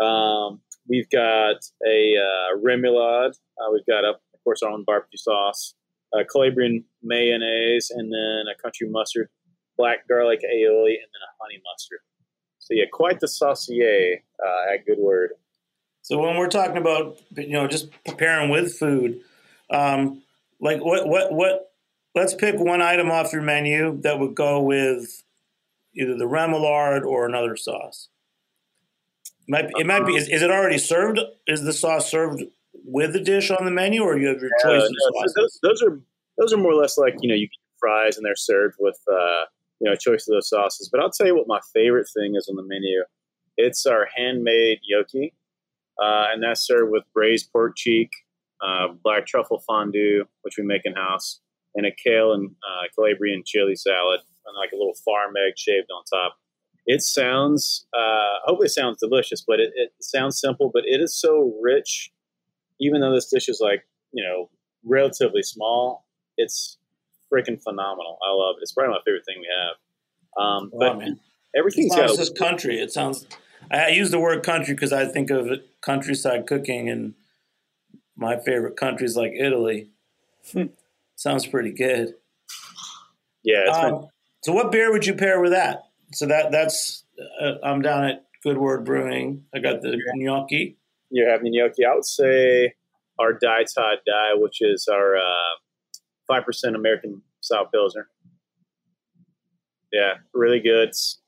Um, 0.00 0.60
we've 0.88 1.10
got 1.10 1.56
a 1.86 2.14
uh, 2.16 2.58
remoulade. 2.58 3.34
Uh, 3.58 3.72
we've 3.72 3.86
got, 3.86 4.04
a, 4.04 4.10
of 4.10 4.44
course, 4.44 4.62
our 4.62 4.70
own 4.70 4.84
barbecue 4.84 5.18
sauce, 5.18 5.74
uh, 6.12 6.24
Calabrian 6.30 6.84
mayonnaise, 7.02 7.90
and 7.90 8.12
then 8.12 8.44
a 8.52 8.60
country 8.60 8.88
mustard, 8.88 9.28
black 9.76 10.08
garlic 10.08 10.40
aioli, 10.40 10.94
and 10.94 11.10
then 11.12 11.22
a 11.22 11.32
honey 11.42 11.60
mustard. 11.64 12.00
So 12.58 12.74
yeah, 12.74 12.84
quite 12.90 13.20
the 13.20 13.28
saucier 13.28 14.22
uh, 14.44 14.74
at 14.74 14.86
Good 14.86 14.98
Word. 14.98 15.30
So 16.02 16.18
when 16.18 16.36
we're 16.36 16.48
talking 16.48 16.76
about 16.76 17.18
you 17.36 17.50
know 17.50 17.66
just 17.66 17.90
preparing 18.06 18.50
with 18.50 18.76
food, 18.76 19.20
um, 19.70 20.22
like 20.60 20.82
what 20.84 21.06
what 21.06 21.32
what? 21.32 21.66
Let's 22.14 22.34
pick 22.34 22.58
one 22.58 22.82
item 22.82 23.10
off 23.10 23.32
your 23.32 23.42
menu 23.42 24.00
that 24.02 24.18
would 24.18 24.34
go 24.34 24.60
with 24.60 25.22
either 25.94 26.16
the 26.16 26.24
remoulade 26.24 27.04
or 27.04 27.26
another 27.26 27.56
sauce. 27.56 28.08
It 29.46 29.50
might, 29.50 29.70
it 29.76 29.86
might 29.86 30.06
be. 30.06 30.14
Is, 30.14 30.28
is, 30.28 30.42
it 30.42 30.50
already 30.50 30.78
served? 30.78 31.18
Is 31.46 31.62
the 31.62 31.72
sauce 31.72 32.10
served 32.10 32.42
with 32.84 33.12
the 33.12 33.20
dish 33.20 33.50
on 33.50 33.64
the 33.64 33.70
menu, 33.70 34.02
or 34.02 34.18
you 34.18 34.28
have 34.28 34.40
your 34.40 34.50
choice? 34.62 34.82
Uh, 34.82 34.88
no, 34.88 35.22
those, 35.36 35.58
those, 35.62 35.82
are 35.82 36.00
those 36.38 36.52
are 36.52 36.56
more 36.56 36.72
or 36.72 36.80
less 36.80 36.96
like 36.96 37.16
you 37.20 37.28
know 37.28 37.34
you 37.34 37.48
get 37.48 37.58
fries 37.78 38.16
and 38.16 38.24
they're 38.24 38.36
served 38.36 38.76
with 38.78 38.98
uh, 39.10 39.44
you 39.80 39.86
know 39.86 39.92
a 39.92 39.96
choice 39.96 40.28
of 40.28 40.34
those 40.34 40.48
sauces. 40.48 40.88
But 40.90 41.00
I'll 41.00 41.10
tell 41.10 41.26
you 41.26 41.36
what 41.36 41.48
my 41.48 41.60
favorite 41.72 42.08
thing 42.14 42.34
is 42.36 42.48
on 42.48 42.56
the 42.56 42.62
menu. 42.62 43.02
It's 43.56 43.86
our 43.86 44.08
handmade 44.14 44.80
gnocchi, 44.88 45.34
uh, 46.00 46.26
and 46.32 46.42
that's 46.42 46.66
served 46.66 46.92
with 46.92 47.02
braised 47.12 47.50
pork 47.52 47.76
cheek, 47.76 48.10
uh, 48.64 48.88
black 49.02 49.26
truffle 49.26 49.62
fondue, 49.66 50.24
which 50.42 50.54
we 50.56 50.64
make 50.64 50.82
in 50.84 50.94
house, 50.94 51.40
and 51.74 51.86
a 51.86 51.90
kale 51.90 52.32
and 52.32 52.50
uh, 52.50 52.86
Calabrian 52.94 53.42
chili 53.44 53.74
salad 53.74 54.20
and 54.46 54.56
like 54.56 54.72
a 54.72 54.76
little 54.76 54.94
farm 54.94 55.34
egg 55.36 55.54
shaved 55.56 55.88
on 55.90 56.04
top. 56.04 56.36
It 56.86 57.02
sounds, 57.02 57.86
uh, 57.96 58.40
hopefully, 58.44 58.66
it 58.66 58.70
sounds 58.70 58.98
delicious, 58.98 59.44
but 59.46 59.60
it, 59.60 59.72
it 59.76 59.92
sounds 60.00 60.40
simple, 60.40 60.70
but 60.72 60.84
it 60.86 61.00
is 61.00 61.14
so 61.14 61.54
rich. 61.62 62.10
Even 62.80 63.00
though 63.00 63.14
this 63.14 63.28
dish 63.28 63.48
is 63.48 63.60
like, 63.60 63.86
you 64.12 64.24
know, 64.24 64.48
relatively 64.84 65.42
small, 65.42 66.06
it's 66.36 66.78
freaking 67.32 67.62
phenomenal. 67.62 68.18
I 68.26 68.32
love 68.32 68.56
it. 68.58 68.62
It's 68.62 68.72
probably 68.72 68.94
my 68.94 69.00
favorite 69.04 69.24
thing 69.26 69.40
we 69.40 69.48
have. 69.60 70.42
Um, 70.42 70.70
wow, 70.72 70.94
but 70.94 70.98
man. 70.98 71.20
everything's 71.56 71.94
got 71.94 72.16
just 72.16 72.36
country. 72.36 72.80
It 72.80 72.92
sounds. 72.92 73.26
I 73.70 73.88
use 73.88 74.10
the 74.10 74.18
word 74.18 74.42
country 74.42 74.74
because 74.74 74.92
I 74.92 75.04
think 75.04 75.30
of 75.30 75.48
countryside 75.82 76.46
cooking, 76.46 76.88
and 76.88 77.14
my 78.16 78.38
favorite 78.38 78.76
countries 78.76 79.16
like 79.16 79.32
Italy. 79.38 79.90
sounds 81.16 81.46
pretty 81.46 81.72
good. 81.72 82.14
Yeah, 83.42 83.64
um, 83.64 84.08
so 84.42 84.52
what 84.52 84.72
beer 84.72 84.90
would 84.92 85.06
you 85.06 85.14
pair 85.14 85.40
with 85.40 85.52
that? 85.52 85.82
So 86.12 86.26
that 86.26 86.50
that's 86.50 87.04
uh, 87.40 87.54
I'm 87.62 87.82
down 87.82 88.04
at 88.04 88.26
Good 88.42 88.58
Word 88.58 88.84
Brewing. 88.84 89.44
I 89.54 89.58
got 89.58 89.82
the 89.82 89.96
gnocchi. 90.14 90.78
You're 91.10 91.30
having 91.30 91.52
gnocchi. 91.52 91.84
I 91.84 91.94
would 91.94 92.06
say 92.06 92.74
our 93.18 93.32
Die 93.32 93.64
Todd 93.74 93.98
Die, 94.06 94.34
which 94.34 94.58
is 94.60 94.88
our 94.90 95.16
uh, 95.16 95.56
five 96.26 96.42
uh, 96.42 96.44
percent 96.44 96.76
American 96.76 97.22
style 97.40 97.66
pilsner. 97.66 98.08
Yeah, 99.92 100.14
really 100.32 100.60
good. 100.60 100.88
It's, 100.88 101.20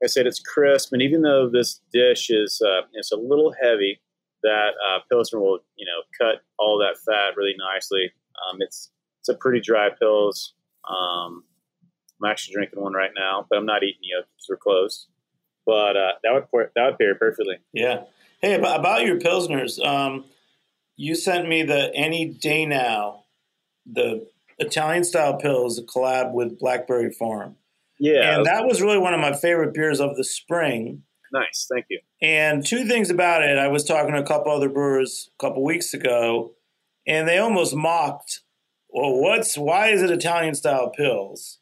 like 0.00 0.08
I 0.08 0.10
said 0.10 0.26
it's 0.26 0.40
crisp, 0.40 0.92
and 0.92 1.02
even 1.02 1.22
though 1.22 1.48
this 1.50 1.80
dish 1.92 2.30
is 2.30 2.60
uh, 2.64 2.82
it's 2.92 3.12
a 3.12 3.16
little 3.16 3.54
heavy, 3.60 4.00
that 4.42 4.70
uh, 4.88 5.00
pilsner 5.10 5.40
will 5.40 5.60
you 5.76 5.86
know 5.86 6.02
cut 6.20 6.42
all 6.58 6.78
that 6.78 6.98
fat 7.04 7.36
really 7.36 7.54
nicely. 7.58 8.12
Um, 8.36 8.58
it's 8.60 8.90
it's 9.20 9.28
a 9.28 9.34
pretty 9.34 9.60
dry 9.60 9.88
pils. 10.00 10.50
Um, 10.88 11.44
I'm 12.20 12.30
actually 12.30 12.54
drinking 12.54 12.80
one 12.80 12.92
right 12.92 13.12
now, 13.16 13.46
but 13.48 13.58
I'm 13.58 13.66
not 13.66 13.82
eating 13.82 14.02
yet 14.02 14.26
because 14.26 14.46
we're 14.48 14.56
close. 14.56 15.06
But 15.64 15.96
uh, 15.96 16.12
that 16.22 16.32
would 16.32 16.68
that 16.74 16.84
would 16.86 16.98
pair 16.98 17.14
perfectly. 17.14 17.56
Yeah. 17.72 18.04
Hey, 18.40 18.54
about, 18.54 18.80
about 18.80 19.02
your 19.04 19.18
pilsners, 19.18 19.84
um, 19.84 20.24
you 20.96 21.14
sent 21.14 21.48
me 21.48 21.62
the 21.62 21.92
Any 21.94 22.26
Day 22.26 22.66
Now, 22.66 23.24
the 23.84 24.28
Italian 24.58 25.04
style 25.04 25.38
pils, 25.38 25.78
a 25.78 25.82
collab 25.82 26.32
with 26.32 26.58
Blackberry 26.58 27.10
Farm. 27.10 27.56
Yeah, 28.00 28.36
and 28.36 28.46
that 28.46 28.64
was 28.64 28.80
really 28.80 28.98
one 28.98 29.12
of 29.12 29.20
my 29.20 29.32
favorite 29.32 29.74
beers 29.74 30.00
of 30.00 30.16
the 30.16 30.24
spring. 30.24 31.02
Nice, 31.32 31.66
thank 31.70 31.86
you. 31.90 32.00
And 32.22 32.64
two 32.64 32.86
things 32.86 33.10
about 33.10 33.42
it. 33.42 33.58
I 33.58 33.68
was 33.68 33.84
talking 33.84 34.14
to 34.14 34.20
a 34.20 34.26
couple 34.26 34.52
other 34.52 34.68
brewers 34.68 35.30
a 35.38 35.42
couple 35.42 35.64
weeks 35.64 35.92
ago, 35.94 36.54
and 37.06 37.28
they 37.28 37.38
almost 37.38 37.74
mocked. 37.74 38.40
Well, 38.88 39.14
what's 39.20 39.58
why 39.58 39.88
is 39.88 40.02
it 40.02 40.10
Italian 40.10 40.54
style 40.54 40.92
pils? 40.98 41.58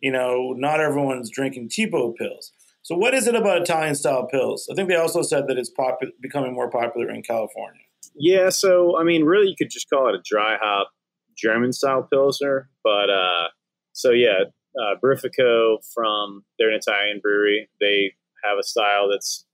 You 0.00 0.12
know, 0.12 0.54
not 0.56 0.80
everyone's 0.80 1.30
drinking 1.30 1.70
Tipopils. 1.70 2.50
So, 2.82 2.96
what 2.96 3.14
is 3.14 3.26
it 3.26 3.34
about 3.34 3.60
Italian 3.60 3.94
style 3.94 4.26
pills? 4.26 4.68
I 4.70 4.74
think 4.74 4.88
they 4.88 4.96
also 4.96 5.22
said 5.22 5.46
that 5.48 5.58
it's 5.58 5.70
popu- 5.70 6.12
becoming 6.20 6.54
more 6.54 6.70
popular 6.70 7.10
in 7.10 7.22
California. 7.22 7.82
Yeah, 8.14 8.48
so 8.48 8.98
I 8.98 9.04
mean, 9.04 9.24
really, 9.24 9.48
you 9.48 9.54
could 9.56 9.70
just 9.70 9.88
call 9.90 10.08
it 10.08 10.14
a 10.14 10.22
dry 10.24 10.56
hop 10.60 10.90
German 11.36 11.72
style 11.72 12.06
pilsner. 12.10 12.70
But 12.82 13.10
uh, 13.10 13.48
so 13.92 14.10
yeah, 14.10 14.44
uh, 14.78 14.94
Brewfico 15.02 15.76
from 15.94 16.44
they're 16.58 16.70
an 16.70 16.76
Italian 16.76 17.20
brewery. 17.22 17.68
They 17.80 18.14
have 18.44 18.58
a 18.58 18.62
style 18.62 19.08
that's 19.10 19.46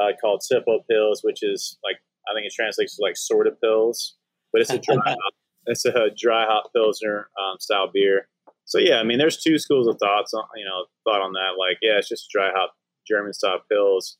uh, 0.00 0.12
called 0.20 0.42
Sippo 0.42 0.80
Pills, 0.90 1.20
which 1.22 1.42
is 1.42 1.78
like 1.84 1.96
I 2.28 2.34
think 2.34 2.46
it 2.46 2.52
translates 2.54 2.96
to 2.96 3.02
like 3.02 3.16
sort 3.16 3.46
of 3.46 3.60
pills, 3.60 4.16
but 4.52 4.62
it's 4.62 4.70
a 4.70 4.78
dry 4.78 4.96
hop. 4.96 5.34
It's 5.66 5.84
a 5.84 6.10
dry 6.16 6.46
hop 6.46 6.72
pilsner 6.74 7.28
um, 7.40 7.58
style 7.60 7.90
beer. 7.92 8.28
So 8.72 8.78
yeah, 8.78 9.00
I 9.00 9.04
mean, 9.04 9.18
there's 9.18 9.36
two 9.36 9.58
schools 9.58 9.86
of 9.86 9.98
thoughts 9.98 10.32
on 10.32 10.44
you 10.56 10.64
know 10.64 10.86
thought 11.04 11.20
on 11.20 11.34
that. 11.34 11.58
Like, 11.58 11.76
yeah, 11.82 11.98
it's 11.98 12.08
just 12.08 12.30
dry 12.30 12.48
hop 12.54 12.72
German 13.06 13.34
style 13.34 13.60
pils. 13.70 14.16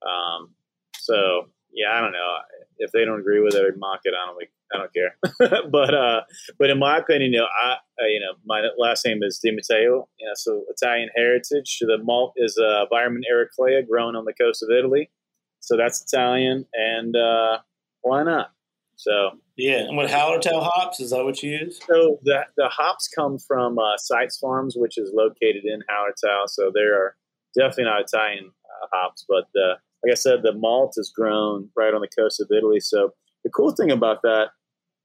Um, 0.00 0.54
so 0.96 1.50
yeah, 1.70 1.92
I 1.92 2.00
don't 2.00 2.12
know 2.12 2.36
if 2.78 2.92
they 2.92 3.04
don't 3.04 3.20
agree 3.20 3.40
with 3.40 3.54
it 3.54 3.62
or 3.62 3.76
mock 3.76 4.00
it. 4.04 4.14
I 4.16 4.24
don't 4.24 4.48
I 4.72 4.78
don't 4.78 4.94
care. 4.94 5.60
but 5.70 5.94
uh, 5.94 6.22
but 6.58 6.70
in 6.70 6.78
my 6.78 6.96
opinion, 6.96 7.34
you 7.34 7.40
know, 7.40 7.48
I 7.62 7.72
uh, 7.72 8.06
you 8.06 8.20
know 8.20 8.32
my 8.46 8.62
last 8.78 9.04
name 9.04 9.22
is 9.22 9.38
Di 9.38 9.50
Matteo. 9.50 10.08
You 10.18 10.26
know, 10.26 10.32
so 10.34 10.64
Italian 10.70 11.10
heritage. 11.14 11.76
The 11.82 11.98
malt 12.02 12.32
is 12.36 12.56
a 12.56 12.64
uh, 12.64 12.86
Weyermann 12.90 13.24
Eraclea, 13.30 13.86
grown 13.86 14.16
on 14.16 14.24
the 14.24 14.32
coast 14.32 14.62
of 14.62 14.70
Italy. 14.70 15.10
So 15.60 15.76
that's 15.76 16.02
Italian, 16.02 16.64
and 16.72 17.14
uh, 17.14 17.58
why 18.00 18.22
not? 18.22 18.52
So 19.00 19.38
yeah, 19.56 19.78
and 19.78 19.96
what 19.96 20.10
Hallertau 20.10 20.62
hops 20.62 21.00
is 21.00 21.10
that 21.10 21.24
what 21.24 21.42
you 21.42 21.52
use? 21.52 21.80
So 21.86 22.18
the 22.22 22.44
the 22.58 22.68
hops 22.68 23.08
come 23.08 23.38
from 23.38 23.78
uh, 23.78 23.96
Seitz 23.96 24.36
Farms, 24.36 24.74
which 24.76 24.98
is 24.98 25.10
located 25.14 25.64
in 25.64 25.80
Hallertau. 25.88 26.48
So 26.48 26.70
they 26.74 26.82
are 26.82 27.16
definitely 27.56 27.84
not 27.84 28.02
Italian 28.02 28.50
uh, 28.64 28.86
hops, 28.92 29.24
but 29.26 29.44
uh, 29.58 29.76
like 30.04 30.12
I 30.12 30.14
said, 30.14 30.42
the 30.42 30.52
malt 30.52 30.94
is 30.98 31.10
grown 31.14 31.70
right 31.74 31.94
on 31.94 32.02
the 32.02 32.08
coast 32.08 32.42
of 32.42 32.48
Italy. 32.54 32.78
So 32.80 33.14
the 33.42 33.50
cool 33.50 33.70
thing 33.70 33.90
about 33.90 34.20
that 34.22 34.48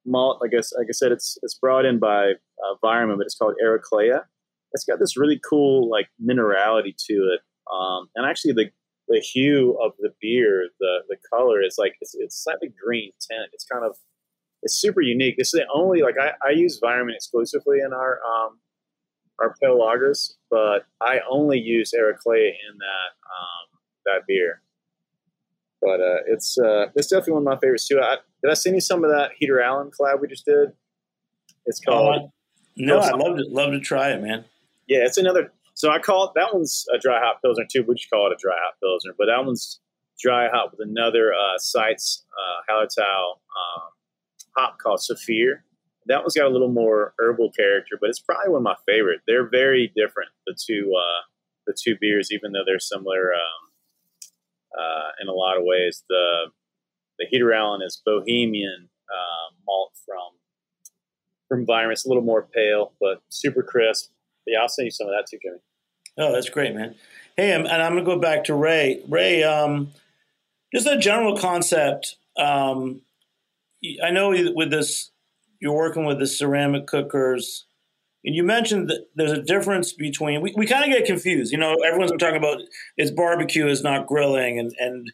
malt, 0.06 0.42
I 0.44 0.50
guess, 0.50 0.74
like 0.78 0.88
I 0.90 0.94
said, 0.94 1.14
it's 1.14 1.38
it's 1.42 1.56
brought 1.56 1.86
in 1.86 1.98
by 1.98 2.32
uh, 2.32 2.76
Weyermann, 2.84 3.18
but 3.18 3.26
it's 3.26 3.38
called 3.38 3.56
Eraclea. 3.64 4.24
It's 4.74 4.84
got 4.84 5.00
this 5.00 5.16
really 5.16 5.40
cool 5.50 5.90
like 5.90 6.10
minerality 6.22 6.94
to 7.08 7.14
it, 7.34 7.40
um, 7.74 8.10
and 8.16 8.26
actually 8.26 8.52
the 8.52 8.72
the 9.08 9.20
hue 9.20 9.78
of 9.84 9.94
the 10.00 10.14
beer, 10.22 10.70
the 10.80 11.00
the 11.10 11.18
color 11.32 11.62
is 11.62 11.76
like 11.78 11.96
it's, 12.02 12.16
it's 12.16 12.44
slightly 12.44 12.70
green 12.84 13.12
tint. 13.20 13.50
It's 13.54 13.66
kind 13.66 13.86
of 13.86 13.96
it's 14.64 14.76
super 14.76 15.02
unique. 15.02 15.38
This 15.38 15.54
is 15.54 15.62
the 15.62 15.68
only 15.74 16.02
like 16.02 16.16
I, 16.20 16.32
I 16.46 16.52
use 16.52 16.80
Weyermann 16.82 17.14
exclusively 17.14 17.80
in 17.86 17.94
our 17.94 18.20
um, 18.24 18.60
our 19.40 19.56
pale 19.62 19.78
lagers, 19.78 20.34
but 20.50 20.86
I 21.02 21.20
only 21.30 21.60
use 21.60 21.94
Eraclea 21.94 22.50
in 22.50 22.78
that 22.78 23.12
um, 23.30 23.80
that 24.06 24.22
beer. 24.28 24.62
But 25.82 26.00
uh, 26.00 26.24
it's 26.28 26.58
uh, 26.58 26.88
it's 26.96 27.08
definitely 27.08 27.34
one 27.34 27.44
of 27.44 27.46
my 27.46 27.60
favorites 27.60 27.88
too. 27.88 28.00
I, 28.02 28.18
did 28.42 28.52
I 28.52 28.56
send 28.56 28.76
you 28.76 28.82
some 28.82 29.04
of 29.04 29.12
that 29.12 29.32
Heater 29.38 29.62
Allen 29.62 29.92
collab 29.92 30.20
we 30.22 30.28
just 30.28 30.46
did? 30.46 30.70
It's 31.66 31.82
oh, 31.88 31.92
called. 31.92 32.22
Oh, 32.22 32.32
no, 32.78 33.00
I'd 33.00 33.16
love 33.16 33.38
to 33.38 33.44
love 33.50 33.72
to 33.72 33.80
try 33.80 34.12
it, 34.12 34.22
man. 34.22 34.46
Yeah, 34.88 35.00
it's 35.06 35.18
another. 35.18 35.52
So 35.76 35.92
I 35.92 36.00
call 36.00 36.26
it 36.26 36.32
that 36.36 36.54
one's 36.54 36.86
a 36.94 36.98
dry 36.98 37.20
hop 37.22 37.42
pilsner 37.42 37.66
too. 37.70 37.84
We 37.88 37.96
just 37.96 38.10
call 38.10 38.28
it 38.28 38.34
a 38.34 38.40
dry 38.42 38.56
hop 38.58 38.76
pilsner, 38.82 39.14
but 39.18 39.26
that 39.26 39.46
one's 39.46 39.82
dry 40.20 40.48
hop 40.52 40.72
with 40.72 40.88
another 40.88 41.34
uh, 41.34 41.58
Seitz 41.58 42.24
uh, 42.32 42.72
Hallertau 42.74 43.32
um, 43.34 43.90
hop 44.56 44.80
called 44.80 45.02
Saphir. 45.02 45.64
That 46.08 46.22
one's 46.22 46.36
got 46.36 46.46
a 46.46 46.50
little 46.50 46.72
more 46.72 47.14
herbal 47.20 47.52
character, 47.52 47.98
but 48.00 48.10
it's 48.10 48.22
probably 48.22 48.52
one 48.52 48.60
of 48.60 48.64
my 48.64 48.76
favorite. 48.88 49.22
They're 49.28 49.50
very 49.50 49.92
different, 49.96 50.30
the 50.48 50.56
two 50.56 50.94
uh, 50.98 51.22
the 51.68 51.76
two 51.78 51.98
beers, 52.00 52.30
even 52.32 52.54
though 52.54 52.64
they're 52.66 52.80
similar 52.80 53.34
um, 53.34 54.22
uh, 54.80 55.10
in 55.22 55.28
a 55.28 55.34
lot 55.34 55.58
of 55.58 55.64
ways. 55.66 56.04
The 56.08 56.52
the 57.20 57.26
Heater 57.30 57.54
Allen 57.54 57.82
is 57.82 58.02
Bohemian 58.06 58.90
uh, 59.10 59.56
malt 59.68 59.92
from 60.06 60.40
from 61.50 61.66
Virus, 61.66 62.06
a 62.06 62.08
little 62.08 62.24
more 62.24 62.48
pale, 62.54 62.94
but 63.02 63.24
super 63.28 63.62
crisp. 63.62 64.12
Yeah, 64.46 64.60
I'll 64.62 64.70
send 64.70 64.86
you 64.86 64.92
some 64.92 65.08
of 65.08 65.14
that 65.14 65.28
too, 65.30 65.40
Jimmy. 65.42 65.58
Oh, 66.18 66.32
that's 66.32 66.50
great, 66.50 66.74
man. 66.74 66.96
Hey, 67.36 67.52
and 67.54 67.68
I'm 67.68 67.94
going 67.94 68.06
to 68.06 68.10
go 68.10 68.20
back 68.20 68.46
to 68.46 68.56
Ray. 68.56 69.02
Ray, 69.10 69.44
um, 69.44 69.92
just 70.74 70.88
a 70.88 70.98
general 70.98 71.38
concept. 71.38 72.16
Um, 72.38 73.02
I 74.04 74.12
know 74.12 74.30
with 74.56 74.72
this, 74.72 75.12
you're 75.60 75.76
working 75.76 76.06
with 76.06 76.20
the 76.20 76.28
ceramic 76.28 76.88
cookers. 76.88 77.66
And 78.24 78.36
you 78.36 78.44
mentioned 78.44 78.90
that 78.90 79.08
there's 79.16 79.32
a 79.32 79.42
difference 79.42 79.94
between 79.94 80.42
we, 80.42 80.54
we 80.58 80.66
kind 80.66 80.84
of 80.84 80.98
get 80.98 81.06
confused. 81.06 81.52
You 81.52 81.60
know, 81.60 81.76
everyone's 81.86 82.12
been 82.12 82.20
talking 82.20 82.38
about 82.38 82.62
it's 82.98 83.12
barbecue 83.12 83.68
is 83.68 83.84
not 83.84 84.08
grilling, 84.08 84.58
and 84.58 84.72
and 84.80 85.12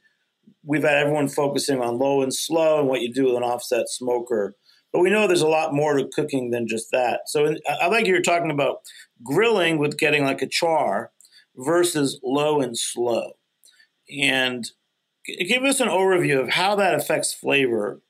we've 0.64 0.84
had 0.84 0.98
everyone 0.98 1.28
focusing 1.28 1.82
on 1.82 2.00
low 2.00 2.22
and 2.22 2.34
slow 2.34 2.80
and 2.80 2.88
what 2.88 3.02
you 3.02 3.14
do 3.14 3.26
with 3.26 3.36
an 3.36 3.44
offset 3.44 3.90
smoker. 3.90 4.56
But 4.92 5.02
we 5.02 5.10
know 5.10 5.26
there's 5.26 5.42
a 5.42 5.48
lot 5.48 5.74
more 5.74 5.96
to 5.96 6.08
cooking 6.14 6.52
than 6.52 6.68
just 6.68 6.88
that. 6.92 7.22
So 7.28 7.56
I 7.82 7.88
like 7.88 8.08
you're 8.08 8.22
talking 8.22 8.52
about 8.52 8.78
grilling 9.24 9.78
with 9.78 9.98
getting 9.98 10.26
like 10.26 10.42
a 10.42 10.48
char 10.48 11.12
versus 11.56 12.20
low 12.24 12.60
and 12.60 12.78
slow. 12.78 13.34
And 14.10 14.66
give 15.48 15.64
us 15.64 15.80
an 15.80 15.88
overview 15.88 16.42
of 16.42 16.50
how 16.50 16.76
that 16.76 16.94
affects 16.94 17.34
flavor. 17.34 18.02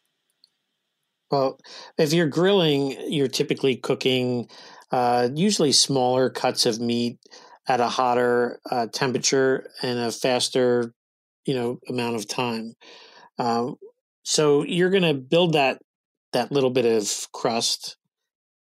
Well, 1.29 1.59
if 1.97 2.13
you're 2.13 2.27
grilling, 2.27 2.95
you're 3.07 3.27
typically 3.27 3.75
cooking 3.75 4.49
uh, 4.91 5.29
usually 5.33 5.71
smaller 5.71 6.29
cuts 6.29 6.65
of 6.65 6.81
meat 6.81 7.19
at 7.67 7.79
a 7.79 7.87
hotter 7.87 8.59
uh, 8.69 8.87
temperature 8.87 9.67
and 9.81 9.99
a 9.99 10.11
faster, 10.11 10.93
you 11.45 11.53
know, 11.53 11.79
amount 11.87 12.15
of 12.15 12.27
time. 12.27 12.73
Um, 13.39 13.75
so 14.23 14.63
you're 14.63 14.89
going 14.89 15.03
to 15.03 15.13
build 15.13 15.53
that 15.53 15.81
that 16.33 16.51
little 16.51 16.69
bit 16.69 16.85
of 16.85 17.27
crust 17.33 17.97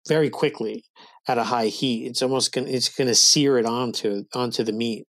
very 0.09 0.30
quickly 0.30 0.84
at 1.28 1.38
a 1.38 1.44
high 1.44 1.66
heat. 1.66 2.07
It's 2.07 2.22
almost 2.22 2.53
going 2.53 2.68
it's 2.68 2.88
going 2.88 3.09
to 3.09 3.14
sear 3.14 3.59
it 3.59 3.66
onto 3.66 4.24
onto 4.34 4.64
the 4.64 4.72
meat. 4.72 5.07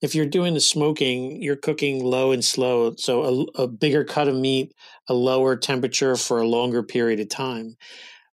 If 0.00 0.14
you're 0.14 0.26
doing 0.26 0.54
the 0.54 0.60
smoking, 0.60 1.40
you're 1.40 1.56
cooking 1.56 2.04
low 2.04 2.32
and 2.32 2.44
slow, 2.44 2.94
so 2.96 3.46
a, 3.56 3.62
a 3.62 3.68
bigger 3.68 4.04
cut 4.04 4.28
of 4.28 4.34
meat, 4.34 4.72
a 5.08 5.14
lower 5.14 5.56
temperature 5.56 6.16
for 6.16 6.40
a 6.40 6.46
longer 6.46 6.82
period 6.82 7.20
of 7.20 7.30
time 7.30 7.76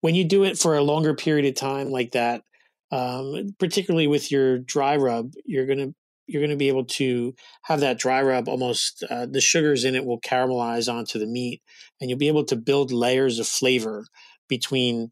when 0.01 0.15
you 0.15 0.23
do 0.23 0.43
it 0.43 0.57
for 0.57 0.75
a 0.75 0.83
longer 0.83 1.13
period 1.13 1.45
of 1.45 1.55
time 1.55 1.89
like 1.89 2.11
that, 2.11 2.43
um, 2.91 3.55
particularly 3.59 4.07
with 4.07 4.31
your 4.31 4.59
dry 4.59 4.95
rub, 4.95 5.33
you're 5.45 5.65
gonna 5.65 5.93
you're 6.27 6.41
gonna 6.41 6.55
be 6.55 6.67
able 6.67 6.85
to 6.85 7.33
have 7.63 7.79
that 7.79 7.97
dry 7.97 8.21
rub 8.21 8.47
almost 8.47 9.03
uh, 9.09 9.25
the 9.25 9.41
sugars 9.41 9.83
in 9.83 9.95
it 9.95 10.05
will 10.05 10.19
caramelize 10.19 10.91
onto 10.91 11.17
the 11.17 11.25
meat, 11.25 11.61
and 11.99 12.09
you'll 12.09 12.19
be 12.19 12.27
able 12.27 12.45
to 12.45 12.55
build 12.55 12.91
layers 12.91 13.39
of 13.39 13.47
flavor 13.47 14.05
between 14.47 15.09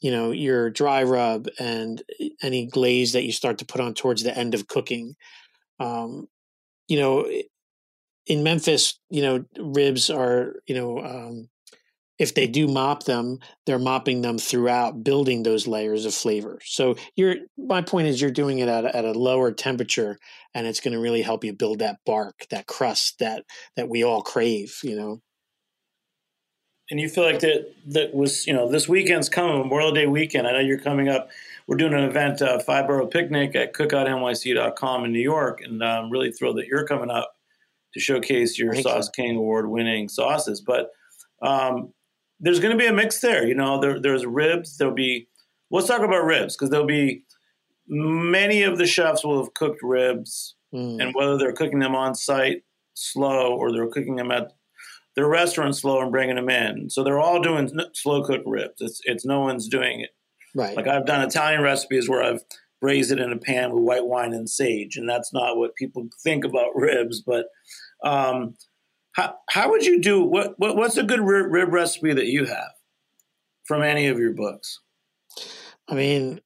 you 0.00 0.10
know 0.10 0.30
your 0.30 0.70
dry 0.70 1.02
rub 1.02 1.48
and 1.58 2.02
any 2.42 2.66
glaze 2.66 3.12
that 3.12 3.24
you 3.24 3.32
start 3.32 3.58
to 3.58 3.66
put 3.66 3.80
on 3.80 3.94
towards 3.94 4.22
the 4.22 4.36
end 4.36 4.54
of 4.54 4.66
cooking. 4.66 5.14
Um, 5.80 6.28
you 6.88 6.98
know, 6.98 7.30
in 8.26 8.42
Memphis, 8.42 8.98
you 9.10 9.22
know 9.22 9.44
ribs 9.58 10.10
are 10.10 10.54
you 10.66 10.74
know 10.74 10.98
um, 10.98 11.48
if 12.18 12.34
they 12.34 12.46
do 12.46 12.66
mop 12.66 13.04
them, 13.04 13.38
they're 13.64 13.78
mopping 13.78 14.22
them 14.22 14.38
throughout, 14.38 15.04
building 15.04 15.42
those 15.42 15.66
layers 15.66 16.04
of 16.04 16.14
flavor. 16.14 16.58
So 16.64 16.96
you're 17.16 17.36
my 17.56 17.82
point 17.82 18.08
is 18.08 18.20
you're 18.20 18.30
doing 18.30 18.58
it 18.58 18.68
at 18.68 18.84
a, 18.84 18.96
at 18.96 19.04
a 19.04 19.12
lower 19.12 19.52
temperature, 19.52 20.18
and 20.54 20.66
it's 20.66 20.80
going 20.80 20.94
to 20.94 21.00
really 21.00 21.22
help 21.22 21.44
you 21.44 21.52
build 21.52 21.78
that 21.78 21.98
bark, 22.04 22.46
that 22.50 22.66
crust 22.66 23.20
that 23.20 23.44
that 23.76 23.88
we 23.88 24.02
all 24.02 24.22
crave. 24.22 24.78
You 24.82 24.96
know. 24.96 25.22
And 26.90 26.98
you 26.98 27.08
feel 27.10 27.24
like 27.24 27.40
that 27.40 27.72
that 27.86 28.14
was 28.14 28.46
you 28.46 28.52
know 28.52 28.68
this 28.68 28.88
weekend's 28.88 29.28
coming 29.28 29.58
Memorial 29.58 29.92
Day 29.92 30.06
weekend. 30.06 30.46
I 30.46 30.52
know 30.52 30.60
you're 30.60 30.78
coming 30.80 31.08
up. 31.08 31.28
We're 31.66 31.76
doing 31.76 31.92
an 31.92 32.04
event, 32.04 32.40
uh, 32.40 32.58
Five 32.60 32.86
Borough 32.86 33.06
Picnic 33.06 33.54
at 33.54 33.74
cookoutnyc.com 33.74 35.04
in 35.04 35.12
New 35.12 35.20
York, 35.20 35.60
and 35.62 35.84
I'm 35.84 36.10
really 36.10 36.32
thrilled 36.32 36.56
that 36.56 36.66
you're 36.66 36.86
coming 36.86 37.10
up 37.10 37.34
to 37.92 38.00
showcase 38.00 38.58
your 38.58 38.72
Thank 38.72 38.84
Sauce 38.84 39.10
you. 39.16 39.24
King 39.24 39.36
award 39.36 39.68
winning 39.68 40.08
sauces. 40.08 40.62
But 40.62 40.90
um, 41.42 41.92
there's 42.40 42.60
going 42.60 42.76
to 42.76 42.82
be 42.82 42.86
a 42.86 42.92
mix 42.92 43.20
there. 43.20 43.46
You 43.46 43.54
know, 43.54 43.80
there, 43.80 44.00
there's 44.00 44.26
ribs. 44.26 44.76
There'll 44.76 44.94
be. 44.94 45.28
Let's 45.70 45.86
talk 45.86 46.00
about 46.00 46.24
ribs 46.24 46.56
because 46.56 46.70
there'll 46.70 46.86
be 46.86 47.24
many 47.86 48.62
of 48.62 48.78
the 48.78 48.86
chefs 48.86 49.24
will 49.24 49.42
have 49.42 49.54
cooked 49.54 49.82
ribs, 49.82 50.54
mm. 50.74 51.02
and 51.02 51.14
whether 51.14 51.36
they're 51.36 51.52
cooking 51.52 51.78
them 51.78 51.94
on 51.94 52.14
site 52.14 52.62
slow 52.94 53.54
or 53.54 53.72
they're 53.72 53.86
cooking 53.88 54.16
them 54.16 54.30
at 54.30 54.52
their 55.14 55.28
restaurant 55.28 55.76
slow 55.76 56.00
and 56.00 56.12
bringing 56.12 56.36
them 56.36 56.48
in. 56.48 56.88
So 56.90 57.02
they're 57.02 57.18
all 57.18 57.40
doing 57.40 57.70
slow 57.94 58.22
cooked 58.22 58.46
ribs. 58.46 58.80
It's 58.80 59.00
it's 59.04 59.26
no 59.26 59.40
one's 59.40 59.68
doing 59.68 60.00
it. 60.00 60.10
Right. 60.54 60.76
Like 60.76 60.86
I've 60.86 61.06
done 61.06 61.22
Italian 61.22 61.62
recipes 61.62 62.08
where 62.08 62.22
I've 62.22 62.42
braised 62.80 63.10
it 63.10 63.18
in 63.18 63.32
a 63.32 63.36
pan 63.36 63.72
with 63.72 63.82
white 63.82 64.06
wine 64.06 64.32
and 64.32 64.48
sage, 64.48 64.96
and 64.96 65.08
that's 65.08 65.32
not 65.32 65.56
what 65.56 65.74
people 65.74 66.08
think 66.22 66.44
about 66.44 66.74
ribs. 66.74 67.20
But 67.20 67.46
um, 68.04 68.54
how 69.18 69.34
how 69.50 69.70
would 69.70 69.84
you 69.84 70.00
do 70.00 70.22
what, 70.22 70.54
what 70.58 70.76
what's 70.76 70.96
a 70.96 71.02
good 71.02 71.20
rib, 71.20 71.46
rib 71.50 71.72
recipe 71.72 72.14
that 72.14 72.26
you 72.26 72.44
have 72.44 72.70
from 73.66 73.82
any 73.82 74.06
of 74.06 74.18
your 74.18 74.32
books? 74.32 74.80
I 75.88 75.94
mean, 75.94 76.40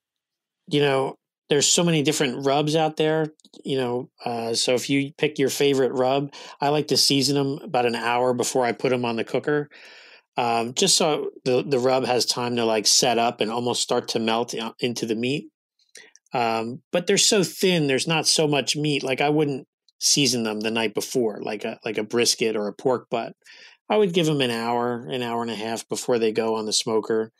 you 0.68 0.80
know, 0.80 1.16
there's 1.50 1.66
so 1.66 1.84
many 1.84 2.02
different 2.02 2.46
rubs 2.46 2.74
out 2.74 2.96
there, 2.96 3.34
you 3.62 3.76
know. 3.76 4.08
Uh, 4.24 4.54
so 4.54 4.74
if 4.74 4.88
you 4.88 5.12
pick 5.18 5.38
your 5.38 5.50
favorite 5.50 5.92
rub, 5.92 6.32
I 6.62 6.70
like 6.70 6.88
to 6.88 6.96
season 6.96 7.34
them 7.34 7.58
about 7.62 7.84
an 7.84 7.94
hour 7.94 8.32
before 8.32 8.64
I 8.64 8.72
put 8.72 8.88
them 8.88 9.04
on 9.04 9.16
the 9.16 9.24
cooker, 9.24 9.68
um, 10.38 10.72
just 10.72 10.96
so 10.96 11.28
the 11.44 11.62
the 11.62 11.78
rub 11.78 12.06
has 12.06 12.24
time 12.24 12.56
to 12.56 12.64
like 12.64 12.86
set 12.86 13.18
up 13.18 13.42
and 13.42 13.50
almost 13.50 13.82
start 13.82 14.08
to 14.08 14.18
melt 14.18 14.54
into 14.80 15.04
the 15.04 15.14
meat. 15.14 15.50
Um, 16.32 16.80
but 16.90 17.06
they're 17.06 17.18
so 17.18 17.44
thin, 17.44 17.86
there's 17.86 18.08
not 18.08 18.26
so 18.26 18.48
much 18.48 18.76
meat. 18.76 19.02
Like 19.02 19.20
I 19.20 19.28
wouldn't 19.28 19.66
season 20.02 20.42
them 20.42 20.60
the 20.60 20.70
night 20.70 20.94
before, 20.94 21.40
like 21.40 21.64
a 21.64 21.78
like 21.84 21.96
a 21.96 22.02
brisket 22.02 22.56
or 22.56 22.66
a 22.66 22.74
pork 22.74 23.08
butt. 23.10 23.34
I 23.88 23.96
would 23.96 24.12
give 24.12 24.26
them 24.26 24.40
an 24.40 24.50
hour, 24.50 25.06
an 25.10 25.22
hour 25.22 25.42
and 25.42 25.50
a 25.50 25.56
half 25.56 25.88
before 25.88 26.18
they 26.18 26.32
go 26.32 26.56
on 26.56 26.66
the 26.66 26.72
smoker. 26.72 27.30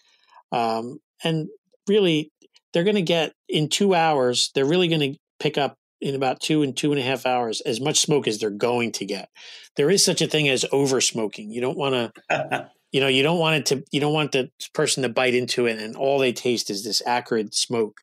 Um, 0.53 0.99
and 1.25 1.49
really, 1.89 2.31
they're 2.73 2.85
going 2.85 2.97
to 2.97 3.03
get 3.03 3.33
in 3.49 3.69
two 3.69 3.95
hours. 3.95 4.51
They're 4.55 4.65
really 4.65 4.89
going 4.89 5.13
to 5.13 5.19
pick 5.41 5.59
up 5.59 5.77
in 6.01 6.15
about 6.15 6.41
two 6.41 6.63
and 6.63 6.77
two 6.77 6.93
and 6.93 7.01
a 7.01 7.05
half 7.05 7.27
hours 7.27 7.61
as 7.63 7.81
much 7.81 8.01
smoke 8.01 8.27
as 8.27 8.39
they're 8.39 8.51
going 8.51 8.93
to 8.93 9.05
get. 9.05 9.29
There 9.77 9.91
is 9.91 10.05
such 10.05 10.21
a 10.21 10.27
thing 10.27 10.49
as 10.49 10.65
over 10.73 11.01
smoking. 11.01 11.51
You 11.51 11.61
don't 11.61 11.79
want 11.79 12.13
to. 12.31 12.71
you 12.93 13.01
know 13.01 13.09
you 13.09 13.23
don't 13.23 13.39
want 13.39 13.57
it 13.57 13.67
to 13.67 13.83
you 13.91 14.01
don't 14.01 14.13
want 14.13 14.33
the 14.33 14.51
person 14.75 15.03
to 15.03 15.09
bite 15.09 15.35
into 15.35 15.65
it 15.65 15.79
and 15.79 15.97
all 15.97 16.19
they 16.19 16.31
taste 16.31 16.69
is 16.69 16.85
this 16.85 17.01
acrid 17.07 17.55
smoke 17.55 17.97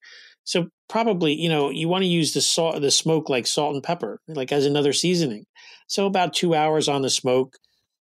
so 0.44 0.68
probably, 0.90 1.34
you 1.34 1.48
know, 1.48 1.70
you 1.70 1.88
want 1.88 2.02
to 2.02 2.10
use 2.10 2.34
the 2.34 2.42
salt, 2.42 2.82
the 2.82 2.92
smoke 2.92 3.30
like 3.30 3.48
salt 3.48 3.76
and 3.76 3.84
pepper, 3.84 4.20
like 4.28 4.52
as 4.52 4.66
another 4.66 4.92
seasoning. 4.92 5.46
So 5.88 6.06
about 6.06 6.34
two 6.34 6.56
hours 6.56 6.90
on 6.90 7.04
the 7.04 7.10
smoke. 7.10 7.56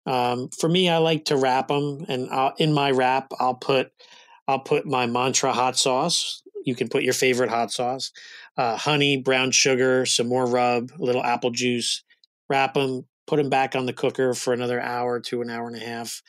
Um, 0.06 0.50
for 0.60 0.68
me, 0.68 0.90
I 0.90 0.98
like 0.98 1.26
to 1.26 1.38
wrap 1.38 1.70
them, 1.70 2.06
and 2.10 2.30
I'll, 2.30 2.54
in 2.58 2.74
my 2.74 2.92
wrap, 2.92 3.32
I'll 3.40 3.54
put 3.54 3.92
I'll 4.48 4.60
put 4.60 4.86
my 4.86 5.06
mantra 5.06 5.54
hot 5.54 5.78
sauce. 5.78 6.42
You 6.66 6.76
can 6.76 6.90
put 6.90 7.04
your 7.04 7.14
favorite 7.14 7.50
hot 7.50 7.72
sauce, 7.72 8.12
uh, 8.58 8.76
honey, 8.76 9.16
brown 9.18 9.52
sugar, 9.52 10.06
some 10.06 10.28
more 10.28 10.46
rub, 10.46 10.92
a 11.00 11.02
little 11.02 11.24
apple 11.24 11.52
juice. 11.52 12.04
Wrap 12.50 12.74
them, 12.74 13.06
put 13.28 13.38
them 13.38 13.50
back 13.50 13.76
on 13.76 13.86
the 13.86 13.94
cooker 13.94 14.34
for 14.34 14.54
another 14.54 14.82
hour 14.82 15.22
to 15.22 15.42
an 15.42 15.50
hour 15.50 15.68
and 15.68 15.78
a 15.78 15.86
half, 15.86 16.22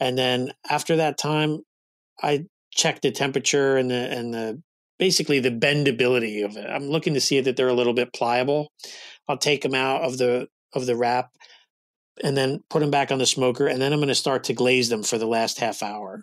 and 0.00 0.18
then 0.18 0.52
after 0.68 0.96
that 0.96 1.18
time, 1.18 1.60
I 2.20 2.46
check 2.72 3.02
the 3.02 3.12
temperature 3.12 3.76
and 3.76 3.88
the 3.90 4.10
and 4.10 4.34
the 4.34 4.62
basically 5.02 5.40
the 5.40 5.50
bendability 5.50 6.44
of 6.44 6.56
it. 6.56 6.64
I'm 6.70 6.84
looking 6.84 7.14
to 7.14 7.20
see 7.20 7.40
that 7.40 7.56
they're 7.56 7.66
a 7.66 7.74
little 7.74 7.92
bit 7.92 8.12
pliable. 8.12 8.70
I'll 9.26 9.36
take 9.36 9.62
them 9.62 9.74
out 9.74 10.02
of 10.02 10.16
the 10.16 10.46
of 10.74 10.86
the 10.86 10.94
wrap 10.94 11.32
and 12.22 12.36
then 12.36 12.60
put 12.70 12.78
them 12.78 12.92
back 12.92 13.10
on 13.10 13.18
the 13.18 13.26
smoker 13.26 13.66
and 13.66 13.82
then 13.82 13.92
I'm 13.92 13.98
going 13.98 14.10
to 14.10 14.14
start 14.14 14.44
to 14.44 14.52
glaze 14.52 14.90
them 14.90 15.02
for 15.02 15.18
the 15.18 15.26
last 15.26 15.58
half 15.58 15.82
hour. 15.82 16.22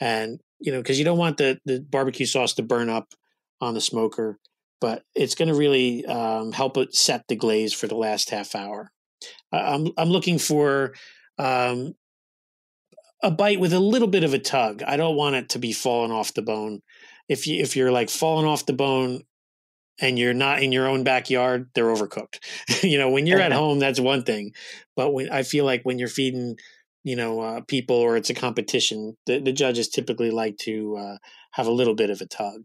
And 0.00 0.40
you 0.58 0.72
know, 0.72 0.82
cuz 0.82 0.98
you 0.98 1.04
don't 1.04 1.18
want 1.18 1.36
the 1.36 1.60
the 1.64 1.86
barbecue 1.88 2.26
sauce 2.26 2.52
to 2.54 2.64
burn 2.64 2.90
up 2.90 3.14
on 3.60 3.74
the 3.74 3.80
smoker, 3.80 4.40
but 4.80 5.04
it's 5.14 5.36
going 5.36 5.46
to 5.46 5.54
really 5.54 6.04
um, 6.06 6.50
help 6.50 6.76
it 6.78 6.96
set 6.96 7.28
the 7.28 7.36
glaze 7.36 7.72
for 7.72 7.86
the 7.86 7.94
last 8.06 8.30
half 8.30 8.56
hour. 8.56 8.90
I'm 9.52 9.92
I'm 9.96 10.10
looking 10.10 10.40
for 10.40 10.94
um, 11.38 11.94
a 13.22 13.30
bite 13.30 13.60
with 13.60 13.72
a 13.72 13.78
little 13.78 14.08
bit 14.08 14.24
of 14.24 14.34
a 14.34 14.40
tug. 14.40 14.82
I 14.82 14.96
don't 14.96 15.14
want 15.14 15.36
it 15.36 15.50
to 15.50 15.60
be 15.60 15.72
falling 15.72 16.10
off 16.10 16.34
the 16.34 16.42
bone 16.42 16.82
if 17.30 17.46
you 17.46 17.62
if 17.62 17.76
you're 17.76 17.92
like 17.92 18.10
falling 18.10 18.46
off 18.46 18.66
the 18.66 18.74
bone 18.74 19.22
and 20.00 20.18
you're 20.18 20.34
not 20.34 20.62
in 20.62 20.72
your 20.72 20.88
own 20.88 21.04
backyard, 21.04 21.70
they're 21.74 21.86
overcooked. 21.86 22.40
you 22.82 22.98
know, 22.98 23.10
when 23.10 23.26
you're 23.26 23.40
at 23.40 23.52
home, 23.52 23.78
that's 23.78 24.00
one 24.00 24.24
thing. 24.24 24.52
But 24.96 25.12
when 25.14 25.30
I 25.30 25.44
feel 25.44 25.64
like 25.64 25.82
when 25.84 25.98
you're 25.98 26.08
feeding, 26.08 26.56
you 27.04 27.16
know, 27.16 27.40
uh, 27.40 27.60
people 27.62 27.96
or 27.96 28.16
it's 28.16 28.30
a 28.30 28.34
competition, 28.34 29.16
the, 29.26 29.40
the 29.40 29.52
judges 29.52 29.88
typically 29.88 30.32
like 30.32 30.58
to 30.58 30.96
uh, 30.96 31.18
have 31.52 31.68
a 31.68 31.72
little 31.72 31.94
bit 31.94 32.10
of 32.10 32.20
a 32.20 32.26
tug. 32.26 32.64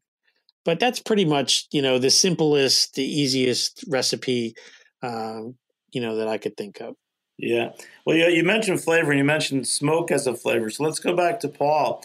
But 0.65 0.79
that's 0.79 0.99
pretty 0.99 1.25
much, 1.25 1.67
you 1.71 1.81
know, 1.81 1.99
the 1.99 2.09
simplest, 2.09 2.95
the 2.95 3.05
easiest 3.05 3.85
recipe, 3.87 4.55
uh, 5.03 5.41
you 5.91 6.01
know, 6.01 6.17
that 6.17 6.27
I 6.27 6.39
could 6.39 6.57
think 6.57 6.81
of. 6.81 6.95
Yeah. 7.37 7.71
Well, 8.05 8.17
you, 8.17 8.27
you 8.27 8.43
mentioned 8.43 8.81
flavor 8.81 9.11
and 9.11 9.19
you 9.19 9.25
mentioned 9.25 9.67
smoke 9.67 10.11
as 10.11 10.27
a 10.27 10.35
flavor. 10.35 10.69
So 10.71 10.83
let's 10.83 10.99
go 10.99 11.15
back 11.15 11.39
to 11.41 11.49
Paul. 11.49 12.03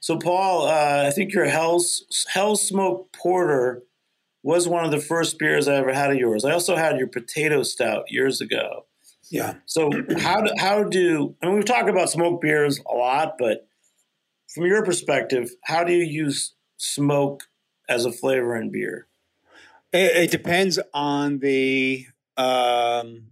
So, 0.00 0.18
Paul, 0.18 0.66
uh, 0.66 1.04
I 1.06 1.10
think 1.10 1.34
your 1.34 1.44
Hell's, 1.44 2.04
Hellsmoke 2.34 3.12
Porter 3.12 3.82
was 4.42 4.66
one 4.66 4.84
of 4.84 4.90
the 4.90 5.00
first 5.00 5.38
beers 5.38 5.68
I 5.68 5.76
ever 5.76 5.92
had 5.92 6.10
of 6.10 6.16
yours. 6.16 6.44
I 6.44 6.52
also 6.52 6.74
had 6.74 6.96
your 6.98 7.06
potato 7.06 7.62
stout 7.62 8.04
years 8.08 8.40
ago. 8.40 8.86
Yeah. 9.30 9.56
So, 9.66 9.90
how 10.18 10.40
do, 10.40 10.52
how 10.58 10.84
do, 10.84 11.36
I 11.42 11.46
mean, 11.46 11.56
we've 11.56 11.66
talked 11.66 11.90
about 11.90 12.08
smoke 12.08 12.40
beers 12.40 12.80
a 12.90 12.94
lot, 12.94 13.34
but 13.38 13.68
from 14.54 14.64
your 14.64 14.82
perspective, 14.84 15.50
how 15.64 15.84
do 15.84 15.92
you 15.92 16.02
use 16.02 16.54
smoke 16.78 17.44
as 17.86 18.06
a 18.06 18.12
flavor 18.12 18.56
in 18.56 18.72
beer? 18.72 19.06
It, 19.92 20.16
it 20.16 20.30
depends 20.30 20.78
on 20.94 21.40
the 21.40 22.06
um, 22.38 23.26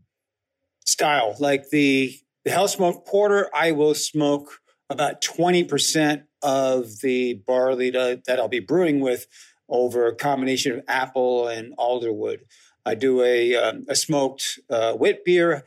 style. 0.85 1.35
Like 1.41 1.71
the, 1.71 2.15
the 2.45 2.51
Hellsmoke 2.51 3.07
Porter, 3.07 3.49
I 3.55 3.73
will 3.73 3.95
smoke 3.95 4.61
about 4.91 5.23
20% 5.23 6.25
of 6.43 7.01
the 7.01 7.35
barley 7.35 7.91
to, 7.93 8.23
that 8.27 8.39
I'll 8.39 8.49
be 8.49 8.61
brewing 8.61 9.01
with 9.01 9.27
over 9.69 10.07
a 10.07 10.15
combination 10.15 10.73
of 10.73 10.85
apple 10.89 11.49
and 11.49 11.77
alderwood. 11.77 12.41
I 12.87 12.95
do 12.95 13.23
a, 13.23 13.55
um, 13.55 13.85
a 13.89 13.95
smoked 13.95 14.61
uh, 14.71 14.97
wit 14.99 15.25
beer. 15.25 15.65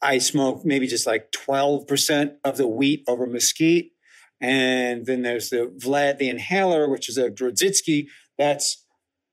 I 0.00 0.18
smoke 0.18 0.64
maybe 0.64 0.86
just 0.86 1.06
like 1.06 1.32
12% 1.32 2.36
of 2.44 2.56
the 2.56 2.68
wheat 2.68 3.04
over 3.08 3.26
mesquite. 3.26 3.92
And 4.40 5.06
then 5.06 5.22
there's 5.22 5.50
the 5.50 5.72
Vlad 5.78 6.18
the 6.18 6.28
Inhaler, 6.28 6.88
which 6.88 7.08
is 7.08 7.16
a 7.16 7.30
Grodziskie. 7.30 8.08
That's 8.36 8.84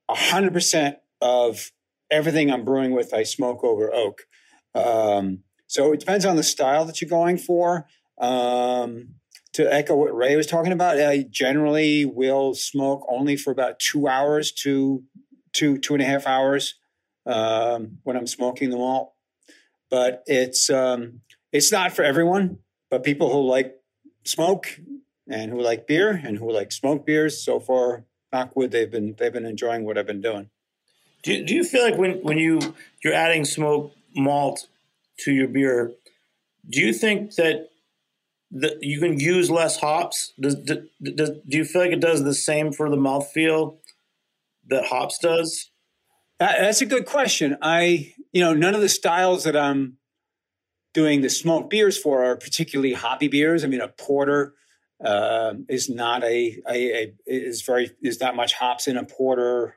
100% 0.09 0.95
of 1.22 1.72
everything 2.09 2.51
I'm 2.51 2.65
brewing 2.65 2.91
with, 2.91 3.13
I 3.13 3.24
smoke 3.24 3.63
over 3.63 3.93
oak. 3.93 4.24
Um, 4.76 5.39
so 5.67 5.93
it 5.93 5.99
depends 5.99 6.26
on 6.26 6.36
the 6.36 6.43
style 6.43 6.86
that 6.86 7.01
you're 7.01 7.09
going 7.09 7.38
for. 7.38 7.88
Um, 8.19 9.15
to 9.54 9.72
echo 9.72 9.95
what 9.95 10.16
Ray 10.16 10.36
was 10.36 10.47
talking 10.47 10.72
about, 10.72 10.99
I 10.99 11.26
generally 11.30 12.06
will 12.06 12.54
smoke 12.54 13.06
only 13.10 13.36
for 13.36 13.52
about 13.52 13.80
two 13.80 14.08
hours 14.08 14.52
to 14.64 15.04
two 15.54 15.78
two 15.78 15.93
and 15.93 16.02
a 16.02 16.06
half 16.06 16.26
hours 16.26 16.76
um, 17.26 17.97
when 18.04 18.16
I'm 18.16 18.28
smoking 18.28 18.70
the 18.70 18.78
malt. 18.78 19.14
But 19.89 20.24
it's 20.26 20.70
um, 20.70 21.22
it's 21.52 21.72
not 21.72 21.91
for 21.91 22.04
everyone. 22.04 22.60
But 22.89 23.04
people 23.04 23.32
who 23.32 23.47
like 23.47 23.76
smoke 24.26 24.80
and 25.30 25.52
who 25.52 25.62
like 25.62 25.88
beer 25.88 26.10
and 26.12 26.38
who 26.38 26.52
like 26.52 26.72
smoke 26.72 27.06
beers, 27.06 27.43
so 27.43 27.60
far, 27.60 28.06
knockwood, 28.34 28.72
they've 28.72 28.91
been 28.91 29.16
they've 29.18 29.34
been 29.34 29.45
enjoying 29.45 29.86
what 29.86 29.97
I've 29.97 30.08
been 30.08 30.22
doing. 30.22 30.49
Do, 31.24 31.43
do 31.43 31.54
you 31.54 31.64
feel 31.64 31.84
like 31.84 31.97
when, 31.97 32.22
when 32.24 32.38
you 32.38 32.60
you're 33.04 33.14
adding 33.14 33.45
smoke 33.45 33.93
malt 34.16 34.68
to 35.20 35.32
your 35.32 35.47
beer, 35.47 35.91
do 36.70 36.80
you 36.80 36.93
think 36.93 37.36
that 37.36 37.70
that 38.52 38.84
you 38.84 38.99
can 38.99 39.20
use 39.20 39.49
less 39.49 39.78
hops? 39.78 40.34
Does, 40.39 40.56
do, 40.56 40.88
do 41.02 41.58
you 41.58 41.66
feel 41.66 41.82
like 41.82 41.91
it 41.91 42.02
does 42.02 42.24
the 42.24 42.34
same 42.34 42.72
for 42.72 42.89
the 42.89 42.97
mouthfeel 42.97 43.78
that 44.68 44.86
hops 44.86 45.18
does? 45.20 45.72
That's 46.39 46.82
a 46.82 46.86
good 46.86 47.06
question. 47.06 47.58
I, 47.62 48.14
you 48.32 48.41
know, 48.41 48.54
none 48.54 48.74
of 48.74 48.82
the 48.82 48.89
styles 48.89 49.43
that 49.43 49.56
I'm 49.56 49.97
doing 50.93 51.22
the 51.22 51.30
smoked 51.30 51.70
beers 51.70 51.97
for 51.97 52.24
are 52.26 52.36
particularly 52.36 52.93
hoppy 52.93 53.28
beers. 53.28 53.64
I 53.64 53.68
mean, 53.68 53.82
a 53.82 53.88
porter 53.88 54.56
uh, 55.04 55.54
is 55.70 55.89
not 55.89 56.24
a, 56.24 56.60
a, 56.68 57.04
a, 57.04 57.14
is 57.26 57.62
very 57.62 57.91
is 58.02 58.20
not 58.20 58.36
much 58.36 58.54
hops 58.54 58.88
in 58.88 58.97
a 58.97 59.06
porter 59.06 59.76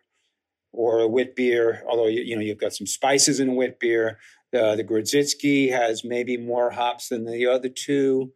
or 0.72 1.00
a 1.00 1.08
wit 1.08 1.36
beer. 1.36 1.82
Although 1.88 2.08
you, 2.08 2.22
you 2.22 2.36
know 2.36 2.42
you've 2.42 2.58
got 2.58 2.72
some 2.72 2.86
spices 2.86 3.40
in 3.40 3.50
a 3.50 3.54
wit 3.54 3.78
beer. 3.78 4.18
The 4.52 4.74
the 4.76 4.84
Grodziskie 4.84 5.70
has 5.70 6.04
maybe 6.04 6.36
more 6.36 6.70
hops 6.70 7.08
than 7.08 7.24
the 7.24 7.46
other 7.46 7.68
two. 7.68 8.32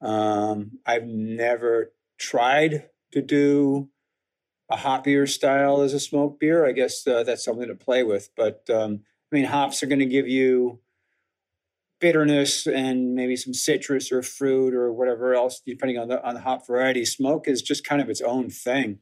Um, 0.00 0.78
I've 0.86 1.06
never 1.06 1.92
tried 2.18 2.88
to 3.12 3.22
do 3.22 3.90
a 4.70 4.76
hoppier 4.76 5.28
style 5.28 5.82
as 5.82 5.92
a 5.92 6.00
smoked 6.00 6.40
beer. 6.40 6.66
I 6.66 6.72
guess 6.72 7.06
uh, 7.06 7.22
that's 7.22 7.44
something 7.44 7.68
to 7.68 7.74
play 7.74 8.02
with. 8.02 8.30
But 8.36 8.68
um, 8.70 9.00
I 9.32 9.36
mean, 9.36 9.44
hops 9.46 9.82
are 9.82 9.86
going 9.86 9.98
to 9.98 10.06
give 10.06 10.28
you 10.28 10.80
bitterness 12.00 12.66
and 12.66 13.14
maybe 13.14 13.36
some 13.36 13.52
citrus 13.52 14.10
or 14.10 14.22
fruit 14.22 14.74
or 14.74 14.92
whatever 14.92 15.34
else, 15.34 15.60
depending 15.64 15.98
on 15.98 16.08
the 16.08 16.24
on 16.26 16.34
the 16.34 16.40
hop 16.40 16.66
variety. 16.66 17.04
Smoke 17.04 17.48
is 17.48 17.62
just 17.62 17.84
kind 17.84 18.00
of 18.00 18.08
its 18.08 18.20
own 18.20 18.50
thing. 18.50 19.00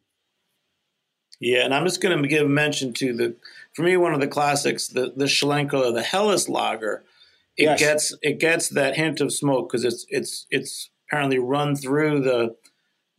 Yeah, 1.40 1.64
and 1.64 1.72
I'm 1.72 1.84
just 1.84 2.00
going 2.00 2.20
to 2.20 2.28
give 2.28 2.48
mention 2.48 2.92
to 2.94 3.16
the, 3.16 3.36
for 3.72 3.82
me, 3.82 3.96
one 3.96 4.12
of 4.12 4.20
the 4.20 4.26
classics, 4.26 4.88
the 4.88 5.12
the 5.14 5.26
Schlenkerla, 5.26 5.94
the 5.94 6.02
Helles 6.02 6.48
Lager 6.48 7.04
it 7.58 7.64
yes. 7.64 7.80
gets 7.80 8.16
it 8.22 8.38
gets 8.38 8.68
that 8.70 8.96
hint 8.96 9.20
of 9.20 9.32
smoke 9.32 9.68
because 9.68 9.84
it's 9.84 10.06
it's 10.08 10.46
it's 10.50 10.90
apparently 11.08 11.38
run 11.38 11.76
through 11.76 12.20
the 12.22 12.54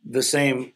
the 0.03 0.23
same 0.23 0.71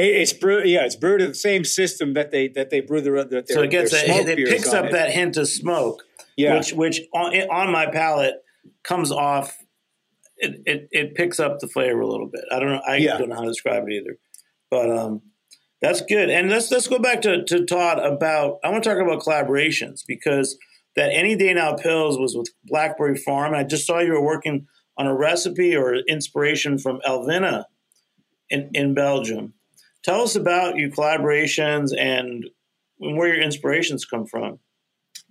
it's 0.00 0.32
brewed. 0.32 0.68
Yeah, 0.68 0.84
it's 0.84 0.96
brewed 0.96 1.20
in 1.20 1.28
the 1.28 1.34
same 1.34 1.64
system 1.64 2.14
that 2.14 2.30
they 2.30 2.48
that 2.48 2.70
they 2.70 2.80
brew 2.80 3.00
their. 3.00 3.24
their 3.24 3.42
so 3.46 3.62
it 3.62 3.70
gets 3.70 3.92
a, 3.92 4.04
it 4.06 4.48
picks 4.48 4.72
up 4.72 4.86
it. 4.86 4.92
that 4.92 5.10
hint 5.10 5.36
of 5.36 5.48
smoke. 5.48 6.04
Yeah. 6.36 6.56
which 6.56 6.72
which 6.72 7.00
on, 7.12 7.34
on 7.50 7.72
my 7.72 7.86
palate 7.86 8.36
comes 8.84 9.10
off. 9.10 9.56
It, 10.36 10.62
it 10.66 10.88
it 10.92 11.14
picks 11.16 11.40
up 11.40 11.58
the 11.58 11.66
flavor 11.66 12.00
a 12.00 12.06
little 12.06 12.28
bit. 12.28 12.44
I 12.52 12.60
don't 12.60 12.68
know. 12.68 12.82
I 12.86 12.96
yeah. 12.96 13.18
don't 13.18 13.28
know 13.28 13.34
how 13.34 13.42
to 13.42 13.48
describe 13.48 13.84
it 13.88 13.92
either, 13.92 14.18
but 14.70 14.88
um, 14.88 15.22
that's 15.82 16.00
good. 16.02 16.30
And 16.30 16.48
let's 16.48 16.70
let's 16.70 16.86
go 16.86 17.00
back 17.00 17.22
to 17.22 17.44
to 17.44 17.64
Todd 17.64 17.98
about. 17.98 18.58
I 18.62 18.70
want 18.70 18.84
to 18.84 18.90
talk 18.90 19.00
about 19.00 19.20
collaborations 19.20 20.02
because 20.06 20.56
that 20.98 21.14
any 21.14 21.36
day 21.36 21.54
now 21.54 21.76
pils 21.76 22.20
was 22.20 22.36
with 22.36 22.48
Blackberry 22.64 23.16
Farm. 23.16 23.54
I 23.54 23.62
just 23.62 23.86
saw 23.86 24.00
you 24.00 24.14
were 24.14 24.20
working 24.20 24.66
on 24.96 25.06
a 25.06 25.14
recipe 25.14 25.76
or 25.76 25.94
inspiration 25.94 26.76
from 26.76 27.00
Elvina 27.06 27.66
in, 28.50 28.68
in 28.74 28.94
Belgium. 28.94 29.54
Tell 30.02 30.22
us 30.22 30.34
about 30.34 30.76
your 30.76 30.90
collaborations 30.90 31.96
and 31.96 32.46
where 32.96 33.32
your 33.32 33.40
inspirations 33.40 34.04
come 34.04 34.26
from. 34.26 34.58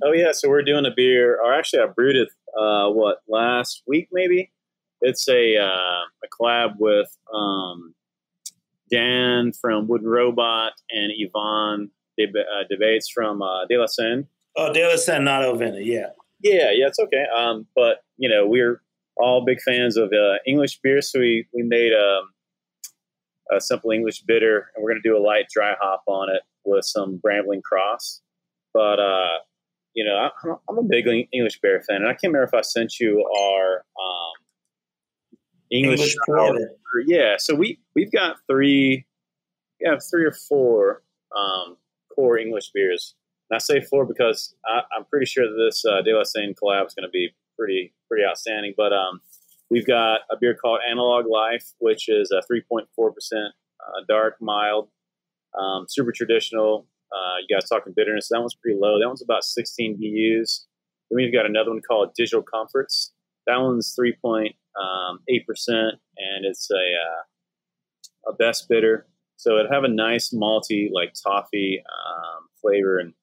Oh 0.02 0.14
yeah, 0.14 0.32
so 0.32 0.48
we're 0.48 0.64
doing 0.64 0.86
a 0.86 0.94
beer, 0.96 1.38
or 1.38 1.54
actually 1.54 1.84
I 1.84 1.88
brewed 1.88 2.16
it 2.16 2.30
uh, 2.58 2.90
what 2.90 3.18
last 3.28 3.84
week 3.86 4.08
maybe. 4.10 4.54
It's 5.02 5.28
a 5.28 5.58
uh, 5.58 6.04
a 6.24 6.28
collab 6.40 6.76
with 6.80 7.10
um, 7.34 7.94
Dan 8.90 9.52
from 9.52 9.90
Wooden 9.90 10.08
Robot 10.08 10.74
and 10.92 11.12
Yvan 11.12 11.90
uh, 12.22 12.64
De 12.70 12.78
Baets 12.78 13.12
from 13.14 13.42
uh, 13.42 13.66
De 13.66 13.78
La 13.78 13.88
Senne. 13.88 14.28
Oh, 14.58 14.74
De 14.74 14.82
La 14.82 15.20
not 15.20 15.44
Elvina, 15.44 15.80
yeah. 15.84 16.08
Yeah, 16.42 16.72
yeah, 16.72 16.88
it's 16.88 17.00
okay. 17.00 17.26
Um, 17.36 17.68
but 17.76 17.98
you 18.18 18.28
know, 18.28 18.48
we're 18.48 18.82
all 19.16 19.46
big 19.46 19.62
fans 19.62 19.98
of 19.98 20.12
uh, 20.12 20.38
English 20.46 20.80
beer, 20.82 21.02
so 21.02 21.20
we 21.20 21.48
we 21.54 21.64
made 21.64 21.94
um, 21.94 22.30
a 23.56 23.62
simple 23.62 23.92
English 23.92 24.22
bitter, 24.22 24.72
and 24.76 24.84
we're 24.84 24.92
going 24.92 25.02
to 25.02 25.10
do 25.10 25.18
a 25.18 25.22
light 25.22 25.46
dry 25.54 25.74
hop 25.80 26.04
on 26.08 26.30
it 26.30 26.42
with 26.66 26.86
some 26.86 27.20
Brambling 27.24 27.62
Cross. 27.62 28.22
But 28.74 29.00
uh, 29.00 29.38
you 29.94 30.04
know, 30.04 30.16
I, 30.16 30.30
I'm 30.70 30.78
a 30.78 30.84
big 30.84 31.08
English 31.32 31.60
beer 31.62 31.82
fan, 31.88 31.98
and 31.98 32.08
I 32.08 32.12
can't 32.12 32.34
remember 32.34 32.44
if 32.44 32.54
I 32.54 32.62
sent 32.62 33.00
you 33.00 33.24
our 33.40 33.78
um, 33.78 35.38
English, 35.72 36.00
English 36.00 36.16
Yeah, 37.08 37.36
so 37.38 37.56
we 37.56 37.80
we've 37.96 38.12
got 38.12 38.38
three, 38.50 39.06
have 39.84 40.02
three 40.10 40.26
or 40.26 40.34
four 40.48 41.04
um, 41.36 41.78
core 42.14 42.38
English 42.38 42.72
beers. 42.74 43.16
And 43.50 43.56
I 43.56 43.60
say 43.60 43.82
four 43.82 44.06
because 44.06 44.56
I, 44.66 44.82
am 44.98 45.06
pretty 45.10 45.26
sure 45.26 45.48
that 45.48 45.56
this 45.56 45.86
uh, 45.86 46.02
De 46.02 46.14
La 46.14 46.24
Senne 46.24 46.54
collab 46.54 46.88
is 46.88 46.94
going 46.94 47.08
to 47.08 47.12
be 47.12 47.30
pretty 47.58 47.94
pretty 48.08 48.26
outstanding. 48.26 48.74
But 48.76 48.94
um, 48.94 49.22
we've 49.70 49.88
got 49.88 50.22
a 50.32 50.38
beer 50.40 50.56
called 50.56 50.80
Analog 50.90 51.26
Life, 51.28 51.74
which 51.80 52.10
is 52.10 52.32
a 52.32 52.42
3.4 52.52 53.14
percent 53.14 53.54
uh, 53.80 54.04
dark, 54.08 54.36
mild, 54.42 54.90
um, 55.58 55.86
super 55.88 56.12
traditional. 56.12 56.88
Uh, 57.12 57.40
you 57.48 57.56
guys 57.56 57.70
talking 57.70 57.94
bitterness? 57.96 58.28
That 58.30 58.42
one's 58.42 58.56
pretty 58.56 58.78
low. 58.80 59.00
That 59.00 59.08
one's 59.08 59.22
about 59.22 59.44
16 59.44 59.96
BUs. 59.96 60.68
Then 61.10 61.16
we've 61.16 61.34
got 61.34 61.46
another 61.46 61.72
one 61.72 61.82
called 61.82 62.14
Digital 62.16 62.44
Comforts. 62.44 63.14
That 63.46 63.58
one's 63.62 63.96
3.8 63.98 64.50
um, 64.78 65.20
percent, 65.48 65.96
and 66.18 66.46
it's 66.46 66.70
a 66.70 66.76
uh, 66.76 68.32
a 68.32 68.34
best 68.34 68.68
bitter. 68.68 69.08
So 69.38 69.58
it 69.58 69.68
have 69.72 69.84
a 69.84 69.90
nice 69.90 70.34
malty, 70.34 70.90
like 70.92 71.14
toffee 71.14 71.82
um, 71.86 72.48
flavor, 72.62 72.98
and 72.98 73.14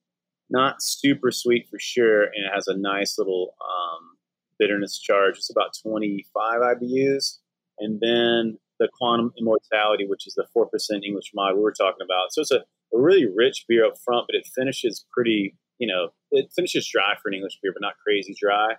not 0.49 0.81
super 0.81 1.31
sweet 1.31 1.67
for 1.69 1.79
sure. 1.79 2.23
And 2.23 2.45
it 2.45 2.53
has 2.53 2.67
a 2.67 2.77
nice 2.77 3.17
little 3.17 3.55
um, 3.61 4.17
bitterness 4.59 4.99
charge. 4.99 5.37
It's 5.37 5.49
about 5.49 5.75
25 5.81 6.61
IBUs. 6.61 7.39
And 7.79 7.99
then 7.99 8.57
the 8.79 8.89
quantum 8.97 9.33
immortality, 9.37 10.05
which 10.07 10.27
is 10.27 10.35
the 10.35 10.45
4% 10.55 10.67
English 11.03 11.31
mod 11.33 11.55
we 11.55 11.61
were 11.61 11.71
talking 11.71 12.03
about. 12.03 12.31
So 12.31 12.41
it's 12.41 12.51
a, 12.51 12.63
a 12.93 12.99
really 12.99 13.25
rich 13.25 13.65
beer 13.67 13.85
up 13.85 13.97
front, 14.03 14.27
but 14.27 14.35
it 14.35 14.47
finishes 14.55 15.05
pretty, 15.11 15.55
you 15.79 15.87
know, 15.87 16.09
it 16.31 16.51
finishes 16.55 16.87
dry 16.87 17.15
for 17.21 17.29
an 17.29 17.35
English 17.35 17.59
beer, 17.61 17.71
but 17.73 17.81
not 17.81 17.97
crazy 18.03 18.35
dry. 18.39 18.75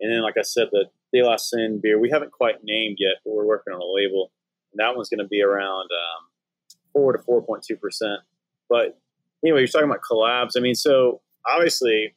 And 0.00 0.12
then, 0.12 0.22
like 0.22 0.36
I 0.38 0.42
said, 0.42 0.68
the 0.70 0.86
De 1.12 1.22
La 1.22 1.36
Senne 1.36 1.80
beer, 1.82 1.98
we 1.98 2.10
haven't 2.10 2.32
quite 2.32 2.62
named 2.62 2.98
yet, 3.00 3.16
but 3.24 3.34
we're 3.34 3.46
working 3.46 3.72
on 3.72 3.80
a 3.80 3.84
label. 3.84 4.30
And 4.72 4.78
that 4.78 4.94
one's 4.94 5.08
going 5.08 5.18
to 5.18 5.28
be 5.28 5.42
around 5.42 5.88
um, 5.90 6.26
4 6.92 7.14
to 7.14 7.18
4.2%. 7.18 8.16
But 8.68 8.98
anyway, 9.44 9.60
you're 9.60 9.68
talking 9.68 9.88
about 9.88 10.00
collabs. 10.08 10.52
I 10.56 10.60
mean, 10.60 10.74
so 10.74 11.20
obviously 11.50 12.14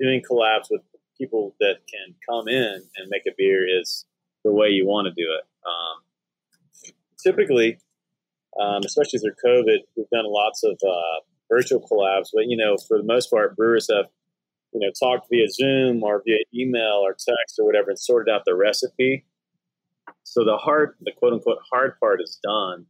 doing 0.00 0.22
collabs 0.28 0.66
with 0.70 0.82
people 1.18 1.54
that 1.60 1.76
can 1.88 2.14
come 2.28 2.48
in 2.48 2.82
and 2.96 3.08
make 3.08 3.22
a 3.26 3.34
beer 3.36 3.66
is 3.80 4.06
the 4.44 4.52
way 4.52 4.68
you 4.68 4.86
want 4.86 5.06
to 5.06 5.10
do 5.10 5.28
it. 5.28 5.44
Um, 5.66 6.92
typically, 7.22 7.78
um, 8.58 8.80
especially 8.84 9.18
through 9.18 9.34
COVID, 9.44 9.78
we've 9.96 10.08
done 10.10 10.24
lots 10.26 10.64
of 10.64 10.78
uh, 10.86 11.20
virtual 11.50 11.80
collabs, 11.80 12.28
but 12.32 12.46
you 12.46 12.56
know, 12.56 12.76
for 12.88 12.98
the 12.98 13.04
most 13.04 13.30
part, 13.30 13.56
brewers 13.56 13.88
have 13.94 14.06
you 14.72 14.80
know 14.80 14.90
talked 14.98 15.28
via 15.30 15.48
Zoom 15.48 16.02
or 16.02 16.22
via 16.24 16.38
email 16.54 17.02
or 17.04 17.12
text 17.12 17.58
or 17.58 17.66
whatever 17.66 17.90
and 17.90 17.98
sorted 17.98 18.32
out 18.32 18.42
the 18.46 18.54
recipe. 18.54 19.24
So 20.30 20.44
the 20.44 20.56
hard, 20.56 20.94
the 21.00 21.10
quote 21.10 21.32
unquote 21.32 21.58
hard 21.72 21.98
part 21.98 22.20
is 22.22 22.38
done, 22.40 22.86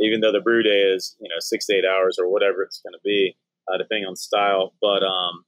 even 0.00 0.20
though 0.20 0.32
the 0.32 0.40
brew 0.40 0.64
day 0.64 0.80
is 0.80 1.16
you 1.20 1.28
know 1.28 1.36
six 1.38 1.66
to 1.66 1.76
eight 1.76 1.84
hours 1.84 2.18
or 2.18 2.28
whatever 2.28 2.64
it's 2.64 2.82
going 2.82 2.92
to 2.92 2.98
be, 3.04 3.36
uh, 3.72 3.78
depending 3.78 4.04
on 4.04 4.16
style. 4.16 4.74
But 4.82 5.04
um, 5.04 5.44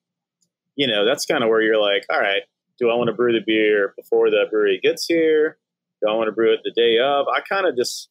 you 0.77 0.87
know, 0.87 1.05
that's 1.05 1.27
kind 1.27 1.43
of 1.43 1.51
where 1.51 1.61
you're 1.61 1.81
like, 1.81 2.07
all 2.09 2.21
right, 2.21 2.43
do 2.79 2.89
I 2.89 2.95
want 2.95 3.09
to 3.09 3.15
brew 3.15 3.33
the 3.33 3.43
beer 3.45 3.95
before 3.97 4.31
the 4.31 4.45
brewery 4.49 4.79
gets 4.81 5.07
here? 5.07 5.59
Do 6.01 6.09
I 6.09 6.15
want 6.15 6.29
to 6.29 6.33
brew 6.33 6.53
it 6.53 6.61
the 6.63 6.71
day 6.71 7.01
of? 7.01 7.27
I 7.27 7.41
kind 7.41 7.67
of 7.67 7.75
just, 7.75 8.11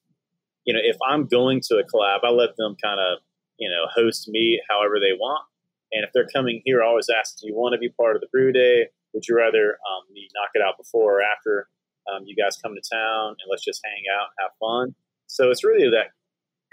you 0.65 0.73
know, 0.73 0.81
if 0.83 0.97
I'm 1.07 1.25
going 1.25 1.61
to 1.69 1.75
a 1.75 1.83
collab, 1.83 2.25
I 2.25 2.29
let 2.29 2.57
them 2.57 2.75
kind 2.83 2.99
of, 2.99 3.19
you 3.57 3.69
know, 3.69 3.87
host 3.95 4.27
me 4.27 4.59
however 4.69 4.95
they 4.99 5.15
want. 5.15 5.45
And 5.93 6.03
if 6.03 6.09
they're 6.13 6.27
coming 6.27 6.61
here, 6.65 6.83
I 6.83 6.87
always 6.87 7.07
ask, 7.09 7.39
do 7.39 7.47
you 7.47 7.55
want 7.55 7.71
to 7.71 7.79
be 7.79 7.87
part 7.87 8.17
of 8.17 8.21
the 8.21 8.27
brew 8.27 8.51
day? 8.51 8.87
Would 9.13 9.29
you 9.29 9.37
rather 9.37 9.77
um, 9.87 10.11
me 10.11 10.27
knock 10.35 10.49
it 10.55 10.61
out 10.61 10.75
before 10.77 11.19
or 11.19 11.21
after 11.21 11.69
um, 12.11 12.23
you 12.25 12.35
guys 12.35 12.57
come 12.57 12.75
to 12.75 12.81
town 12.81 13.29
and 13.29 13.47
let's 13.49 13.63
just 13.63 13.81
hang 13.83 14.03
out 14.15 14.29
and 14.31 14.43
have 14.43 14.51
fun? 14.59 14.95
So 15.27 15.49
it's 15.49 15.63
really 15.63 15.89
that 15.89 16.11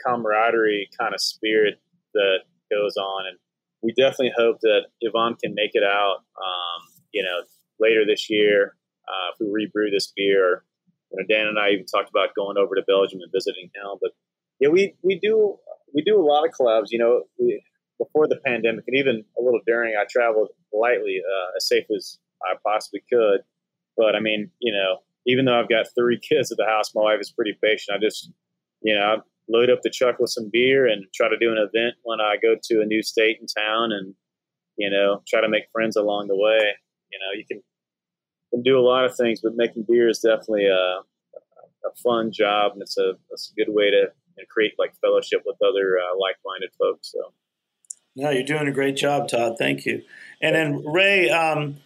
camaraderie 0.04 0.88
kind 0.98 1.14
of 1.14 1.20
spirit 1.20 1.80
that 2.14 2.40
goes 2.70 2.96
on. 2.96 3.26
And 3.28 3.38
we 3.82 3.92
definitely 3.92 4.32
hope 4.36 4.60
that 4.62 4.86
Yvan 5.02 5.36
can 5.36 5.54
make 5.54 5.72
it 5.74 5.84
out, 5.84 6.24
um, 6.36 6.80
you 7.12 7.22
know, 7.22 7.42
later 7.78 8.04
this 8.06 8.28
year 8.28 8.76
uh, 9.08 9.32
if 9.32 9.40
we 9.40 9.50
rebrew 9.50 9.90
this 9.90 10.12
beer. 10.14 10.64
You 11.10 11.18
know, 11.18 11.26
Dan 11.28 11.48
and 11.48 11.58
I 11.58 11.70
even 11.70 11.86
talked 11.86 12.10
about 12.10 12.34
going 12.36 12.56
over 12.56 12.74
to 12.74 12.82
Belgium 12.86 13.20
and 13.22 13.32
visiting 13.32 13.70
him. 13.74 13.98
But 14.00 14.12
yeah, 14.60 14.68
we 14.68 14.94
we 15.02 15.18
do 15.18 15.58
we 15.92 16.02
do 16.02 16.20
a 16.20 16.22
lot 16.22 16.46
of 16.46 16.52
collabs. 16.54 16.88
You 16.90 16.98
know, 16.98 17.22
we, 17.38 17.62
before 17.98 18.28
the 18.28 18.40
pandemic 18.44 18.84
and 18.86 18.96
even 18.96 19.24
a 19.38 19.42
little 19.42 19.60
during, 19.66 19.94
I 19.94 20.04
traveled 20.08 20.48
lightly, 20.72 21.20
uh, 21.20 21.56
as 21.56 21.66
safe 21.66 21.84
as 21.94 22.18
I 22.42 22.54
possibly 22.64 23.02
could. 23.12 23.40
But 23.96 24.14
I 24.14 24.20
mean, 24.20 24.50
you 24.60 24.72
know, 24.72 24.98
even 25.26 25.44
though 25.44 25.58
I've 25.58 25.68
got 25.68 25.86
three 25.98 26.18
kids 26.18 26.50
at 26.50 26.58
the 26.58 26.66
house, 26.66 26.94
my 26.94 27.02
wife 27.02 27.20
is 27.20 27.30
pretty 27.30 27.56
patient. 27.62 27.96
I 27.96 28.00
just, 28.00 28.30
you 28.82 28.94
know, 28.94 29.22
load 29.48 29.70
up 29.70 29.80
the 29.82 29.90
truck 29.90 30.18
with 30.18 30.30
some 30.30 30.50
beer 30.52 30.86
and 30.86 31.04
try 31.14 31.28
to 31.28 31.38
do 31.38 31.50
an 31.52 31.58
event 31.58 31.96
when 32.02 32.20
I 32.20 32.36
go 32.40 32.54
to 32.62 32.80
a 32.80 32.86
new 32.86 33.02
state 33.02 33.38
and 33.40 33.48
town 33.56 33.92
and, 33.92 34.14
you 34.76 34.90
know, 34.90 35.22
try 35.28 35.40
to 35.40 35.48
make 35.48 35.64
friends 35.72 35.96
along 35.96 36.28
the 36.28 36.36
way. 36.36 36.74
You 37.10 37.18
know, 37.18 37.36
you 37.36 37.44
can, 37.50 37.62
can 38.52 38.62
do 38.62 38.78
a 38.78 38.86
lot 38.86 39.04
of 39.04 39.16
things, 39.16 39.40
but 39.42 39.56
making 39.56 39.86
beer 39.88 40.08
is 40.08 40.20
definitely 40.20 40.66
a, 40.66 41.00
a 41.86 41.94
fun 42.02 42.30
job 42.32 42.72
and 42.72 42.82
it's 42.82 42.96
a, 42.98 43.12
it's 43.30 43.52
a 43.52 43.64
good 43.64 43.72
way 43.72 43.90
to 43.90 44.12
know, 44.40 44.46
create 44.48 44.72
like 44.78 44.94
fellowship 45.00 45.42
with 45.44 45.56
other 45.62 45.98
uh, 45.98 46.16
like-minded 46.18 46.70
folks. 46.78 47.12
So. 47.12 47.32
No, 48.16 48.30
you're 48.30 48.42
doing 48.44 48.68
a 48.68 48.72
great 48.72 48.96
job, 48.96 49.28
Todd. 49.28 49.56
Thank 49.58 49.86
you. 49.86 50.02
And 50.42 50.54
then 50.54 50.84
Ray, 50.84 51.30
um, 51.30 51.76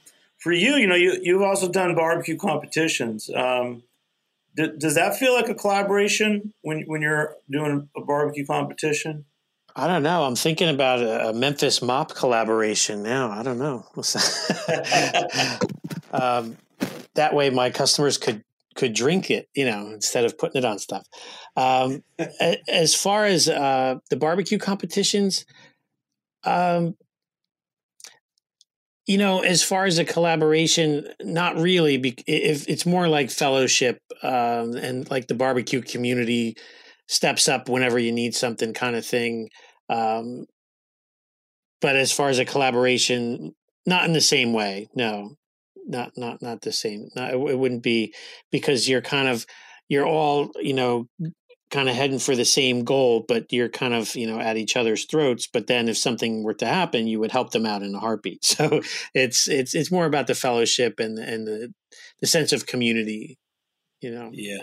for 0.44 0.52
you, 0.52 0.74
you 0.74 0.86
know, 0.86 0.94
you, 0.94 1.18
you've 1.22 1.40
also 1.40 1.70
done 1.70 1.94
barbecue 1.94 2.36
competitions. 2.36 3.30
Um, 3.34 3.82
does 4.54 4.94
that 4.94 5.16
feel 5.16 5.32
like 5.32 5.48
a 5.48 5.54
collaboration 5.54 6.52
when 6.60 6.82
when 6.82 7.00
you're 7.00 7.34
doing 7.50 7.88
a 7.96 8.02
barbecue 8.02 8.44
competition? 8.44 9.24
I 9.74 9.86
don't 9.88 10.02
know. 10.02 10.22
I'm 10.22 10.36
thinking 10.36 10.68
about 10.68 11.00
a, 11.00 11.32
Memphis 11.32 11.80
Mop 11.80 12.14
collaboration 12.14 13.02
now. 13.02 13.30
I 13.30 13.42
don't 13.42 13.58
know. 13.58 13.86
um, 16.12 16.58
that 17.14 17.34
way, 17.34 17.48
my 17.48 17.70
customers 17.70 18.18
could 18.18 18.44
could 18.74 18.92
drink 18.92 19.30
it, 19.30 19.48
you 19.54 19.64
know, 19.64 19.92
instead 19.94 20.26
of 20.26 20.36
putting 20.36 20.58
it 20.58 20.66
on 20.66 20.78
stuff. 20.78 21.06
Um, 21.56 22.04
as 22.68 22.94
far 22.94 23.24
as 23.24 23.48
uh, 23.48 23.96
the 24.10 24.16
barbecue 24.16 24.58
competitions, 24.58 25.46
um, 26.44 26.96
you 29.06 29.18
know, 29.18 29.40
as 29.40 29.62
far 29.62 29.84
as 29.84 29.98
a 29.98 30.04
collaboration, 30.04 31.06
not 31.20 31.56
really. 31.56 31.96
If 32.26 32.68
it's 32.68 32.86
more 32.86 33.08
like 33.08 33.30
fellowship 33.30 33.98
um, 34.22 34.76
and 34.76 35.10
like 35.10 35.26
the 35.26 35.34
barbecue 35.34 35.82
community 35.82 36.56
steps 37.06 37.48
up 37.48 37.68
whenever 37.68 37.98
you 37.98 38.12
need 38.12 38.34
something, 38.34 38.72
kind 38.72 38.96
of 38.96 39.04
thing. 39.04 39.50
Um, 39.90 40.46
but 41.82 41.96
as 41.96 42.12
far 42.12 42.30
as 42.30 42.38
a 42.38 42.46
collaboration, 42.46 43.52
not 43.84 44.06
in 44.06 44.14
the 44.14 44.20
same 44.22 44.54
way. 44.54 44.88
No, 44.94 45.36
not 45.86 46.12
not 46.16 46.40
not 46.40 46.62
the 46.62 46.72
same. 46.72 47.08
Not, 47.14 47.34
it, 47.34 47.36
it 47.36 47.58
wouldn't 47.58 47.82
be 47.82 48.14
because 48.50 48.88
you're 48.88 49.02
kind 49.02 49.28
of 49.28 49.44
you're 49.88 50.06
all 50.06 50.50
you 50.60 50.72
know 50.72 51.08
kind 51.74 51.88
of 51.88 51.96
heading 51.96 52.20
for 52.20 52.36
the 52.36 52.44
same 52.44 52.84
goal, 52.84 53.24
but 53.26 53.52
you're 53.52 53.68
kind 53.68 53.94
of 53.94 54.14
you 54.14 54.28
know 54.28 54.38
at 54.38 54.56
each 54.56 54.76
other's 54.76 55.04
throats. 55.06 55.48
But 55.48 55.66
then 55.66 55.88
if 55.88 55.98
something 55.98 56.44
were 56.44 56.54
to 56.54 56.66
happen, 56.66 57.08
you 57.08 57.18
would 57.18 57.32
help 57.32 57.50
them 57.50 57.66
out 57.66 57.82
in 57.82 57.94
a 57.94 57.98
heartbeat. 57.98 58.44
So 58.54 58.82
it's 59.14 59.48
it's 59.48 59.74
it's 59.74 59.90
more 59.90 60.06
about 60.06 60.28
the 60.28 60.34
fellowship 60.34 61.00
and 61.00 61.18
and 61.18 61.46
the 61.46 61.74
the 62.20 62.26
sense 62.28 62.52
of 62.52 62.66
community. 62.66 63.38
You 64.00 64.12
know. 64.12 64.30
Yeah. 64.32 64.62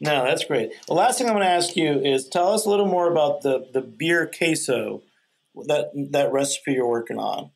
No, 0.00 0.24
that's 0.24 0.44
great. 0.44 0.72
The 0.88 0.94
last 0.94 1.18
thing 1.18 1.28
I'm 1.28 1.34
going 1.34 1.44
to 1.44 1.52
ask 1.52 1.76
you 1.76 2.00
is 2.00 2.26
tell 2.26 2.54
us 2.54 2.64
a 2.66 2.70
little 2.70 2.86
more 2.86 3.10
about 3.10 3.42
the 3.42 3.68
the 3.72 3.82
beer 3.82 4.28
queso 4.36 5.02
that 5.66 5.90
that 6.10 6.32
recipe 6.32 6.72
you're 6.72 6.88
working 6.88 7.18
on. 7.18 7.50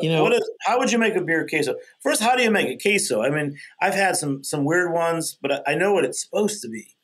You 0.00 0.10
know, 0.10 0.22
what 0.22 0.32
is, 0.32 0.48
how 0.62 0.78
would 0.78 0.90
you 0.90 0.98
make 0.98 1.16
a 1.16 1.20
beer 1.20 1.46
queso? 1.46 1.74
First, 2.02 2.22
how 2.22 2.36
do 2.36 2.42
you 2.42 2.50
make 2.50 2.68
a 2.68 2.78
queso? 2.78 3.20
I 3.20 3.28
mean, 3.28 3.58
I've 3.82 3.94
had 3.94 4.16
some 4.16 4.42
some 4.42 4.64
weird 4.64 4.92
ones, 4.92 5.36
but 5.42 5.62
I 5.68 5.74
know 5.74 5.92
what 5.92 6.04
it's 6.06 6.22
supposed 6.22 6.62
to 6.62 6.68
be. 6.68 6.96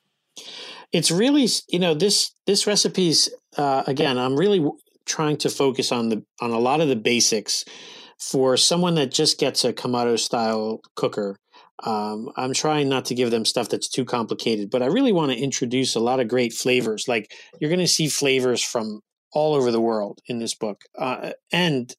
It's 0.92 1.10
really, 1.10 1.48
you 1.68 1.78
know, 1.78 1.94
this 1.94 2.32
this 2.46 2.66
recipe's 2.66 3.28
uh, 3.56 3.84
again. 3.86 4.18
I'm 4.18 4.36
really 4.36 4.66
trying 5.06 5.36
to 5.38 5.50
focus 5.50 5.92
on 5.92 6.08
the 6.08 6.22
on 6.40 6.50
a 6.50 6.58
lot 6.58 6.80
of 6.80 6.88
the 6.88 6.96
basics 6.96 7.64
for 8.18 8.56
someone 8.56 8.94
that 8.96 9.12
just 9.12 9.38
gets 9.38 9.64
a 9.64 9.72
Kamado 9.72 10.18
style 10.18 10.80
cooker. 10.96 11.36
Um, 11.84 12.30
I'm 12.36 12.52
trying 12.52 12.88
not 12.88 13.04
to 13.06 13.14
give 13.14 13.30
them 13.30 13.44
stuff 13.44 13.68
that's 13.68 13.88
too 13.88 14.04
complicated, 14.04 14.68
but 14.70 14.82
I 14.82 14.86
really 14.86 15.12
want 15.12 15.30
to 15.30 15.38
introduce 15.38 15.94
a 15.94 16.00
lot 16.00 16.18
of 16.18 16.26
great 16.26 16.52
flavors. 16.52 17.06
Like 17.06 17.30
you're 17.60 17.70
going 17.70 17.78
to 17.80 17.86
see 17.86 18.08
flavors 18.08 18.62
from 18.64 19.00
all 19.32 19.54
over 19.54 19.70
the 19.70 19.80
world 19.80 20.20
in 20.26 20.38
this 20.38 20.54
book, 20.54 20.80
uh, 20.98 21.32
and 21.52 21.94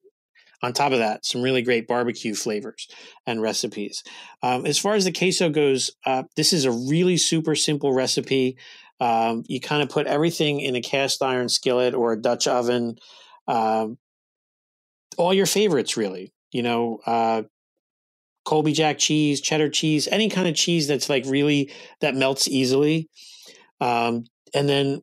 on 0.62 0.74
top 0.74 0.92
of 0.92 1.00
that, 1.00 1.26
some 1.26 1.42
really 1.42 1.62
great 1.62 1.88
barbecue 1.88 2.36
flavors 2.36 2.88
and 3.26 3.42
recipes. 3.42 4.04
Um, 4.44 4.66
as 4.66 4.78
far 4.78 4.96
as 4.96 5.06
the 5.06 5.12
queso 5.12 5.50
goes, 5.50 5.92
uh, 6.06 6.24
this 6.36 6.54
is 6.54 6.66
a 6.66 6.72
really 6.72 7.18
super 7.18 7.56
simple 7.56 7.94
recipe. 7.94 8.58
Um, 9.00 9.44
you 9.48 9.62
kind 9.62 9.82
of 9.82 9.90
put 9.90 10.08
everything 10.08 10.60
in 10.60 10.76
a 10.76 10.82
cast 10.82 11.24
iron 11.24 11.48
skillet 11.48 11.94
or 11.94 12.12
a 12.14 12.22
Dutch 12.22 12.48
oven. 12.48 12.98
Um, 13.48 13.98
all 15.18 15.34
your 15.34 15.46
favorites, 15.46 15.96
really. 15.96 16.34
You 16.52 16.64
know, 16.64 17.00
uh, 17.06 17.44
Colby 18.46 18.74
Jack 18.74 18.98
cheese, 18.98 19.42
cheddar 19.42 19.70
cheese, 19.70 20.08
any 20.08 20.30
kind 20.30 20.48
of 20.48 20.56
cheese 20.56 20.88
that's 20.88 21.10
like 21.10 21.26
really 21.26 21.72
that 22.02 22.16
melts 22.16 22.48
easily. 22.48 23.10
Um, 23.80 24.26
and 24.54 24.68
then 24.68 25.02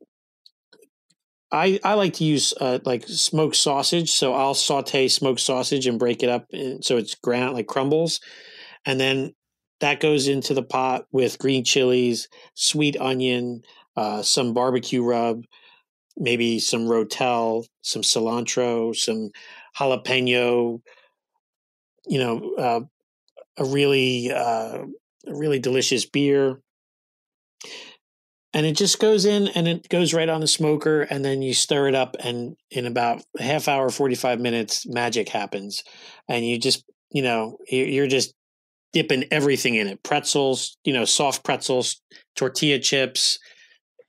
I, 1.52 1.78
I 1.84 1.94
like 1.94 2.14
to 2.14 2.24
use 2.24 2.52
uh, 2.60 2.80
like 2.84 3.04
smoked 3.06 3.56
sausage. 3.56 4.10
So 4.10 4.34
I'll 4.34 4.54
saute 4.54 5.08
smoked 5.08 5.40
sausage 5.40 5.86
and 5.86 5.98
break 5.98 6.22
it 6.22 6.28
up 6.28 6.46
in, 6.50 6.82
so 6.82 6.96
it's 6.96 7.14
ground 7.14 7.54
like 7.54 7.66
crumbles. 7.66 8.20
And 8.84 8.98
then 8.98 9.34
that 9.80 10.00
goes 10.00 10.28
into 10.28 10.54
the 10.54 10.62
pot 10.62 11.04
with 11.12 11.38
green 11.38 11.64
chilies, 11.64 12.28
sweet 12.54 12.96
onion, 12.98 13.62
uh, 13.96 14.22
some 14.22 14.54
barbecue 14.54 15.02
rub, 15.02 15.44
maybe 16.16 16.58
some 16.58 16.86
rotel, 16.86 17.64
some 17.82 18.02
cilantro, 18.02 18.94
some 18.94 19.30
jalapeno, 19.78 20.80
you 22.06 22.18
know, 22.18 22.54
uh, 22.58 22.80
a 23.58 23.64
really, 23.64 24.30
uh, 24.32 24.82
a 25.26 25.34
really 25.34 25.58
delicious 25.58 26.06
beer 26.06 26.60
and 28.54 28.64
it 28.64 28.72
just 28.72 28.98
goes 28.98 29.24
in 29.24 29.48
and 29.48 29.68
it 29.68 29.88
goes 29.88 30.14
right 30.14 30.28
on 30.28 30.40
the 30.40 30.46
smoker 30.46 31.02
and 31.02 31.24
then 31.24 31.42
you 31.42 31.52
stir 31.52 31.88
it 31.88 31.94
up 31.94 32.16
and 32.20 32.56
in 32.70 32.86
about 32.86 33.22
a 33.38 33.42
half 33.42 33.68
hour 33.68 33.90
45 33.90 34.40
minutes 34.40 34.86
magic 34.86 35.28
happens. 35.28 35.82
And 36.28 36.46
you 36.46 36.58
just 36.58 36.84
you 37.10 37.22
know 37.22 37.58
you're 37.68 38.06
just 38.06 38.34
dipping 38.92 39.24
everything 39.30 39.74
in 39.74 39.86
it 39.86 40.02
pretzels 40.02 40.78
you 40.84 40.92
know 40.92 41.04
soft 41.04 41.44
pretzels 41.44 42.00
tortilla 42.34 42.78
chips. 42.78 43.38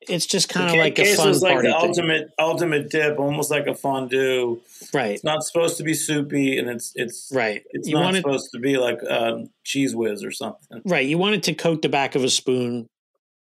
It's 0.10 0.26
just 0.26 0.48
kind 0.48 0.70
of 0.70 0.78
like 0.78 0.98
a 1.00 1.16
fun 1.16 1.38
like 1.40 1.54
party 1.54 1.68
the 1.68 1.76
ultimate 1.76 2.30
ultimate 2.40 2.90
dip 2.90 3.20
almost 3.20 3.52
like 3.52 3.68
a 3.68 3.76
fondue. 3.76 4.62
Right. 4.94 5.16
It's 5.16 5.24
not 5.26 5.44
supposed 5.44 5.76
to 5.78 5.84
be 5.84 5.94
soupy 5.94 6.58
and 6.58 6.70
it's 6.70 6.94
it's 6.96 7.30
right. 7.34 7.64
it's 7.72 7.90
you 7.90 7.96
not 7.96 8.16
supposed 8.16 8.52
to 8.54 8.60
be 8.60 8.78
like 8.78 9.00
um, 9.10 9.50
Cheez 9.66 9.94
Whiz 9.94 10.24
or 10.24 10.32
something. 10.32 10.82
Right. 10.86 11.06
You 11.06 11.18
want 11.18 11.36
it 11.36 11.44
to 11.44 11.54
coat 11.54 11.82
the 11.82 11.90
back 11.90 12.16
of 12.16 12.24
a 12.24 12.30
spoon 12.30 12.88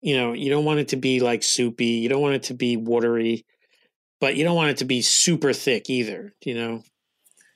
you 0.00 0.16
know, 0.16 0.32
you 0.32 0.50
don't 0.50 0.64
want 0.64 0.80
it 0.80 0.88
to 0.88 0.96
be 0.96 1.20
like 1.20 1.42
soupy. 1.42 1.86
You 1.86 2.08
don't 2.08 2.22
want 2.22 2.36
it 2.36 2.42
to 2.44 2.54
be 2.54 2.76
watery, 2.76 3.44
but 4.20 4.36
you 4.36 4.44
don't 4.44 4.56
want 4.56 4.70
it 4.70 4.78
to 4.78 4.84
be 4.84 5.02
super 5.02 5.52
thick 5.52 5.90
either. 5.90 6.34
You 6.44 6.54
know. 6.54 6.82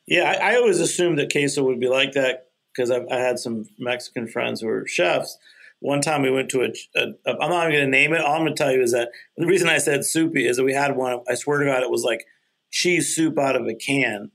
Yeah, 0.07 0.35
I, 0.39 0.53
I 0.53 0.57
always 0.57 0.81
assumed 0.81 1.19
that 1.19 1.33
queso 1.33 1.65
would 1.65 1.81
be 1.81 1.89
like 1.89 2.13
that 2.13 2.49
because 2.75 2.91
I, 2.91 3.03
had 3.11 3.39
some 3.39 3.67
Mexican 3.79 4.29
friends 4.29 4.61
who 4.61 4.67
were 4.67 4.87
chefs. 4.87 5.39
One 5.81 6.01
time 6.01 6.23
we 6.23 6.31
went 6.31 6.51
to 6.51 6.63
a, 6.63 6.69
a, 6.97 7.07
a 7.27 7.39
I'm 7.41 7.51
not 7.51 7.67
even 7.67 7.73
going 7.73 7.85
to 7.85 7.91
name 7.91 8.13
it. 8.13 8.21
All 8.21 8.35
I'm 8.35 8.43
going 8.43 8.55
to 8.55 8.63
tell 8.63 8.73
you 8.73 8.83
is 8.83 8.93
that 8.93 9.11
the 9.37 9.47
reason 9.47 9.69
I 9.69 9.79
said 9.79 10.05
soupy 10.05 10.47
is 10.47 10.57
that 10.57 10.65
we 10.65 10.75
had 10.75 10.97
one. 10.97 11.21
I 11.29 11.35
swear 11.35 11.59
to 11.59 11.67
God, 11.67 11.83
it 11.83 11.91
was 11.91 12.03
like 12.03 12.27
cheese 12.71 13.15
soup 13.15 13.39
out 13.39 13.57
of 13.57 13.67
a 13.67 13.75
can, 13.75 14.31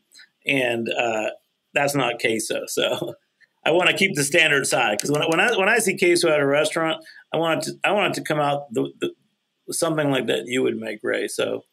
and 0.46 0.90
uh, 0.90 1.30
that's 1.74 1.96
not 1.96 2.20
queso. 2.20 2.64
So 2.68 3.16
I 3.66 3.72
want 3.72 3.90
to 3.90 3.96
keep 3.96 4.16
the 4.16 4.24
standard 4.24 4.68
side 4.68 4.98
because 4.98 5.12
when, 5.12 5.22
when 5.30 5.40
I 5.40 5.58
when 5.58 5.70
I 5.70 5.80
see 5.80 5.98
queso 5.98 6.30
at 6.30 6.40
a 6.40 6.46
restaurant, 6.46 7.04
I 7.34 7.38
want 7.38 7.68
it 7.68 7.72
to 7.72 7.80
I 7.84 7.92
want 7.92 8.12
it 8.12 8.22
to 8.22 8.28
come 8.28 8.40
out 8.40 8.74
the, 8.74 8.92
the, 9.00 9.74
something 9.74 10.10
like 10.10 10.28
that 10.28 10.46
you 10.48 10.64
would 10.64 10.78
make, 10.78 11.00
Ray. 11.04 11.28
So 11.28 11.64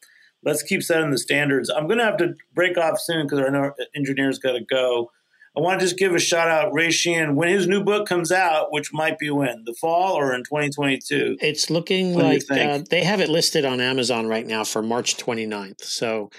let's 0.42 0.62
keep 0.62 0.82
setting 0.82 1.11
the 1.11 1.18
standards. 1.18 1.70
I'm 1.70 1.86
going 1.86 1.98
to 1.98 2.04
have 2.04 2.18
to 2.18 2.34
break 2.54 2.78
off 2.78 3.00
soon 3.00 3.26
because 3.26 3.40
our 3.40 3.74
engineer's 3.94 4.38
got 4.38 4.52
to 4.52 4.64
go. 4.64 5.11
I 5.57 5.61
want 5.61 5.80
to 5.80 5.86
just 5.86 5.98
give 5.98 6.14
a 6.14 6.18
shout 6.18 6.48
out 6.48 6.74
Ray 6.74 6.90
Sheehan 6.90 7.34
when 7.34 7.48
his 7.48 7.66
new 7.66 7.82
book 7.82 8.07
comes 8.07 8.30
out, 8.30 8.70
which 8.72 8.92
might 8.92 9.18
be 9.18 9.30
when 9.30 9.64
the 9.64 9.72
fall 9.72 10.12
or 10.14 10.34
in 10.34 10.44
2022. 10.44 11.38
It's 11.40 11.70
looking 11.70 12.14
what 12.14 12.24
like 12.24 12.42
uh, 12.50 12.80
they 12.90 13.02
have 13.02 13.20
it 13.20 13.30
listed 13.30 13.64
on 13.64 13.80
Amazon 13.80 14.26
right 14.26 14.46
now 14.46 14.64
for 14.64 14.82
March 14.82 15.16
29th, 15.16 15.82
so 15.82 16.30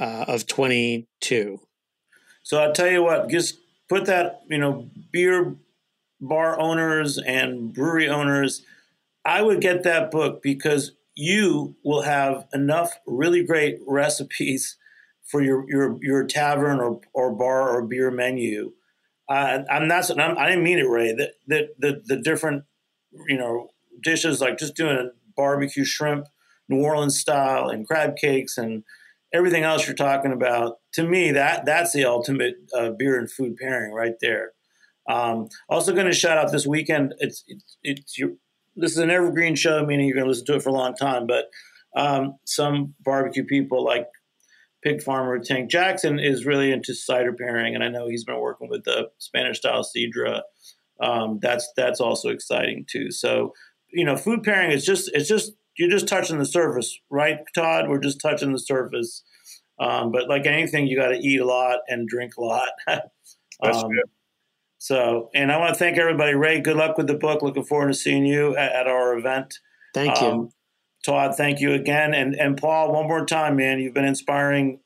uh, 0.00 0.24
of 0.26 0.48
22. 0.48 1.60
So 2.42 2.58
I'll 2.58 2.72
tell 2.72 2.90
you 2.90 3.04
what, 3.04 3.28
just 3.28 3.56
put 3.88 4.06
that 4.06 4.42
you 4.48 4.58
know 4.58 4.88
beer 5.12 5.54
bar 6.20 6.58
owners 6.60 7.18
and 7.18 7.72
brewery 7.72 8.08
owners, 8.08 8.62
I 9.24 9.42
would 9.42 9.60
get 9.60 9.82
that 9.84 10.10
book 10.10 10.42
because 10.42 10.92
you 11.14 11.76
will 11.84 12.02
have 12.02 12.46
enough 12.52 12.92
really 13.06 13.44
great 13.44 13.78
recipes 13.86 14.76
for 15.24 15.42
your 15.42 15.68
your 15.68 15.98
your 16.02 16.24
tavern 16.24 16.80
or, 16.80 17.00
or 17.14 17.32
bar 17.34 17.70
or 17.70 17.82
beer 17.82 18.10
menu. 18.10 18.72
Uh, 19.28 19.62
I'm 19.70 19.88
not. 19.88 20.08
I'm, 20.18 20.38
I 20.38 20.48
didn't 20.48 20.64
mean 20.64 20.78
it, 20.78 20.88
Ray. 20.88 21.12
That 21.12 21.32
the, 21.46 21.68
the 21.78 22.02
the 22.04 22.16
different 22.22 22.64
you 23.28 23.36
know 23.38 23.70
dishes 24.02 24.40
like 24.40 24.58
just 24.58 24.76
doing 24.76 24.96
a 24.96 25.10
barbecue 25.36 25.84
shrimp, 25.84 26.26
New 26.68 26.82
Orleans 26.82 27.18
style, 27.18 27.68
and 27.68 27.86
crab 27.86 28.16
cakes 28.16 28.56
and 28.58 28.84
everything 29.34 29.64
else 29.64 29.86
you're 29.86 29.96
talking 29.96 30.32
about. 30.32 30.78
To 30.94 31.04
me, 31.04 31.32
that 31.32 31.66
that's 31.66 31.92
the 31.92 32.04
ultimate 32.04 32.56
uh, 32.76 32.90
beer 32.90 33.18
and 33.18 33.30
food 33.30 33.56
pairing 33.56 33.92
right 33.92 34.14
there. 34.20 34.52
Um, 35.08 35.48
also, 35.68 35.92
going 35.92 36.06
to 36.06 36.12
shout 36.12 36.38
out 36.38 36.52
this 36.52 36.66
weekend. 36.66 37.14
It's 37.18 37.44
it's, 37.46 37.78
it's 37.82 38.18
your, 38.18 38.30
this 38.74 38.92
is 38.92 38.98
an 38.98 39.10
evergreen 39.10 39.54
show, 39.54 39.84
meaning 39.84 40.06
you're 40.06 40.16
going 40.16 40.26
to 40.26 40.30
listen 40.30 40.46
to 40.46 40.56
it 40.56 40.62
for 40.62 40.70
a 40.70 40.72
long 40.72 40.94
time. 40.94 41.26
But 41.26 41.46
um, 41.96 42.36
some 42.44 42.94
barbecue 43.04 43.44
people 43.44 43.84
like 43.84 44.06
Pig 44.82 45.02
Farmer 45.02 45.38
Tank 45.38 45.70
Jackson 45.70 46.18
is 46.18 46.46
really 46.46 46.72
into 46.72 46.94
cider 46.94 47.32
pairing, 47.32 47.74
and 47.74 47.82
I 47.82 47.88
know 47.88 48.08
he's 48.08 48.24
been 48.24 48.40
working 48.40 48.68
with 48.68 48.84
the 48.84 49.08
Spanish 49.18 49.58
style 49.58 49.84
Sidra. 49.84 50.42
Um, 51.00 51.38
that's 51.42 51.70
that's 51.76 52.00
also 52.00 52.28
exciting 52.28 52.86
too. 52.90 53.10
So 53.10 53.52
you 53.92 54.04
know, 54.04 54.16
food 54.16 54.42
pairing 54.42 54.70
is 54.70 54.84
just 54.84 55.10
it's 55.14 55.28
just 55.28 55.52
you're 55.76 55.90
just 55.90 56.08
touching 56.08 56.38
the 56.38 56.46
surface, 56.46 56.98
right, 57.10 57.38
Todd? 57.54 57.88
We're 57.88 57.98
just 57.98 58.20
touching 58.20 58.52
the 58.52 58.58
surface. 58.58 59.22
Um, 59.78 60.10
but 60.10 60.28
like 60.28 60.46
anything, 60.46 60.86
you 60.86 60.96
got 60.96 61.08
to 61.08 61.18
eat 61.18 61.40
a 61.40 61.44
lot 61.44 61.80
and 61.88 62.08
drink 62.08 62.36
a 62.38 62.42
lot. 62.42 62.68
That's 62.86 63.02
um, 63.62 63.90
good. 63.90 64.04
So, 64.86 65.30
and 65.34 65.50
I 65.50 65.58
want 65.58 65.74
to 65.74 65.78
thank 65.80 65.98
everybody. 65.98 66.34
Ray, 66.34 66.60
good 66.60 66.76
luck 66.76 66.96
with 66.96 67.08
the 67.08 67.14
book. 67.14 67.42
Looking 67.42 67.64
forward 67.64 67.88
to 67.88 67.94
seeing 67.94 68.24
you 68.24 68.56
at, 68.56 68.70
at 68.70 68.86
our 68.86 69.18
event. 69.18 69.58
Thank 69.92 70.20
you. 70.20 70.26
Um, 70.28 70.50
Todd, 71.04 71.34
thank 71.36 71.58
you 71.58 71.72
again. 71.72 72.14
And 72.14 72.36
and 72.36 72.56
Paul, 72.56 72.92
one 72.92 73.08
more 73.08 73.26
time, 73.26 73.56
man. 73.56 73.80
You've 73.80 73.94
been 73.94 74.04
inspiring 74.04 74.78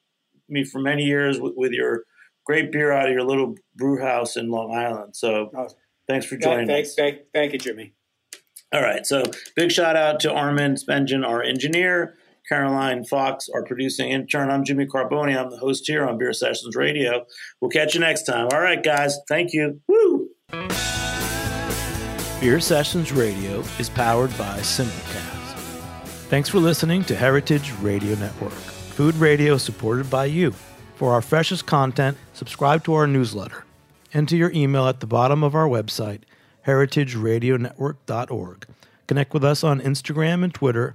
me 0.49 0.65
for 0.65 0.81
many 0.81 1.03
years 1.03 1.39
with, 1.39 1.53
with 1.55 1.73
your 1.73 2.05
great 2.47 2.73
beer 2.73 2.93
out 2.93 3.09
of 3.09 3.13
your 3.13 3.25
little 3.25 3.57
brew 3.77 4.01
house 4.01 4.39
in 4.39 4.51
Long 4.51 4.75
Island. 4.75 5.17
So 5.17 5.51
oh, 5.55 5.69
thanks 6.09 6.25
for 6.25 6.39
joining 6.39 6.67
thank, 6.67 6.87
us. 6.87 6.95
Thank, 6.95 7.19
thank 7.35 7.53
you, 7.53 7.59
Jimmy. 7.59 7.93
All 8.73 8.81
right. 8.81 9.05
So 9.05 9.25
big 9.55 9.71
shout 9.71 9.97
out 9.97 10.19
to 10.21 10.33
Armin 10.33 10.77
Spengen, 10.77 11.29
our 11.29 11.43
engineer. 11.43 12.15
Caroline 12.51 13.05
Fox, 13.05 13.49
our 13.55 13.63
producing 13.63 14.11
intern. 14.11 14.51
I'm 14.51 14.65
Jimmy 14.65 14.85
Carbone. 14.85 15.39
I'm 15.39 15.51
the 15.51 15.57
host 15.57 15.87
here 15.87 16.05
on 16.05 16.19
Beer 16.19 16.33
Sessions 16.33 16.75
Radio. 16.75 17.25
We'll 17.61 17.71
catch 17.71 17.95
you 17.95 18.01
next 18.01 18.25
time. 18.25 18.49
All 18.53 18.61
right, 18.61 18.83
guys. 18.83 19.17
Thank 19.29 19.53
you. 19.53 19.81
Woo! 19.87 20.29
Beer 22.41 22.59
Sessions 22.59 23.13
Radio 23.13 23.61
is 23.79 23.89
powered 23.89 24.37
by 24.37 24.59
Simplecast. 24.59 25.55
Thanks 26.29 26.49
for 26.49 26.59
listening 26.59 27.05
to 27.05 27.15
Heritage 27.15 27.71
Radio 27.81 28.17
Network, 28.17 28.51
food 28.51 29.15
radio 29.15 29.57
supported 29.57 30.11
by 30.11 30.25
you. 30.25 30.51
For 30.97 31.13
our 31.13 31.23
freshest 31.23 31.67
content, 31.67 32.17
subscribe 32.33 32.83
to 32.85 32.95
our 32.95 33.07
newsletter. 33.07 33.65
Enter 34.13 34.35
your 34.35 34.51
email 34.51 34.89
at 34.89 34.99
the 34.99 35.07
bottom 35.07 35.45
of 35.45 35.55
our 35.55 35.69
website, 35.69 36.23
heritageradionetwork.org. 36.67 38.67
Connect 39.07 39.35
with 39.35 39.45
us 39.45 39.63
on 39.63 39.81
Instagram 39.81 40.43
and 40.43 40.53
Twitter 40.53 40.95